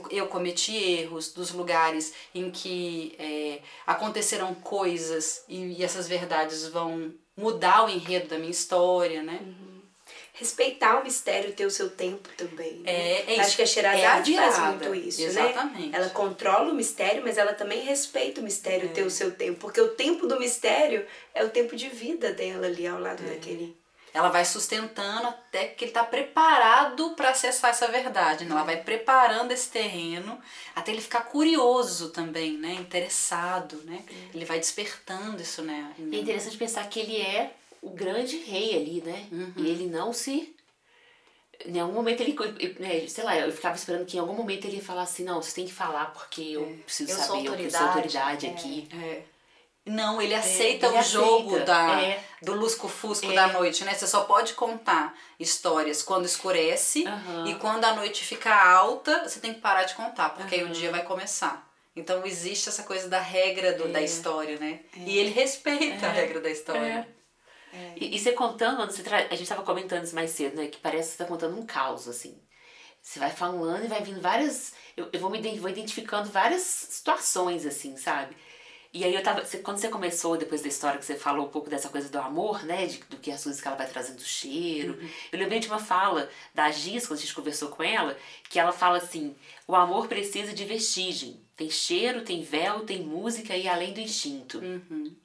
eu, 0.09 0.27
cometi 0.27 0.75
erros, 0.75 1.31
dos 1.31 1.51
lugares 1.51 2.13
em 2.33 2.49
que 2.49 3.15
é, 3.19 3.61
aconteceram 3.85 4.55
coisas 4.55 5.43
e, 5.47 5.79
e 5.79 5.83
essas 5.83 6.07
verdades 6.07 6.67
vão 6.67 7.13
mudar 7.37 7.85
o 7.85 7.89
enredo 7.89 8.29
da 8.29 8.37
minha 8.37 8.51
história, 8.51 9.21
né? 9.21 9.39
Respeitar 10.33 10.99
o 10.99 11.03
mistério, 11.03 11.53
ter 11.53 11.65
o 11.65 11.71
seu 11.71 11.89
tempo 11.89 12.29
também. 12.37 12.79
né? 12.79 12.91
É, 12.91 13.35
é 13.35 13.39
Acho 13.39 13.49
isso. 13.49 13.55
que 13.57 13.61
a 13.61 13.65
É 13.65 13.67
a 13.67 14.23
Sherazade 14.23 14.35
faz 14.35 14.59
muito 14.59 14.95
isso, 14.95 15.21
Exatamente. 15.21 15.89
né? 15.89 15.97
Ela 15.97 16.09
controla 16.09 16.71
o 16.71 16.75
mistério, 16.75 17.21
mas 17.23 17.37
ela 17.37 17.53
também 17.53 17.81
respeita 17.81 18.39
o 18.41 18.43
mistério, 18.43 18.89
ter 18.89 19.03
o 19.03 19.09
seu 19.11 19.31
tempo. 19.31 19.59
Porque 19.59 19.81
o 19.81 19.89
tempo 19.89 20.27
do 20.27 20.39
mistério 20.39 21.05
é 21.33 21.43
o 21.43 21.49
tempo 21.49 21.75
de 21.75 21.89
vida 21.89 22.31
dela 22.31 22.67
ali 22.67 22.87
ao 22.87 22.99
lado 22.99 23.21
daquele. 23.23 23.79
Ela 24.13 24.27
vai 24.27 24.43
sustentando 24.43 25.27
até 25.27 25.67
que 25.67 25.85
ele 25.85 25.91
está 25.91 26.03
preparado 26.03 27.11
para 27.11 27.29
acessar 27.29 27.69
essa 27.69 27.87
verdade. 27.87 28.43
Né? 28.43 28.51
Ela 28.51 28.63
vai 28.63 28.75
preparando 28.83 29.51
esse 29.53 29.69
terreno 29.69 30.37
até 30.75 30.91
ele 30.91 30.99
ficar 31.01 31.21
curioso 31.21 32.09
também, 32.09 32.57
né? 32.57 32.73
Interessado, 32.73 33.77
né? 33.85 34.03
Ele 34.33 34.43
vai 34.43 34.59
despertando 34.59 35.41
isso, 35.41 35.61
né? 35.61 35.93
É 36.11 36.15
interessante 36.17 36.57
pensar 36.57 36.87
que 36.89 36.99
ele 36.99 37.21
é 37.21 37.53
o 37.81 37.89
grande 37.89 38.37
rei 38.37 38.75
ali, 38.75 39.01
né? 39.03 39.27
Uhum. 39.31 39.53
E 39.57 39.67
ele 39.69 39.87
não 39.87 40.13
se. 40.13 40.55
Em 41.65 41.79
algum 41.79 41.93
momento 41.93 42.21
ele. 42.21 42.35
né, 42.79 43.07
sei 43.07 43.23
lá, 43.23 43.37
eu 43.37 43.51
ficava 43.51 43.75
esperando 43.75 44.05
que 44.05 44.17
em 44.17 44.19
algum 44.19 44.33
momento 44.33 44.65
ele 44.65 44.77
ia 44.77 44.83
falar 44.83 45.03
assim: 45.03 45.23
não, 45.23 45.41
você 45.41 45.55
tem 45.55 45.65
que 45.65 45.73
falar 45.73 46.05
porque 46.13 46.41
eu 46.41 46.79
preciso 46.85 47.11
Eu 47.11 47.15
saber, 47.17 47.25
eu 47.47 47.69
sou 47.71 47.87
autoridade, 47.87 48.47
é. 48.47 48.49
aqui. 48.49 48.87
É. 48.93 49.21
Não, 49.83 50.21
ele 50.21 50.35
aceita 50.35 50.87
ele 50.87 50.99
o 50.99 51.01
jogo 51.03 51.49
aceita, 51.55 51.65
da, 51.65 52.01
é. 52.01 52.23
do 52.43 52.53
lusco-fusco 52.53 53.31
É. 53.31 53.33
da 53.33 53.47
noite, 53.47 53.83
né? 53.83 53.95
Você 53.95 54.05
só 54.05 54.25
pode 54.25 54.53
contar 54.53 55.17
histórias 55.39 56.03
quando 56.03 56.25
escurece 56.25 57.03
Aham. 57.07 57.47
e 57.49 57.55
quando 57.55 57.83
a 57.85 57.95
noite 57.95 58.23
fica 58.23 58.53
alta, 58.53 59.27
você 59.27 59.39
tem 59.39 59.55
que 59.55 59.59
parar 59.59 59.83
de 59.85 59.95
contar, 59.95 60.29
porque 60.29 60.53
aí 60.53 60.63
o 60.63 60.69
dia 60.69 60.91
vai 60.91 61.03
começar. 61.03 61.67
Então 61.95 62.23
existe 62.25 62.69
essa 62.69 62.83
coisa 62.83 63.09
da 63.09 63.19
regra 63.19 63.73
do, 63.73 63.87
da 63.87 64.01
É. 64.01 64.05
história, 64.05 64.59
né? 64.59 64.81
E 64.95 65.17
ele 65.17 65.31
respeita 65.31 66.05
a 66.05 66.11
regra 66.11 66.39
da 66.39 66.49
história. 66.51 67.07
E, 67.95 68.15
e 68.15 68.19
você 68.19 68.31
contando, 68.34 68.86
você 68.91 69.03
tra... 69.03 69.27
a 69.29 69.36
gente 69.36 69.47
tava 69.47 69.63
comentando 69.63 70.03
isso 70.03 70.15
mais 70.15 70.31
cedo, 70.31 70.55
né? 70.57 70.67
Que 70.67 70.79
parece 70.79 71.12
que 71.12 71.17
você 71.17 71.23
tá 71.23 71.25
contando 71.29 71.57
um 71.57 71.65
caos, 71.65 72.07
assim. 72.07 72.38
Você 73.01 73.19
vai 73.19 73.31
falando 73.31 73.84
e 73.86 73.88
vai 73.88 74.01
vindo 74.03 74.21
várias. 74.21 74.73
Eu, 74.95 75.10
eu 75.12 75.19
vou 75.19 75.29
me 75.29 75.41
vou 75.60 75.69
identificando 75.69 76.29
várias 76.29 76.62
situações, 76.63 77.65
assim, 77.65 77.97
sabe? 77.97 78.36
E 78.93 79.03
aí 79.05 79.15
eu 79.15 79.23
tava. 79.23 79.45
você- 79.45 79.60
quando 79.60 79.77
você 79.77 79.88
começou, 79.89 80.38
depois 80.38 80.62
da 80.62 80.67
história 80.67 80.99
que 80.99 81.05
você 81.05 81.15
falou 81.15 81.45
um 81.47 81.49
pouco 81.49 81.69
dessa 81.69 81.89
coisa 81.89 82.10
do 82.10 82.19
amor, 82.19 82.63
né? 82.65 82.86
De, 82.88 82.97
do 83.10 83.17
que 83.17 83.31
as 83.31 83.41
coisas 83.43 83.62
que 83.62 83.67
ela 83.67 83.77
vai 83.77 83.88
trazendo 83.88 84.17
do 84.17 84.23
cheiro. 84.23 84.99
Eu 85.31 85.39
lembrei 85.39 85.60
de 85.60 85.67
uma 85.67 85.79
fala 85.79 86.29
da 86.53 86.69
Gis, 86.71 87.07
quando 87.07 87.19
a 87.19 87.21
gente 87.21 87.34
conversou 87.34 87.69
com 87.69 87.84
ela, 87.84 88.17
que 88.49 88.60
ela 88.60 88.71
fala 88.73 88.97
assim: 88.97 89.36
o 89.67 89.75
amor 89.75 90.07
precisa 90.07 90.53
de 90.53 90.65
vestigem. 90.65 91.39
Tem 91.55 91.69
cheiro, 91.69 92.23
tem 92.23 92.43
véu, 92.43 92.81
tem 92.86 93.01
música 93.03 93.55
e 93.55 93.67
além 93.67 93.93
do 93.93 93.99
instinto. 94.01 94.60
Uhum. 94.60 95.15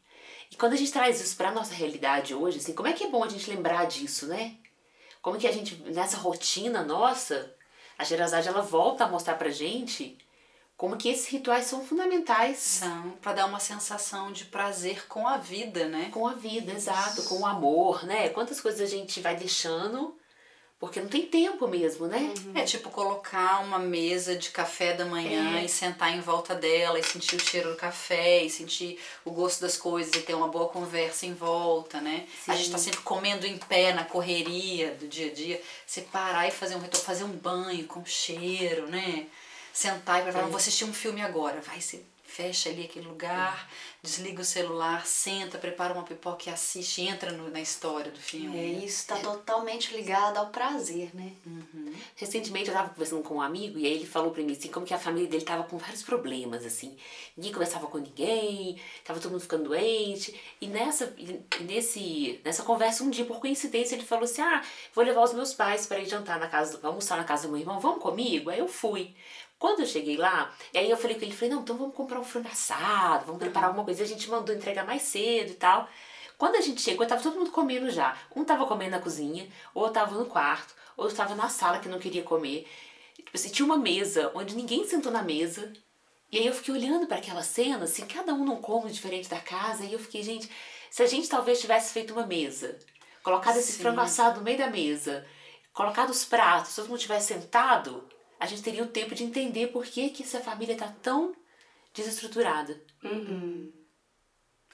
E 0.57 0.59
quando 0.59 0.73
a 0.73 0.77
gente 0.77 0.91
traz 0.91 1.21
isso 1.21 1.37
pra 1.37 1.53
nossa 1.53 1.75
realidade 1.75 2.35
hoje, 2.35 2.57
assim, 2.57 2.73
como 2.73 2.89
é 2.89 2.95
que 2.95 3.05
é 3.05 3.11
bom 3.11 3.23
a 3.23 3.29
gente 3.29 3.51
lembrar 3.51 3.87
disso, 3.87 4.27
né? 4.27 4.57
Como 5.21 5.37
que 5.37 5.47
a 5.47 5.53
gente, 5.53 5.75
nessa 5.93 6.17
rotina 6.17 6.83
nossa, 6.83 7.55
a 7.99 8.03
Sherazade, 8.07 8.49
ela 8.49 8.63
volta 8.63 9.05
a 9.05 9.09
mostrar 9.09 9.35
pra 9.35 9.51
gente 9.51 10.17
como 10.75 10.97
que 10.97 11.11
esses 11.11 11.29
rituais 11.29 11.67
são 11.67 11.85
fundamentais 11.85 12.57
São 12.57 13.11
para 13.21 13.35
dar 13.35 13.45
uma 13.45 13.61
sensação 13.61 14.33
de 14.33 14.47
prazer 14.47 15.07
com 15.09 15.29
a 15.29 15.37
vida, 15.37 15.89
né? 15.89 16.09
com 16.11 16.27
a 16.27 16.33
vida, 16.33 16.73
exato, 16.73 17.25
com 17.25 17.41
o 17.41 17.47
amor, 17.47 18.07
né? 18.07 18.31
Quantas 18.31 18.59
coisas 18.59 18.81
a 18.81 18.87
gente 18.87 19.21
vai 19.21 19.37
deixando 19.37 20.17
porque 20.79 21.01
não 21.01 21.09
tem 21.09 21.23
tempo 21.27 21.67
mesmo, 21.67 22.07
né? 22.07 22.33
É 22.55 22.63
tipo 22.63 22.91
colocar 22.91 23.61
uma 23.65 23.79
mesa 23.79 24.37
de 24.37 24.51
café 24.51 24.93
da 24.93 25.07
manhã 25.07 25.59
É. 25.59 25.65
e 25.65 25.69
sentar 25.69 26.15
em 26.15 26.21
volta 26.21 26.55
dela 26.55 26.99
e 26.99 27.03
sentir 27.03 27.37
o 27.37 27.41
cheiro 27.41 27.71
do 27.71 27.77
café 27.77 28.43
e 28.43 28.51
sentir 28.51 28.99
o 29.25 29.31
gosto 29.31 29.63
das 29.63 29.77
coisas 29.79 30.15
e 30.15 30.21
ter 30.21 30.35
uma 30.35 30.49
boa 30.49 30.69
conversa 30.69 31.25
em 31.25 31.33
volta, 31.33 32.01
né? 32.01 32.27
A 32.47 32.53
Sim. 32.53 32.59
gente 32.59 32.71
tá 32.73 32.79
sempre 32.79 33.01
comendo 33.01 33.47
em 33.47 33.57
pé 33.57 33.95
na 33.95 34.05
correria 34.05 34.95
do 34.95 35.09
dia 35.09 35.31
a 35.31 35.35
dia. 35.35 35.63
Você 35.87 36.03
parar 36.03 36.47
e 36.47 36.51
fazer 36.51 36.77
um 36.77 36.81
ritual, 36.81 37.03
fazer 37.03 37.25
um 37.25 37.33
banho 37.33 37.87
com 37.87 38.05
cheiro, 38.05 38.87
né? 38.87 39.27
Sentar 39.73 40.21
e 40.21 40.23
preparar, 40.25 40.49
vou 40.49 40.57
assistir 40.59 40.85
um 40.85 40.93
filme 40.93 41.23
agora. 41.23 41.61
Vai, 41.61 41.81
você 41.81 42.03
fecha 42.27 42.69
ali 42.69 42.85
aquele 42.85 43.07
lugar, 43.07 43.69
desliga 44.03 44.43
o 44.43 44.45
celular, 44.45 45.07
senta, 45.07 45.59
prepara 45.59 45.95
uma 45.95 46.03
pipoca 46.03 46.49
e 46.49 46.53
assiste, 46.53 47.03
entra 47.03 47.33
no- 47.33 47.51
na 47.51 47.61
história 47.61 48.11
do 48.11 48.19
filme. 48.21 48.59
É, 48.59 48.85
isso 48.85 49.01
está 49.01 49.17
totalmente 49.17 49.95
ligado 49.97 50.37
ao 50.37 50.49
prazer, 50.49 51.11
né? 51.15 51.33
Recentemente 52.17 52.69
eu 52.69 52.75
tava 52.75 52.89
conversando 52.91 53.23
com 53.23 53.37
um 53.37 53.41
amigo 53.41 53.79
e 53.79 53.87
aí 53.87 53.93
ele 53.95 54.07
falou 54.07 54.31
pra 54.31 54.43
mim 54.43 54.53
assim, 54.53 54.69
como 54.69 54.85
que 54.87 54.93
a 54.95 54.99
família 54.99 55.29
dele 55.29 55.45
tava 55.45 55.65
com 55.65 55.79
vários 55.79 56.03
problemas, 56.03 56.65
assim. 56.65 56.97
Ninguém 57.37 57.53
conversava 57.53 57.87
com 57.87 57.99
ninguém, 57.99 58.81
tava 59.05 59.21
todo 59.21 59.33
mundo 59.33 59.41
ficando 59.41 59.65
doente. 59.65 60.39
E 60.61 60.67
nessa, 60.67 61.15
e 61.19 61.63
nesse, 61.65 62.41
nessa 62.45 62.63
conversa, 62.63 63.05
um 63.05 63.11
dia, 63.11 63.25
por 63.25 63.41
coincidência, 63.41 63.95
ele 63.95 64.05
falou 64.05 64.25
assim, 64.25 64.43
ah, 64.43 64.63
vou 64.95 65.05
levar 65.05 65.23
os 65.23 65.33
meus 65.33 65.55
pais 65.55 65.87
para 65.87 65.99
ir 66.01 66.07
jantar 66.07 66.39
na 66.39 66.49
casa, 66.49 66.79
do- 66.79 66.87
almoçar 66.87 67.17
na 67.17 67.25
casa 67.25 67.47
do 67.47 67.53
meu 67.53 67.61
irmão, 67.61 67.79
vamos 67.81 68.03
comigo? 68.03 68.51
Aí 68.51 68.59
eu 68.59 68.69
fui. 68.69 69.15
Quando 69.59 69.81
eu 69.81 69.87
cheguei 69.87 70.17
lá, 70.17 70.55
e 70.73 70.79
aí 70.79 70.91
eu 70.91 70.97
falei 70.97 71.19
com 71.19 71.25
ele, 71.25 71.35
falei, 71.35 71.55
não, 71.55 71.63
então 71.63 71.77
vamos 71.77 71.95
comprar 71.95 72.21
um 72.21 72.25
frango 72.25 72.49
assado, 72.49 73.27
vamos 73.27 73.41
preparar 73.41 73.69
alguma 73.69 73.85
coisa. 73.85 74.03
E 74.03 74.05
a 74.05 74.09
gente 74.09 74.29
mandou 74.29 74.55
entregar 74.55 74.85
mais 74.85 75.03
cedo 75.03 75.53
e 75.53 75.55
tal. 75.55 75.89
Quando 76.37 76.57
a 76.57 76.61
gente 76.61 76.83
chegou, 76.83 77.07
tava 77.07 77.23
todo 77.23 77.39
mundo 77.39 77.51
comendo 77.51 77.91
já. 77.91 78.17
Um 78.35 78.45
tava 78.45 78.67
comendo 78.67 78.91
na 78.91 79.01
cozinha, 79.01 79.49
outro 79.75 79.95
tava 79.95 80.15
no 80.19 80.27
quarto, 80.27 80.75
outro 80.97 81.17
tava 81.17 81.35
na 81.35 81.49
sala 81.49 81.79
que 81.79 81.89
não 81.89 81.99
queria 81.99 82.23
comer. 82.23 82.69
Tipo 83.15 83.31
assim, 83.35 83.49
tinha 83.49 83.65
uma 83.65 83.79
mesa 83.79 84.31
onde 84.35 84.55
ninguém 84.55 84.87
sentou 84.87 85.11
na 85.11 85.23
mesa. 85.23 85.73
E 86.31 86.39
aí 86.39 86.47
eu 86.47 86.53
fiquei 86.53 86.75
olhando 86.75 87.07
para 87.07 87.17
aquela 87.17 87.43
cena, 87.43 87.85
assim, 87.85 88.05
cada 88.05 88.35
um 88.35 88.45
num 88.45 88.57
cômodo 88.57 88.93
diferente 88.93 89.29
da 89.29 89.39
casa, 89.39 89.85
e 89.85 89.93
eu 89.93 89.99
fiquei, 89.99 90.23
gente, 90.23 90.51
se 90.91 91.03
a 91.03 91.07
gente 91.07 91.29
talvez 91.29 91.61
tivesse 91.61 91.93
feito 91.93 92.13
uma 92.13 92.27
mesa, 92.27 92.79
colocado 93.23 93.57
esse 93.59 93.73
Sim. 93.73 93.83
frango 93.83 94.01
assado 94.01 94.39
no 94.39 94.45
meio 94.45 94.59
da 94.59 94.69
mesa, 94.69 95.25
colocado 95.73 96.11
os 96.11 96.25
pratos, 96.25 96.75
todo 96.75 96.89
mundo 96.89 96.99
tivesse 96.99 97.33
sentado, 97.33 98.07
a 98.39 98.47
gente 98.47 98.63
teria 98.63 98.83
o 98.83 98.87
tempo 98.89 99.15
de 99.15 99.25
entender 99.25 99.69
por 99.69 99.85
que, 99.85 100.11
que 100.11 100.23
essa 100.23 100.41
família 100.41 100.77
tá 100.77 100.93
tão 101.03 101.35
desestruturada. 101.95 102.81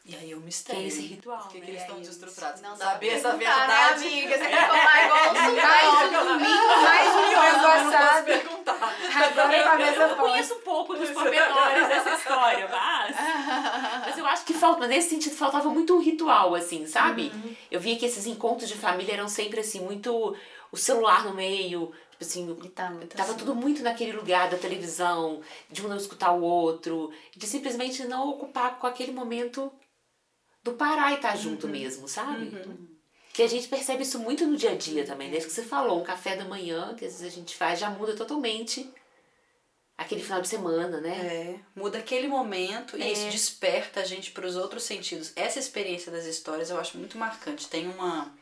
E 0.05 0.17
aí 0.17 0.35
o 0.35 0.41
mistério. 0.41 0.81
Que 0.81 0.87
é 0.87 0.89
esse 0.89 1.03
ritual, 1.03 1.39
Por 1.43 1.53
que, 1.53 1.61
que 1.61 1.67
né? 1.67 1.69
eles 1.71 1.81
É 1.81 1.85
estão 1.85 2.01
desestruturados? 2.01 2.61
Não 2.61 2.77
Saber 2.77 3.09
essa 3.11 3.29
perguntar, 3.35 3.69
né, 3.69 3.77
verdade. 3.77 4.07
amiga? 4.09 4.29
Você 4.39 4.39
tem 4.43 4.51
que 4.51 4.57
falar 4.67 5.05
igual 5.05 5.35
Mais 5.63 6.09
um 6.11 6.29
domingo, 6.29 6.67
mais 6.83 7.09
um 7.09 7.13
frango 7.13 7.67
Eu 7.67 7.85
não 7.85 7.93
posso 7.93 8.25
perguntar. 8.25 8.95
Agora 9.15 9.71
a 9.71 9.77
mesa 9.77 9.93
Eu 9.93 10.09
posta. 10.09 10.17
conheço 10.17 10.55
um 10.55 10.61
pouco 10.63 10.95
dos 10.97 11.11
pormenores 11.11 11.89
dessa 11.89 12.15
história, 12.17 12.69
mas. 12.69 13.17
Mas 14.05 14.19
eu 14.19 14.27
acho 14.27 14.45
que 14.45 14.53
falta, 14.55 14.89
nesse 14.89 15.11
sentido, 15.11 15.37
faltava 15.37 15.69
muito 15.71 15.95
um 15.97 16.01
ritual, 16.01 16.55
assim, 16.57 16.85
sabe? 16.87 17.31
Eu 17.71 17.79
via 17.81 17.97
que 17.97 18.05
esses 18.05 18.27
encontros 18.27 18.69
de 18.69 18.75
família 18.77 19.15
eram 19.15 19.29
sempre 19.29 19.61
assim, 19.61 19.81
muito. 19.81 20.37
O 20.73 20.77
celular 20.77 21.25
no 21.27 21.35
meio, 21.35 21.93
tipo 22.23 22.31
assim. 22.31 22.57
E 22.65 22.69
tá 22.71 22.93
Tava 23.17 23.31
assim. 23.31 23.39
tudo 23.39 23.55
muito 23.55 23.83
naquele 23.83 24.13
lugar 24.13 24.49
da 24.49 24.57
televisão, 24.57 25.41
de 25.71 25.85
um 25.85 25.89
não 25.89 25.97
escutar 25.97 26.33
o 26.33 26.43
outro, 26.43 27.11
de 27.37 27.47
simplesmente 27.47 28.05
não 28.05 28.31
ocupar 28.31 28.79
com 28.79 28.87
aquele 28.87 29.13
momento 29.13 29.73
do 30.63 30.73
parar 30.75 31.13
e 31.13 31.17
estar 31.17 31.37
junto 31.37 31.67
mesmo, 31.69 32.07
sabe? 32.09 32.53
Que 33.33 33.43
a 33.43 33.49
gente 33.49 33.67
percebe 33.69 34.03
isso 34.03 34.19
muito 34.19 34.47
no 34.47 34.57
dia 34.57 34.73
a 34.73 34.77
dia 34.77 35.05
também, 35.05 35.31
desde 35.31 35.49
que 35.49 35.55
você 35.55 35.63
falou, 35.63 36.01
um 36.01 36.05
café 36.05 36.37
da 36.37 36.45
manhã, 36.45 36.95
que 36.95 37.05
às 37.05 37.13
vezes 37.21 37.27
a 37.33 37.35
gente 37.37 37.57
faz, 37.57 37.79
já 37.81 37.89
muda 37.91 38.15
totalmente 38.15 38.89
aquele 39.97 40.23
final 40.23 40.41
de 40.43 40.49
semana, 40.49 41.01
né? 41.01 41.11
É, 41.17 41.61
muda 41.75 41.99
aquele 41.99 42.29
momento 42.29 42.97
e 42.99 43.03
É. 43.03 43.11
isso 43.13 43.29
desperta 43.31 44.01
a 44.01 44.05
gente 44.05 44.31
para 44.33 44.47
os 44.47 44.57
outros 44.57 44.83
sentidos. 44.85 45.33
Essa 45.35 45.59
experiência 45.59 46.13
das 46.13 46.27
histórias 46.27 46.71
eu 46.71 46.79
acho 46.79 46.99
muito 46.99 47.17
marcante. 47.19 47.69
Tem 47.69 47.89
uma. 47.89 48.33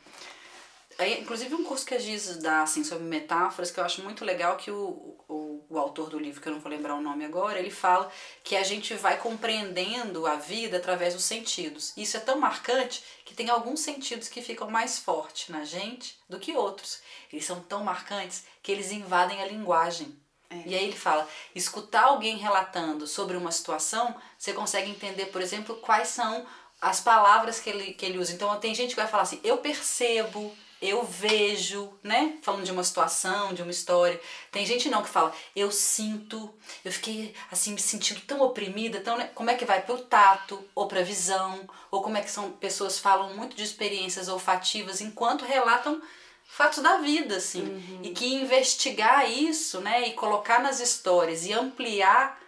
É, 1.02 1.20
Inclusive 1.20 1.54
um 1.54 1.64
curso 1.64 1.86
que 1.86 1.94
a 1.94 1.98
Giz 1.98 2.36
dá 2.38 2.62
assim, 2.62 2.84
sobre 2.84 3.04
metáforas, 3.04 3.70
que 3.70 3.80
eu 3.80 3.84
acho 3.84 4.02
muito 4.02 4.24
legal, 4.24 4.56
que 4.56 4.70
o, 4.70 5.16
o, 5.28 5.66
o 5.68 5.78
autor 5.78 6.10
do 6.10 6.18
livro, 6.18 6.40
que 6.40 6.48
eu 6.48 6.52
não 6.52 6.60
vou 6.60 6.70
lembrar 6.70 6.94
o 6.94 7.00
nome 7.00 7.24
agora, 7.24 7.58
ele 7.58 7.70
fala 7.70 8.10
que 8.42 8.56
a 8.56 8.62
gente 8.62 8.94
vai 8.94 9.18
compreendendo 9.18 10.26
a 10.26 10.36
vida 10.36 10.76
através 10.76 11.14
dos 11.14 11.24
sentidos. 11.24 11.92
Isso 11.96 12.16
é 12.16 12.20
tão 12.20 12.38
marcante 12.38 13.02
que 13.24 13.34
tem 13.34 13.48
alguns 13.48 13.80
sentidos 13.80 14.28
que 14.28 14.42
ficam 14.42 14.70
mais 14.70 14.98
fortes 14.98 15.48
na 15.48 15.64
gente 15.64 16.18
do 16.28 16.38
que 16.38 16.56
outros. 16.56 17.00
Eles 17.32 17.44
são 17.44 17.60
tão 17.60 17.84
marcantes 17.84 18.44
que 18.62 18.72
eles 18.72 18.90
invadem 18.90 19.40
a 19.42 19.46
linguagem. 19.46 20.18
E 20.66 20.74
aí 20.74 20.84
ele 20.84 20.96
fala, 20.96 21.28
escutar 21.54 22.06
alguém 22.06 22.36
relatando 22.36 23.06
sobre 23.06 23.36
uma 23.36 23.52
situação, 23.52 24.16
você 24.36 24.52
consegue 24.52 24.90
entender, 24.90 25.26
por 25.26 25.40
exemplo, 25.40 25.76
quais 25.76 26.08
são 26.08 26.44
as 26.80 27.00
palavras 27.00 27.60
que 27.60 27.70
ele, 27.70 27.92
que 27.92 28.04
ele 28.04 28.18
usa. 28.18 28.32
Então 28.32 28.58
tem 28.58 28.74
gente 28.74 28.90
que 28.90 29.00
vai 29.00 29.06
falar 29.06 29.22
assim, 29.22 29.40
eu 29.44 29.58
percebo, 29.58 30.52
eu 30.80 31.04
vejo, 31.04 31.92
né? 32.02 32.38
Falando 32.42 32.64
de 32.64 32.72
uma 32.72 32.82
situação, 32.82 33.52
de 33.52 33.62
uma 33.62 33.70
história. 33.70 34.20
Tem 34.50 34.64
gente 34.64 34.88
não 34.88 35.02
que 35.02 35.08
fala, 35.08 35.32
eu 35.54 35.70
sinto, 35.70 36.52
eu 36.84 36.90
fiquei 36.90 37.34
assim 37.50 37.72
me 37.74 37.80
sentindo 37.80 38.20
tão 38.22 38.40
oprimida, 38.40 39.00
tão, 39.00 39.18
né? 39.18 39.30
como 39.34 39.50
é 39.50 39.54
que 39.54 39.64
vai 39.64 39.82
pro 39.82 39.98
tato 39.98 40.62
ou 40.74 40.86
pra 40.86 41.02
visão, 41.02 41.68
ou 41.90 42.02
como 42.02 42.16
é 42.16 42.22
que 42.22 42.30
são 42.30 42.52
pessoas 42.52 42.98
falam 42.98 43.34
muito 43.36 43.54
de 43.54 43.62
experiências 43.62 44.28
olfativas 44.28 45.00
enquanto 45.00 45.44
relatam 45.44 46.00
fatos 46.46 46.82
da 46.82 46.98
vida, 46.98 47.36
assim. 47.36 48.00
E 48.02 48.10
que 48.10 48.34
investigar 48.34 49.30
isso, 49.30 49.80
né, 49.80 50.08
e 50.08 50.14
colocar 50.14 50.60
nas 50.60 50.80
histórias 50.80 51.46
e 51.46 51.52
ampliar 51.52 52.39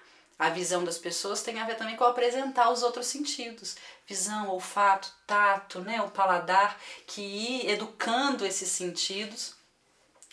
a 0.42 0.50
visão 0.50 0.82
das 0.82 0.98
pessoas 0.98 1.40
tem 1.40 1.60
a 1.60 1.64
ver 1.64 1.76
também 1.76 1.96
com 1.96 2.02
apresentar 2.02 2.68
os 2.70 2.82
outros 2.82 3.06
sentidos. 3.06 3.76
Visão, 4.04 4.48
olfato, 4.48 5.08
tato, 5.24 5.78
né, 5.78 6.02
o 6.02 6.10
paladar, 6.10 6.80
que 7.06 7.22
ir 7.22 7.70
educando 7.70 8.44
esses 8.44 8.68
sentidos 8.68 9.54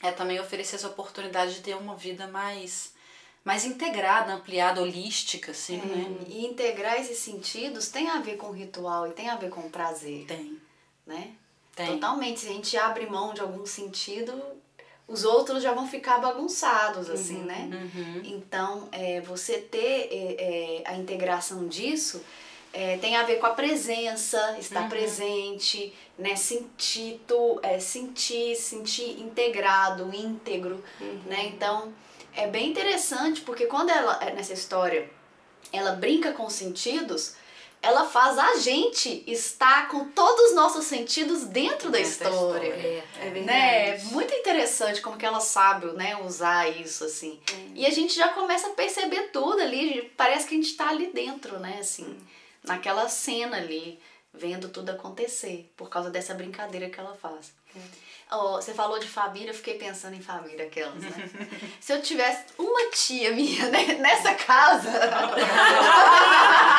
é 0.02 0.12
também 0.12 0.40
oferecer 0.40 0.78
essa 0.78 0.88
oportunidade 0.88 1.54
de 1.54 1.62
ter 1.62 1.76
uma 1.76 1.96
vida 1.96 2.26
mais 2.28 2.98
mais 3.46 3.66
integrada, 3.66 4.34
ampliada, 4.34 4.82
holística, 4.82 5.52
assim, 5.52 5.78
né? 5.78 6.26
E 6.28 6.46
integrar 6.46 7.00
esses 7.00 7.20
sentidos 7.20 7.88
tem 7.90 8.10
a 8.10 8.20
ver 8.20 8.36
com 8.38 8.52
ritual 8.52 9.08
e 9.08 9.12
tem 9.12 9.30
a 9.30 9.38
ver 9.38 9.50
com 9.50 9.70
prazer, 9.70 10.26
Tem, 10.26 10.60
né? 11.06 11.34
tem. 11.76 11.88
Totalmente. 11.94 12.42
Se 12.42 12.50
a 12.50 12.52
gente 12.52 12.76
abre 12.78 13.06
mão 13.06 13.34
de 13.34 13.42
algum 13.42 13.66
sentido, 13.66 14.34
os 15.10 15.24
outros 15.26 15.62
já 15.64 15.74
vão 15.74 15.88
ficar 15.88 16.20
bagunçados, 16.20 17.10
assim, 17.10 17.40
né? 17.40 17.70
Uhum. 17.72 18.22
Então, 18.24 18.88
é, 18.92 19.20
você 19.22 19.58
ter 19.58 20.08
é, 20.12 20.82
é, 20.84 20.84
a 20.86 20.96
integração 20.96 21.68
disso 21.68 22.22
é, 22.72 22.98
tem 23.00 23.16
a 23.18 23.24
ver 23.24 23.40
com 23.40 23.48
a 23.48 23.50
presença, 23.56 24.56
estar 24.60 24.84
Uhum. 24.84 24.90
presente, 24.90 25.92
né? 26.18 26.36
Sentir, 26.36 27.20
tu, 27.28 27.60
é, 27.64 27.80
sentir, 27.80 28.56
sentir 28.56 29.20
integrado, 29.20 30.14
íntegro, 30.14 30.84
Uhum. 31.02 31.22
né? 31.26 31.48
Então, 31.48 31.92
é 32.36 32.46
bem 32.48 32.70
interessante 32.70 33.42
porque 33.42 33.66
quando 33.66 33.90
ela, 33.90 34.20
é, 34.24 34.32
nessa 34.34 34.54
história, 34.54 35.10
ela 35.74 35.94
brinca 35.94 36.32
com 36.34 36.46
os 36.46 36.54
sentidos, 36.54 37.34
ela 37.82 38.06
faz 38.06 38.38
a 38.38 38.58
gente 38.58 39.24
estar 39.26 39.88
com 39.88 40.10
todos 40.10 40.50
os 40.50 40.56
nossos 40.56 40.86
sentidos 40.86 41.44
dentro 41.46 41.90
da 41.90 41.98
Dentro 41.98 42.20
da 42.24 42.30
história. 42.30 42.68
história. 42.68 43.04
É. 43.22 43.28
É 43.28 43.30
verdade. 43.30 43.46
Né? 43.46 43.98
Muito 44.12 44.34
interessante 44.34 45.02
como 45.02 45.18
que 45.18 45.26
ela 45.26 45.40
sabe, 45.40 45.88
né, 45.94 46.18
usar 46.24 46.68
isso 46.70 47.06
assim. 47.06 47.40
E 47.74 47.86
a 47.86 47.90
gente 47.90 48.14
já 48.14 48.30
começa 48.30 48.68
a 48.68 48.72
perceber 48.74 49.30
tudo 49.32 49.62
ali, 49.62 50.12
parece 50.18 50.48
que 50.48 50.56
a 50.56 50.58
gente 50.58 50.76
tá 50.76 50.90
ali 50.90 51.08
dentro, 51.14 51.58
né, 51.60 51.78
assim, 51.80 52.18
naquela 52.64 53.08
cena 53.08 53.58
ali, 53.58 54.00
vendo 54.34 54.70
tudo 54.70 54.90
acontecer 54.90 55.72
por 55.78 55.90
causa 55.90 56.10
dessa 56.10 56.34
brincadeira 56.34 56.90
que 56.90 57.00
ela 57.00 57.16
faz. 57.16 57.54
Ó, 58.32 58.58
você 58.62 58.74
falou 58.76 59.00
de 59.00 59.08
família, 59.08 59.50
eu 59.50 59.56
fiquei 59.56 59.74
pensando 59.74 60.14
em 60.16 60.22
família 60.22 60.66
aquelas, 60.68 60.94
né? 61.02 61.10
Se 61.82 61.92
eu 61.94 62.00
tivesse 62.02 62.44
uma 62.60 62.90
tia 62.92 63.32
minha 63.32 63.66
né, 63.70 63.98
nessa 64.00 64.36
casa, 64.36 64.88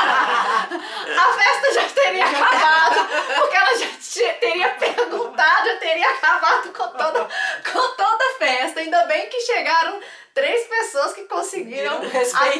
a 0.00 1.32
festa 1.34 1.72
já 1.74 1.88
teria 1.88 2.24
acabado, 2.26 3.08
porque 3.36 3.56
ela 3.56 3.78
já 3.78 3.86
te- 3.88 4.32
teria 4.40 4.68
perguntado, 4.70 5.66
já 5.66 5.76
teria 5.78 6.08
acabado 6.10 6.72
com 6.72 6.88
toda, 6.88 7.28
com 7.72 7.96
toda 7.96 8.24
a 8.24 8.38
festa. 8.38 8.80
Ainda 8.80 9.04
bem 9.06 9.28
que 9.28 9.40
chegaram 9.40 10.00
três 10.32 10.66
pessoas 10.68 11.12
que 11.14 11.22
conseguiram 11.24 12.00
até 12.34 12.58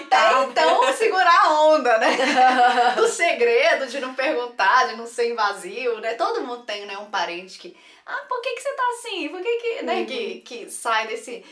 então 0.51 0.93
segurar 0.95 1.45
a 1.45 1.61
onda, 1.63 1.97
né? 1.99 2.17
Do 2.97 3.07
segredo, 3.09 3.87
de 3.87 4.01
não 4.01 4.15
perguntar, 4.15 4.89
de 4.89 4.97
não 4.97 5.07
ser 5.07 5.31
invasivo, 5.31 5.99
né? 6.01 6.15
Todo 6.15 6.41
mundo 6.43 6.65
tem, 6.65 6.87
né, 6.87 6.99
um 6.99 7.07
parente 7.11 7.59
que, 7.59 7.77
ah, 8.11 8.27
por 8.29 8.41
que 8.41 8.55
que 8.55 8.61
você 8.63 8.73
tá 8.75 8.89
assim? 8.99 9.29
Por 9.29 9.43
que 9.43 9.57
que, 9.57 9.83
né, 9.83 10.05
que, 10.05 10.41
que 10.41 10.71
sai 10.71 11.07
desse 11.07 11.45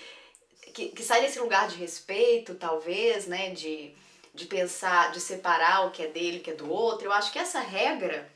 que, 0.78 0.88
que 0.90 1.02
sai 1.02 1.22
desse 1.22 1.40
lugar 1.40 1.66
de 1.66 1.76
respeito, 1.76 2.54
talvez, 2.54 3.26
né, 3.26 3.50
de, 3.50 3.92
de 4.32 4.46
pensar, 4.46 5.11
de 5.11 5.20
separar 5.20 5.86
o 5.86 5.90
que 5.90 6.04
é 6.04 6.06
dele, 6.06 6.38
o 6.38 6.40
que 6.40 6.50
é 6.50 6.54
do 6.54 6.70
outro. 6.70 7.09
Eu 7.09 7.12
acho 7.12 7.32
que 7.32 7.38
essa 7.38 7.59
regra 7.59 8.30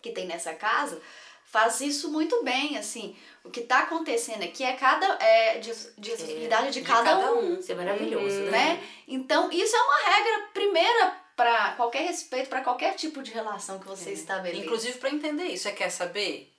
que 0.00 0.10
tem 0.10 0.26
nessa 0.26 0.54
casa 0.54 1.00
faz 1.44 1.80
isso 1.82 2.10
muito 2.10 2.42
bem, 2.42 2.78
assim. 2.78 3.14
O 3.44 3.50
que 3.50 3.60
tá 3.60 3.80
acontecendo 3.80 4.42
aqui 4.42 4.64
é 4.64 4.72
cada 4.72 5.06
é 5.22 5.58
de, 5.58 5.72
de 5.98 6.10
responsabilidade 6.10 6.70
de, 6.70 6.80
de 6.80 6.86
cada, 6.86 7.16
cada 7.16 7.34
um, 7.34 7.58
Isso 7.58 7.70
é 7.70 7.74
maravilhoso, 7.74 8.40
né? 8.44 8.50
né? 8.50 8.88
Então, 9.06 9.52
isso 9.52 9.76
é 9.76 9.82
uma 9.82 9.98
regra 9.98 10.48
primeira 10.54 11.16
para 11.36 11.72
qualquer 11.72 12.06
respeito, 12.06 12.48
para 12.48 12.62
qualquer 12.62 12.94
tipo 12.94 13.22
de 13.22 13.30
relação 13.30 13.78
que 13.78 13.86
você 13.86 14.12
estabeleça. 14.12 14.64
Inclusive 14.64 14.98
para 14.98 15.10
entender 15.10 15.44
isso, 15.44 15.64
você 15.64 15.72
quer 15.72 15.90
saber? 15.90 16.53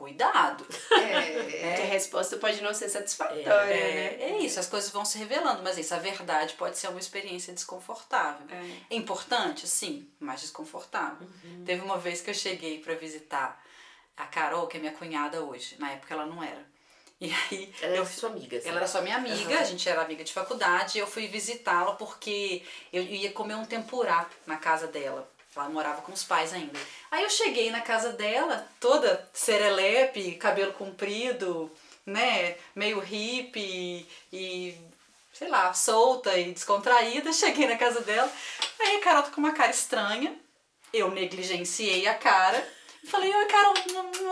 Cuidado. 0.00 0.66
é, 0.92 1.74
Que 1.76 1.82
a 1.82 1.84
resposta 1.84 2.38
pode 2.38 2.62
não 2.62 2.72
ser 2.72 2.88
satisfatória, 2.88 3.44
né? 3.46 3.70
É, 3.70 4.30
é 4.30 4.38
isso, 4.38 4.58
as 4.58 4.66
coisas 4.66 4.88
vão 4.90 5.04
se 5.04 5.18
revelando, 5.18 5.62
mas 5.62 5.76
isso, 5.76 5.94
a 5.94 5.98
verdade 5.98 6.54
pode 6.54 6.78
ser 6.78 6.88
uma 6.88 6.98
experiência 6.98 7.52
desconfortável. 7.52 8.46
É 8.88 8.94
importante, 8.94 9.68
sim, 9.68 10.08
mas 10.18 10.40
desconfortável. 10.40 11.28
Teve 11.66 11.82
uma 11.82 11.98
vez 11.98 12.22
que 12.22 12.30
eu 12.30 12.34
cheguei 12.34 12.78
para 12.80 12.94
visitar 12.94 13.62
a 14.16 14.24
Carol, 14.24 14.66
que 14.68 14.78
é 14.78 14.80
minha 14.80 14.92
cunhada 14.92 15.42
hoje. 15.42 15.76
Na 15.78 15.90
época 15.92 16.14
ela 16.14 16.24
não 16.24 16.42
era. 16.42 16.64
E 17.20 17.30
aí 17.30 17.70
Ela 17.82 17.96
eu 17.96 18.02
é 18.02 18.06
sua 18.06 18.30
amiga, 18.30 18.56
assim. 18.56 18.68
ela 18.70 18.78
era 18.78 18.86
só 18.88 19.02
minha 19.02 19.16
amiga, 19.16 19.52
Aham. 19.52 19.60
a 19.60 19.64
gente 19.64 19.86
era 19.86 20.00
amiga 20.00 20.24
de 20.24 20.32
faculdade, 20.32 20.96
e 20.96 21.00
eu 21.02 21.06
fui 21.06 21.26
visitá-la 21.26 21.92
porque 21.92 22.62
eu 22.90 23.02
ia 23.02 23.30
comer 23.32 23.56
um 23.56 23.66
tempurá 23.66 24.26
na 24.46 24.56
casa 24.56 24.86
dela. 24.86 25.30
Ela 25.54 25.68
morava 25.68 26.02
com 26.02 26.12
os 26.12 26.22
pais 26.22 26.52
ainda. 26.52 26.78
Aí 27.10 27.24
eu 27.24 27.30
cheguei 27.30 27.70
na 27.70 27.80
casa 27.80 28.12
dela, 28.12 28.68
toda 28.78 29.28
serelepe, 29.32 30.36
cabelo 30.36 30.72
comprido, 30.72 31.70
né, 32.06 32.56
meio 32.74 33.00
hippie 33.00 34.06
e, 34.32 34.78
sei 35.32 35.48
lá, 35.48 35.72
solta 35.72 36.36
e 36.38 36.52
descontraída. 36.52 37.32
Cheguei 37.34 37.66
na 37.66 37.76
casa 37.76 38.00
dela, 38.00 38.30
aí 38.78 38.96
a 38.96 39.00
Carol 39.00 39.22
tá 39.24 39.30
com 39.30 39.40
uma 39.40 39.52
cara 39.52 39.70
estranha. 39.70 40.38
Eu 40.92 41.10
negligenciei 41.10 42.06
a 42.06 42.14
cara 42.14 42.66
e 43.02 43.06
falei: 43.06 43.34
Oi, 43.34 43.46
Carol, 43.46 43.74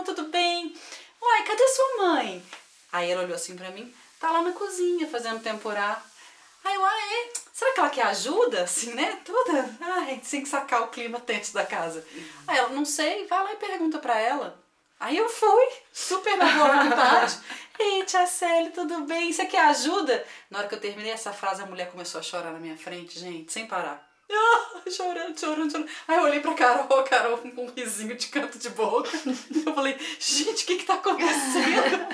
tudo 0.03 0.23
bem? 0.23 0.73
Uai, 1.21 1.43
cadê 1.43 1.67
sua 1.67 1.97
mãe? 1.97 2.43
Aí 2.91 3.11
ela 3.11 3.23
olhou 3.23 3.35
assim 3.35 3.55
pra 3.55 3.71
mim, 3.71 3.93
tá 4.19 4.31
lá 4.31 4.41
na 4.41 4.53
cozinha 4.53 5.07
fazendo 5.07 5.43
temporá. 5.43 6.01
Aí 6.63 6.75
eu, 6.75 6.85
ah, 6.85 6.97
é? 7.13 7.29
Será 7.53 7.73
que 7.73 7.79
ela 7.79 7.89
quer 7.89 8.05
ajuda? 8.07 8.63
Assim, 8.63 8.93
né? 8.93 9.19
Toda, 9.25 9.77
ai, 9.81 10.19
sem 10.23 10.45
sacar 10.45 10.83
o 10.83 10.87
clima 10.87 11.19
tenso 11.19 11.53
da 11.53 11.65
casa. 11.65 12.05
Aí 12.47 12.57
ela, 12.57 12.69
não 12.69 12.85
sei, 12.85 13.25
vai 13.27 13.43
lá 13.43 13.53
e 13.53 13.57
pergunta 13.57 13.99
pra 13.99 14.19
ela. 14.19 14.59
Aí 14.99 15.15
eu 15.15 15.29
fui, 15.29 15.67
super 15.93 16.37
na 16.37 16.45
boa 16.45 16.83
vontade. 16.83 17.39
Ei, 17.79 18.03
tia 18.03 18.27
Célia, 18.27 18.71
tudo 18.71 19.05
bem? 19.05 19.31
Você 19.31 19.45
quer 19.45 19.65
ajuda? 19.67 20.25
Na 20.49 20.59
hora 20.59 20.67
que 20.67 20.75
eu 20.75 20.81
terminei 20.81 21.13
essa 21.13 21.31
frase, 21.31 21.61
a 21.61 21.65
mulher 21.65 21.89
começou 21.89 22.19
a 22.19 22.21
chorar 22.21 22.51
na 22.51 22.59
minha 22.59 22.77
frente, 22.77 23.17
gente, 23.17 23.51
sem 23.53 23.65
parar. 23.65 24.08
Ah, 24.31 24.89
chorando, 24.89 25.39
chorando, 25.39 25.71
chorando. 25.71 25.89
Aí 26.07 26.17
eu 26.17 26.23
olhei 26.23 26.39
pra 26.39 26.53
Carol, 26.53 26.99
a 26.99 27.03
Carol 27.03 27.37
com 27.39 27.65
um 27.65 27.71
risinho 27.71 28.15
de 28.15 28.27
canto 28.27 28.59
de 28.59 28.69
boca. 28.69 29.09
Eu 29.65 29.73
falei, 29.73 29.97
gente, 30.19 30.63
o 30.63 30.67
que 30.67 30.77
que 30.77 30.85
tá 30.85 30.95
acontecendo? 30.95 32.07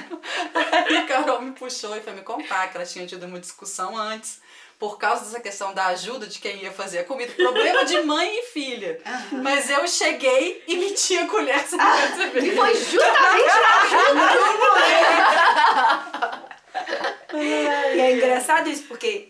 Aí 0.53 0.97
a 0.97 1.05
Carol 1.05 1.41
me 1.41 1.51
puxou 1.51 1.95
e 1.95 2.01
foi 2.01 2.13
me 2.13 2.21
contar 2.21 2.67
que 2.67 2.77
ela 2.77 2.85
tinha 2.85 3.05
tido 3.05 3.25
uma 3.25 3.39
discussão 3.39 3.97
antes 3.97 4.39
por 4.79 4.97
causa 4.97 5.25
dessa 5.25 5.39
questão 5.39 5.73
da 5.73 5.87
ajuda 5.87 6.27
de 6.27 6.39
quem 6.39 6.63
ia 6.63 6.71
fazer 6.71 6.99
a 6.99 7.03
comida. 7.03 7.33
Problema 7.33 7.85
de 7.85 8.01
mãe 8.01 8.39
e 8.39 8.43
filha. 8.43 9.01
Mas 9.43 9.69
eu 9.69 9.87
cheguei 9.87 10.63
e 10.67 10.77
meti 10.77 11.17
a 11.17 11.27
colher 11.27 11.67
sem 11.67 11.79
perceber. 11.79 12.45
E 12.45 12.55
foi 12.55 12.75
justamente 12.75 13.49
E 17.95 17.99
é 17.99 18.13
engraçado 18.13 18.69
isso, 18.69 18.83
porque 18.83 19.29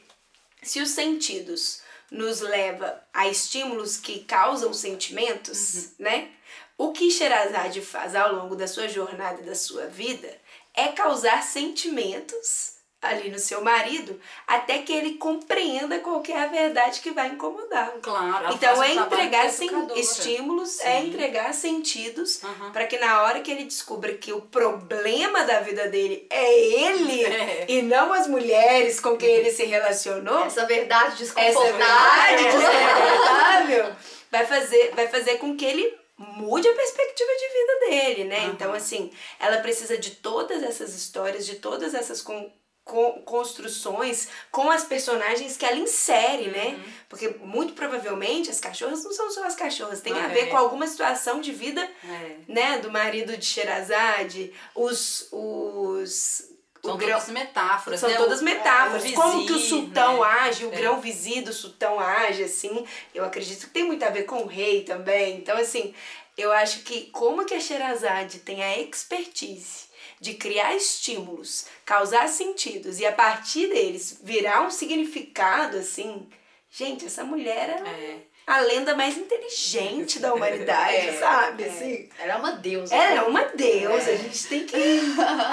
se 0.62 0.82
os 0.82 0.90
sentidos 0.90 1.82
nos 2.12 2.42
leva 2.42 3.02
a 3.14 3.28
estímulos 3.28 3.98
que 3.98 4.24
causam 4.24 4.74
sentimentos, 4.74 5.90
né? 5.98 6.32
O 6.78 6.92
que 6.92 7.10
Sherazade 7.10 7.82
faz 7.82 8.16
ao 8.16 8.36
longo 8.36 8.56
da 8.56 8.68
sua 8.68 8.88
jornada 8.88 9.42
da 9.44 9.56
sua 9.56 9.88
vida 9.88 10.30
é 10.74 10.90
causar 10.90 11.42
sentimentos 11.42 12.75
ali 13.08 13.30
no 13.30 13.40
seu 13.40 13.62
marido 13.62 14.20
até 14.48 14.80
que 14.80 14.92
ele 14.94 15.16
compreenda 15.16 16.00
qual 16.00 16.22
que 16.22 16.32
é 16.32 16.44
a 16.44 16.48
verdade 16.48 17.00
que 17.02 17.12
vai 17.12 17.30
incomodá-lo. 17.30 18.00
Claro. 18.02 18.54
Então 18.54 18.82
é 18.84 18.94
entregar 18.94 19.46
educadora. 19.46 20.00
estímulos, 20.00 20.80
é 20.82 21.02
Sim. 21.02 21.08
entregar 21.10 21.54
sentidos 21.54 22.44
Aham. 22.44 22.72
para 22.72 22.86
que 22.88 22.98
na 22.98 23.22
hora 23.24 23.40
que 23.42 23.52
ele 23.52 23.64
descubra 23.66 24.14
que 24.14 24.32
o 24.34 24.42
problema 24.42 25.44
da 25.44 25.60
vida 25.62 25.88
dele 25.88 26.26
é 26.30 26.60
ele 26.60 27.24
É. 27.36 27.66
e 27.68 27.82
não 27.82 28.14
as 28.14 28.28
mulheres 28.28 29.00
com 29.00 29.18
quem 29.18 29.30
ele 29.30 29.52
se 29.52 29.66
relacionou, 29.66 30.46
Essa 30.46 30.66
verdade 30.66 31.14
essa 31.14 31.24
desconfortável. 31.24 31.78
verdade 31.78 32.44
desconfortável 32.44 33.96
vai 34.32 34.46
fazer, 34.46 34.92
vai 34.96 35.08
fazer 35.08 35.38
com 35.38 35.56
que 35.56 35.66
ele 35.66 35.98
mude 36.18 36.68
a 36.68 36.74
perspectiva 36.74 37.30
de 37.34 37.48
vida 37.48 37.80
dele, 38.04 38.24
né? 38.30 38.40
Aham. 38.40 38.50
Então, 38.54 38.74
assim, 38.74 39.12
ela 39.40 39.58
precisa 39.58 39.98
de 39.98 40.12
todas 40.12 40.64
essas 40.64 40.96
histórias, 40.96 41.46
de 41.46 41.56
todas 41.56 41.94
essas 41.94 42.22
con- 42.22 42.50
con- 42.86 43.22
construções 43.26 44.28
com 44.52 44.70
as 44.72 44.84
personagens 44.86 45.58
que 45.58 45.66
ela 45.66 45.76
insere, 45.78 46.48
né? 46.50 46.68
Uhum. 46.78 46.84
Porque 47.10 47.28
muito 47.42 47.74
provavelmente 47.74 48.50
as 48.52 48.60
cachorras 48.60 49.04
não 49.04 49.12
são 49.12 49.30
só 49.32 49.44
as 49.44 49.56
cachorras, 49.56 50.00
tem 50.02 50.14
a 50.14 50.26
Ah, 50.26 50.28
ver 50.28 50.42
é. 50.42 50.46
com 50.46 50.56
alguma 50.58 50.86
situação 50.88 51.42
de 51.42 51.52
vida 51.52 51.82
É. 52.08 52.36
né, 52.48 52.78
do 52.78 52.92
marido 52.92 53.36
de 53.36 53.44
Sherazade, 53.46 54.54
os 54.76 55.28
os 55.32 56.54
o 56.84 56.88
São 56.90 56.98
grão- 56.98 57.14
todas 57.18 57.30
metáforas, 57.34 58.00
são 58.00 58.10
né? 58.12 58.16
todas 58.16 58.42
O- 58.42 58.44
metáforas. 58.44 59.04
o 59.04 59.14
Como 59.14 59.46
que 59.48 59.54
o 59.54 59.58
sultão 59.60 60.22
né? 60.22 60.28
age, 60.42 60.66
o 60.66 60.72
É. 60.72 60.76
grão 60.78 61.02
vizir 61.02 61.44
do 61.44 61.52
sultão 61.52 62.00
age, 62.00 62.44
assim. 62.44 62.86
Eu 63.12 63.26
acredito 63.26 63.62
que 63.66 63.74
tem 63.74 63.84
muito 63.84 64.04
a 64.06 64.10
ver 64.12 64.24
com 64.24 64.44
o 64.44 64.46
rei 64.46 64.84
também. 64.84 65.38
Então, 65.38 65.58
assim, 65.58 65.96
eu 66.38 66.52
acho 66.52 66.82
que 66.84 67.10
como 67.10 67.44
que 67.44 67.56
a 67.56 67.60
Sherazade 67.60 68.38
tem 68.40 68.64
a 68.64 68.78
expertise 68.78 69.85
de 70.26 70.34
criar 70.34 70.76
estímulos, 70.76 71.66
causar 71.86 72.28
sentidos 72.28 73.00
e 73.00 73.06
a 73.06 73.12
partir 73.12 73.68
deles 73.68 74.20
virar 74.24 74.62
um 74.66 74.72
significado, 74.72 75.78
assim... 75.78 76.28
Gente, 76.72 77.06
essa 77.06 77.24
mulher 77.24 77.70
é 77.70 77.90
É. 77.90 78.18
a 78.48 78.60
lenda 78.60 78.96
mais 78.96 79.16
inteligente 79.18 80.20
da 80.20 80.34
humanidade, 80.34 81.08
É, 81.08 81.14
sabe? 81.20 81.64
é. 81.64 81.68
Assim. 81.70 82.10
Ela 82.20 82.34
é 82.34 82.36
uma 82.36 82.52
deusa. 82.54 82.94
Ela 82.96 83.20
é 83.20 83.22
uma 83.22 83.44
deusa, 83.46 84.12
a 84.12 84.16
gente 84.18 84.48
tem 84.48 84.66
que 84.66 84.76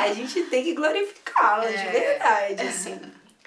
a 0.06 0.12
gente 0.14 0.42
tem 0.44 0.64
que 0.64 0.72
glorificá-la 0.74 1.66
de 1.70 1.74
É. 1.76 1.90
verdade, 1.90 2.62
assim. 2.66 3.00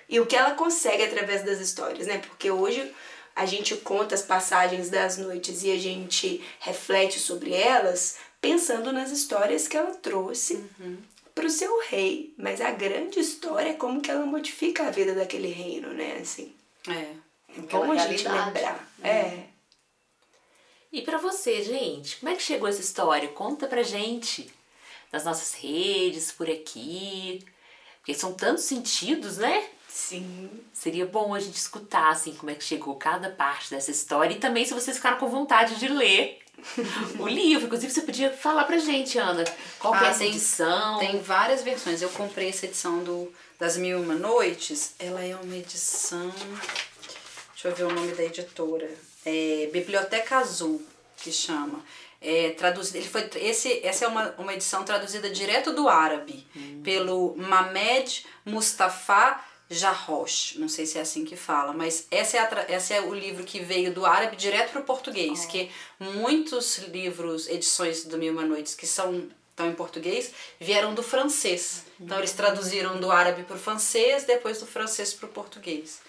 E 0.07 0.19
o 0.19 0.25
que 0.25 0.35
ela 0.35 0.51
consegue 0.51 1.03
através 1.03 1.43
das 1.43 1.59
histórias, 1.59 2.05
né? 2.07 2.19
Porque 2.19 2.49
hoje 2.51 2.93
a 3.35 3.45
gente 3.45 3.75
conta 3.77 4.15
as 4.15 4.21
passagens 4.21 4.89
das 4.89 5.17
noites 5.17 5.63
e 5.63 5.71
a 5.71 5.77
gente 5.77 6.41
reflete 6.59 7.19
sobre 7.19 7.51
elas 7.53 8.15
pensando 8.39 8.93
nas 8.93 9.09
histórias 9.11 9.67
que 9.67 9.75
ela 9.75 9.93
trouxe 9.95 10.63
para 11.35 11.45
o 11.45 11.49
seu 11.49 11.81
rei. 11.89 12.33
Mas 12.37 12.61
a 12.61 12.71
grande 12.71 13.19
história 13.19 13.69
é 13.69 13.73
como 13.73 14.01
que 14.01 14.09
ela 14.09 14.25
modifica 14.25 14.87
a 14.87 14.91
vida 14.91 15.13
daquele 15.13 15.49
reino, 15.49 15.93
né? 15.93 16.17
Assim, 16.21 16.55
É. 16.87 17.13
como 17.69 17.91
a 17.91 17.97
gente 17.97 18.23
lembrar. 18.23 18.89
É. 19.03 19.43
E 20.91 21.01
pra 21.01 21.17
você, 21.17 21.61
gente, 21.61 22.17
como 22.17 22.31
é 22.31 22.35
que 22.35 22.41
chegou 22.41 22.69
essa 22.69 22.79
história? 22.79 23.27
Conta 23.27 23.67
pra 23.67 23.83
gente 23.83 24.49
nas 25.11 25.25
nossas 25.25 25.53
redes, 25.53 26.31
por 26.31 26.49
aqui. 26.49 27.43
Porque 27.97 28.13
são 28.13 28.33
tantos 28.33 28.63
sentidos, 28.63 29.37
né? 29.37 29.67
Sim. 29.89 30.49
Seria 30.71 31.05
bom 31.05 31.33
a 31.33 31.39
gente 31.39 31.55
escutar, 31.55 32.11
assim, 32.11 32.33
como 32.35 32.51
é 32.51 32.55
que 32.55 32.63
chegou 32.63 32.95
cada 32.95 33.29
parte 33.29 33.69
dessa 33.71 33.91
história. 33.91 34.35
E 34.35 34.39
também 34.39 34.63
se 34.63 34.73
vocês 34.73 34.95
ficaram 34.97 35.17
com 35.17 35.27
vontade 35.27 35.75
de 35.79 35.87
ler 35.87 36.39
o 37.19 37.27
livro. 37.27 37.65
Inclusive, 37.65 37.91
você 37.93 38.01
podia 38.01 38.31
falar 38.31 38.63
pra 38.65 38.77
gente, 38.77 39.17
Ana, 39.17 39.43
qual 39.79 39.95
é 39.95 39.99
Ah, 39.99 40.07
essa 40.09 40.19
tem- 40.19 40.29
edição. 40.29 40.99
Tem 40.99 41.19
várias 41.21 41.61
versões. 41.63 42.01
Eu 42.01 42.09
comprei 42.09 42.49
essa 42.49 42.65
edição 42.65 43.03
do, 43.03 43.31
das 43.59 43.77
Mil 43.77 43.99
e 43.99 44.01
Uma 44.01 44.15
Noites. 44.15 44.93
Ela 44.99 45.21
é 45.23 45.35
uma 45.35 45.55
edição. 45.55 46.33
Deixa 47.53 47.67
eu 47.69 47.75
ver 47.75 47.83
o 47.83 47.91
nome 47.91 48.13
da 48.13 48.23
editora. 48.23 48.89
É 49.25 49.69
Biblioteca 49.71 50.37
Azul, 50.37 50.81
que 51.17 51.31
chama. 51.31 51.83
É, 52.21 52.51
traduzida, 52.51 52.97
ele 52.97 53.07
foi, 53.07 53.29
esse, 53.35 53.81
essa 53.85 54.05
é 54.05 54.07
uma, 54.07 54.33
uma 54.39 54.53
edição 54.53 54.83
traduzida 54.83 55.29
direto 55.29 55.71
do 55.73 55.87
árabe, 55.87 56.47
pelo 56.83 57.35
Mamed 57.37 58.25
Mustafa 58.43 59.39
Jarroch. 59.69 60.57
Não 60.59 60.69
sei 60.69 60.85
se 60.85 60.97
é 60.97 61.01
assim 61.01 61.25
que 61.25 61.35
fala, 61.35 61.73
mas 61.73 62.07
essa 62.11 62.37
é, 62.37 62.39
a, 62.39 62.65
essa 62.67 62.93
é 62.93 63.01
o 63.01 63.13
livro 63.13 63.43
que 63.43 63.59
veio 63.59 63.93
do 63.93 64.05
árabe 64.05 64.35
direto 64.35 64.71
para 64.71 64.81
o 64.81 64.85
português. 64.85 65.45
Que 65.45 65.71
muitos 65.99 66.79
livros, 66.79 67.47
edições 67.47 68.05
do 68.05 68.17
Mil 68.17 68.33
Uma 68.33 68.45
Noites 68.45 68.75
que 68.75 68.87
são 68.87 69.29
estão 69.55 69.69
em 69.69 69.73
português, 69.73 70.33
vieram 70.59 70.93
do 70.93 71.01
francês. 71.01 71.85
Então 71.97 72.17
eles 72.17 72.33
traduziram 72.33 72.99
do 72.99 73.09
árabe 73.09 73.43
para 73.43 73.55
o 73.55 73.59
francês, 73.59 74.25
depois 74.25 74.59
do 74.59 74.67
francês 74.67 75.13
para 75.13 75.27
o 75.27 75.31
português. 75.31 76.01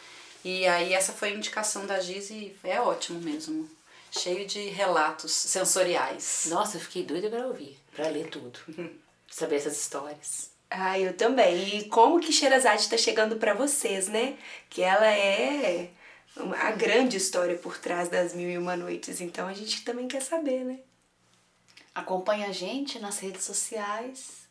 E 0.45 0.67
aí 0.67 0.93
essa 0.93 1.13
foi 1.13 1.29
a 1.29 1.35
indicação 1.35 1.87
da 1.87 2.01
Giz 2.01 2.31
e 2.31 2.55
é 2.65 2.81
ótimo 2.81 3.21
mesmo. 3.21 3.71
Cheio 4.11 4.47
de 4.47 4.69
relatos 4.69 5.31
sensoriais. 5.33 6.47
Nossa, 6.47 6.77
eu 6.77 6.81
fiquei 6.81 7.05
doida 7.05 7.29
pra 7.29 7.47
ouvir, 7.47 7.79
pra 7.95 8.09
ler 8.09 8.29
tudo. 8.29 8.59
Saber 9.31 9.57
essas 9.57 9.79
histórias. 9.79 10.51
Ah, 10.71 10.99
eu 10.99 11.17
também. 11.17 11.79
E 11.79 11.85
como 11.89 12.21
que 12.21 12.33
Sherazade 12.33 12.83
está 12.83 12.97
chegando 12.97 13.37
para 13.37 13.55
vocês, 13.55 14.09
né? 14.09 14.37
Que 14.69 14.83
ela 14.83 15.07
é 15.07 15.91
a 16.61 16.71
grande 16.73 17.17
história 17.17 17.57
por 17.57 17.79
trás 17.79 18.09
das 18.09 18.35
Mil 18.35 18.51
e 18.51 18.59
Uma 18.59 18.77
Noites. 18.77 19.21
Então 19.21 19.47
a 19.49 19.55
gente 19.55 19.85
também 19.85 20.09
quer 20.09 20.21
saber, 20.23 20.65
né? 20.65 20.79
Acompanha 21.95 22.49
a 22.49 22.53
gente 22.53 22.99
nas 22.99 23.19
redes 23.19 23.45
sociais. 23.45 24.45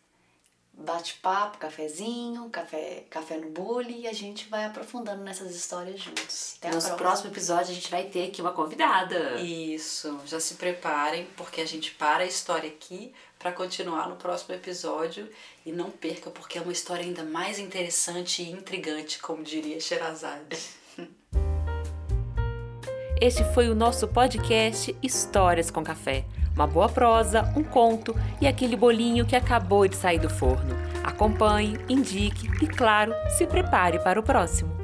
Bate-papo, 0.77 1.57
cafezinho, 1.57 2.49
café, 2.49 3.05
café 3.09 3.37
no 3.37 3.49
bule 3.49 4.01
e 4.01 4.07
a 4.07 4.13
gente 4.13 4.49
vai 4.49 4.65
aprofundando 4.65 5.23
nessas 5.23 5.55
histórias 5.55 6.01
juntos. 6.01 6.55
Até 6.57 6.67
a 6.67 6.71
No 6.71 6.77
próxima. 6.77 6.97
próximo 6.97 7.29
episódio 7.31 7.71
a 7.71 7.75
gente 7.75 7.89
vai 7.89 8.03
ter 8.05 8.27
aqui 8.27 8.41
uma 8.41 8.51
convidada. 8.51 9.39
Isso, 9.39 10.19
já 10.25 10.37
se 10.37 10.55
preparem, 10.55 11.27
porque 11.37 11.61
a 11.61 11.65
gente 11.65 11.91
para 11.91 12.23
a 12.23 12.27
história 12.27 12.67
aqui 12.69 13.13
para 13.45 13.51
continuar 13.51 14.09
no 14.09 14.15
próximo 14.15 14.55
episódio. 14.55 15.29
E 15.63 15.71
não 15.71 15.91
perca, 15.91 16.31
porque 16.31 16.57
é 16.57 16.61
uma 16.61 16.71
história 16.71 17.03
ainda 17.03 17.23
mais 17.23 17.59
interessante 17.59 18.41
e 18.41 18.49
intrigante, 18.49 19.19
como 19.19 19.43
diria 19.43 19.79
Sherazade. 19.79 20.57
Este 23.21 23.43
foi 23.53 23.69
o 23.69 23.75
nosso 23.75 24.07
podcast 24.07 24.95
Histórias 25.01 25.69
com 25.69 25.83
Café. 25.83 26.25
Uma 26.55 26.65
boa 26.65 26.89
prosa, 26.89 27.43
um 27.55 27.63
conto 27.63 28.15
e 28.41 28.47
aquele 28.47 28.75
bolinho 28.75 29.27
que 29.27 29.35
acabou 29.35 29.87
de 29.87 29.95
sair 29.95 30.17
do 30.17 30.29
forno. 30.29 30.75
Acompanhe, 31.03 31.77
indique 31.87 32.47
e, 32.63 32.67
claro, 32.67 33.13
se 33.37 33.45
prepare 33.45 33.99
para 33.99 34.19
o 34.19 34.23
próximo. 34.23 34.74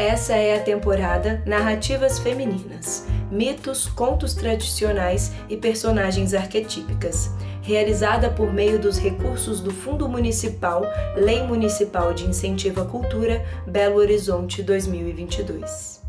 Essa 0.00 0.34
é 0.34 0.56
a 0.56 0.62
temporada 0.62 1.42
Narrativas 1.44 2.18
Femininas, 2.18 3.06
mitos, 3.30 3.86
contos 3.86 4.32
tradicionais 4.32 5.30
e 5.46 5.58
personagens 5.58 6.32
arquetípicas, 6.32 7.30
realizada 7.60 8.30
por 8.30 8.50
meio 8.50 8.78
dos 8.78 8.98
recursos 8.98 9.60
do 9.60 9.70
Fundo 9.70 10.08
Municipal, 10.08 10.84
Lei 11.14 11.42
Municipal 11.42 12.14
de 12.14 12.24
Incentivo 12.24 12.80
à 12.80 12.86
Cultura, 12.86 13.44
Belo 13.66 13.96
Horizonte 13.96 14.62
2022. 14.62 15.99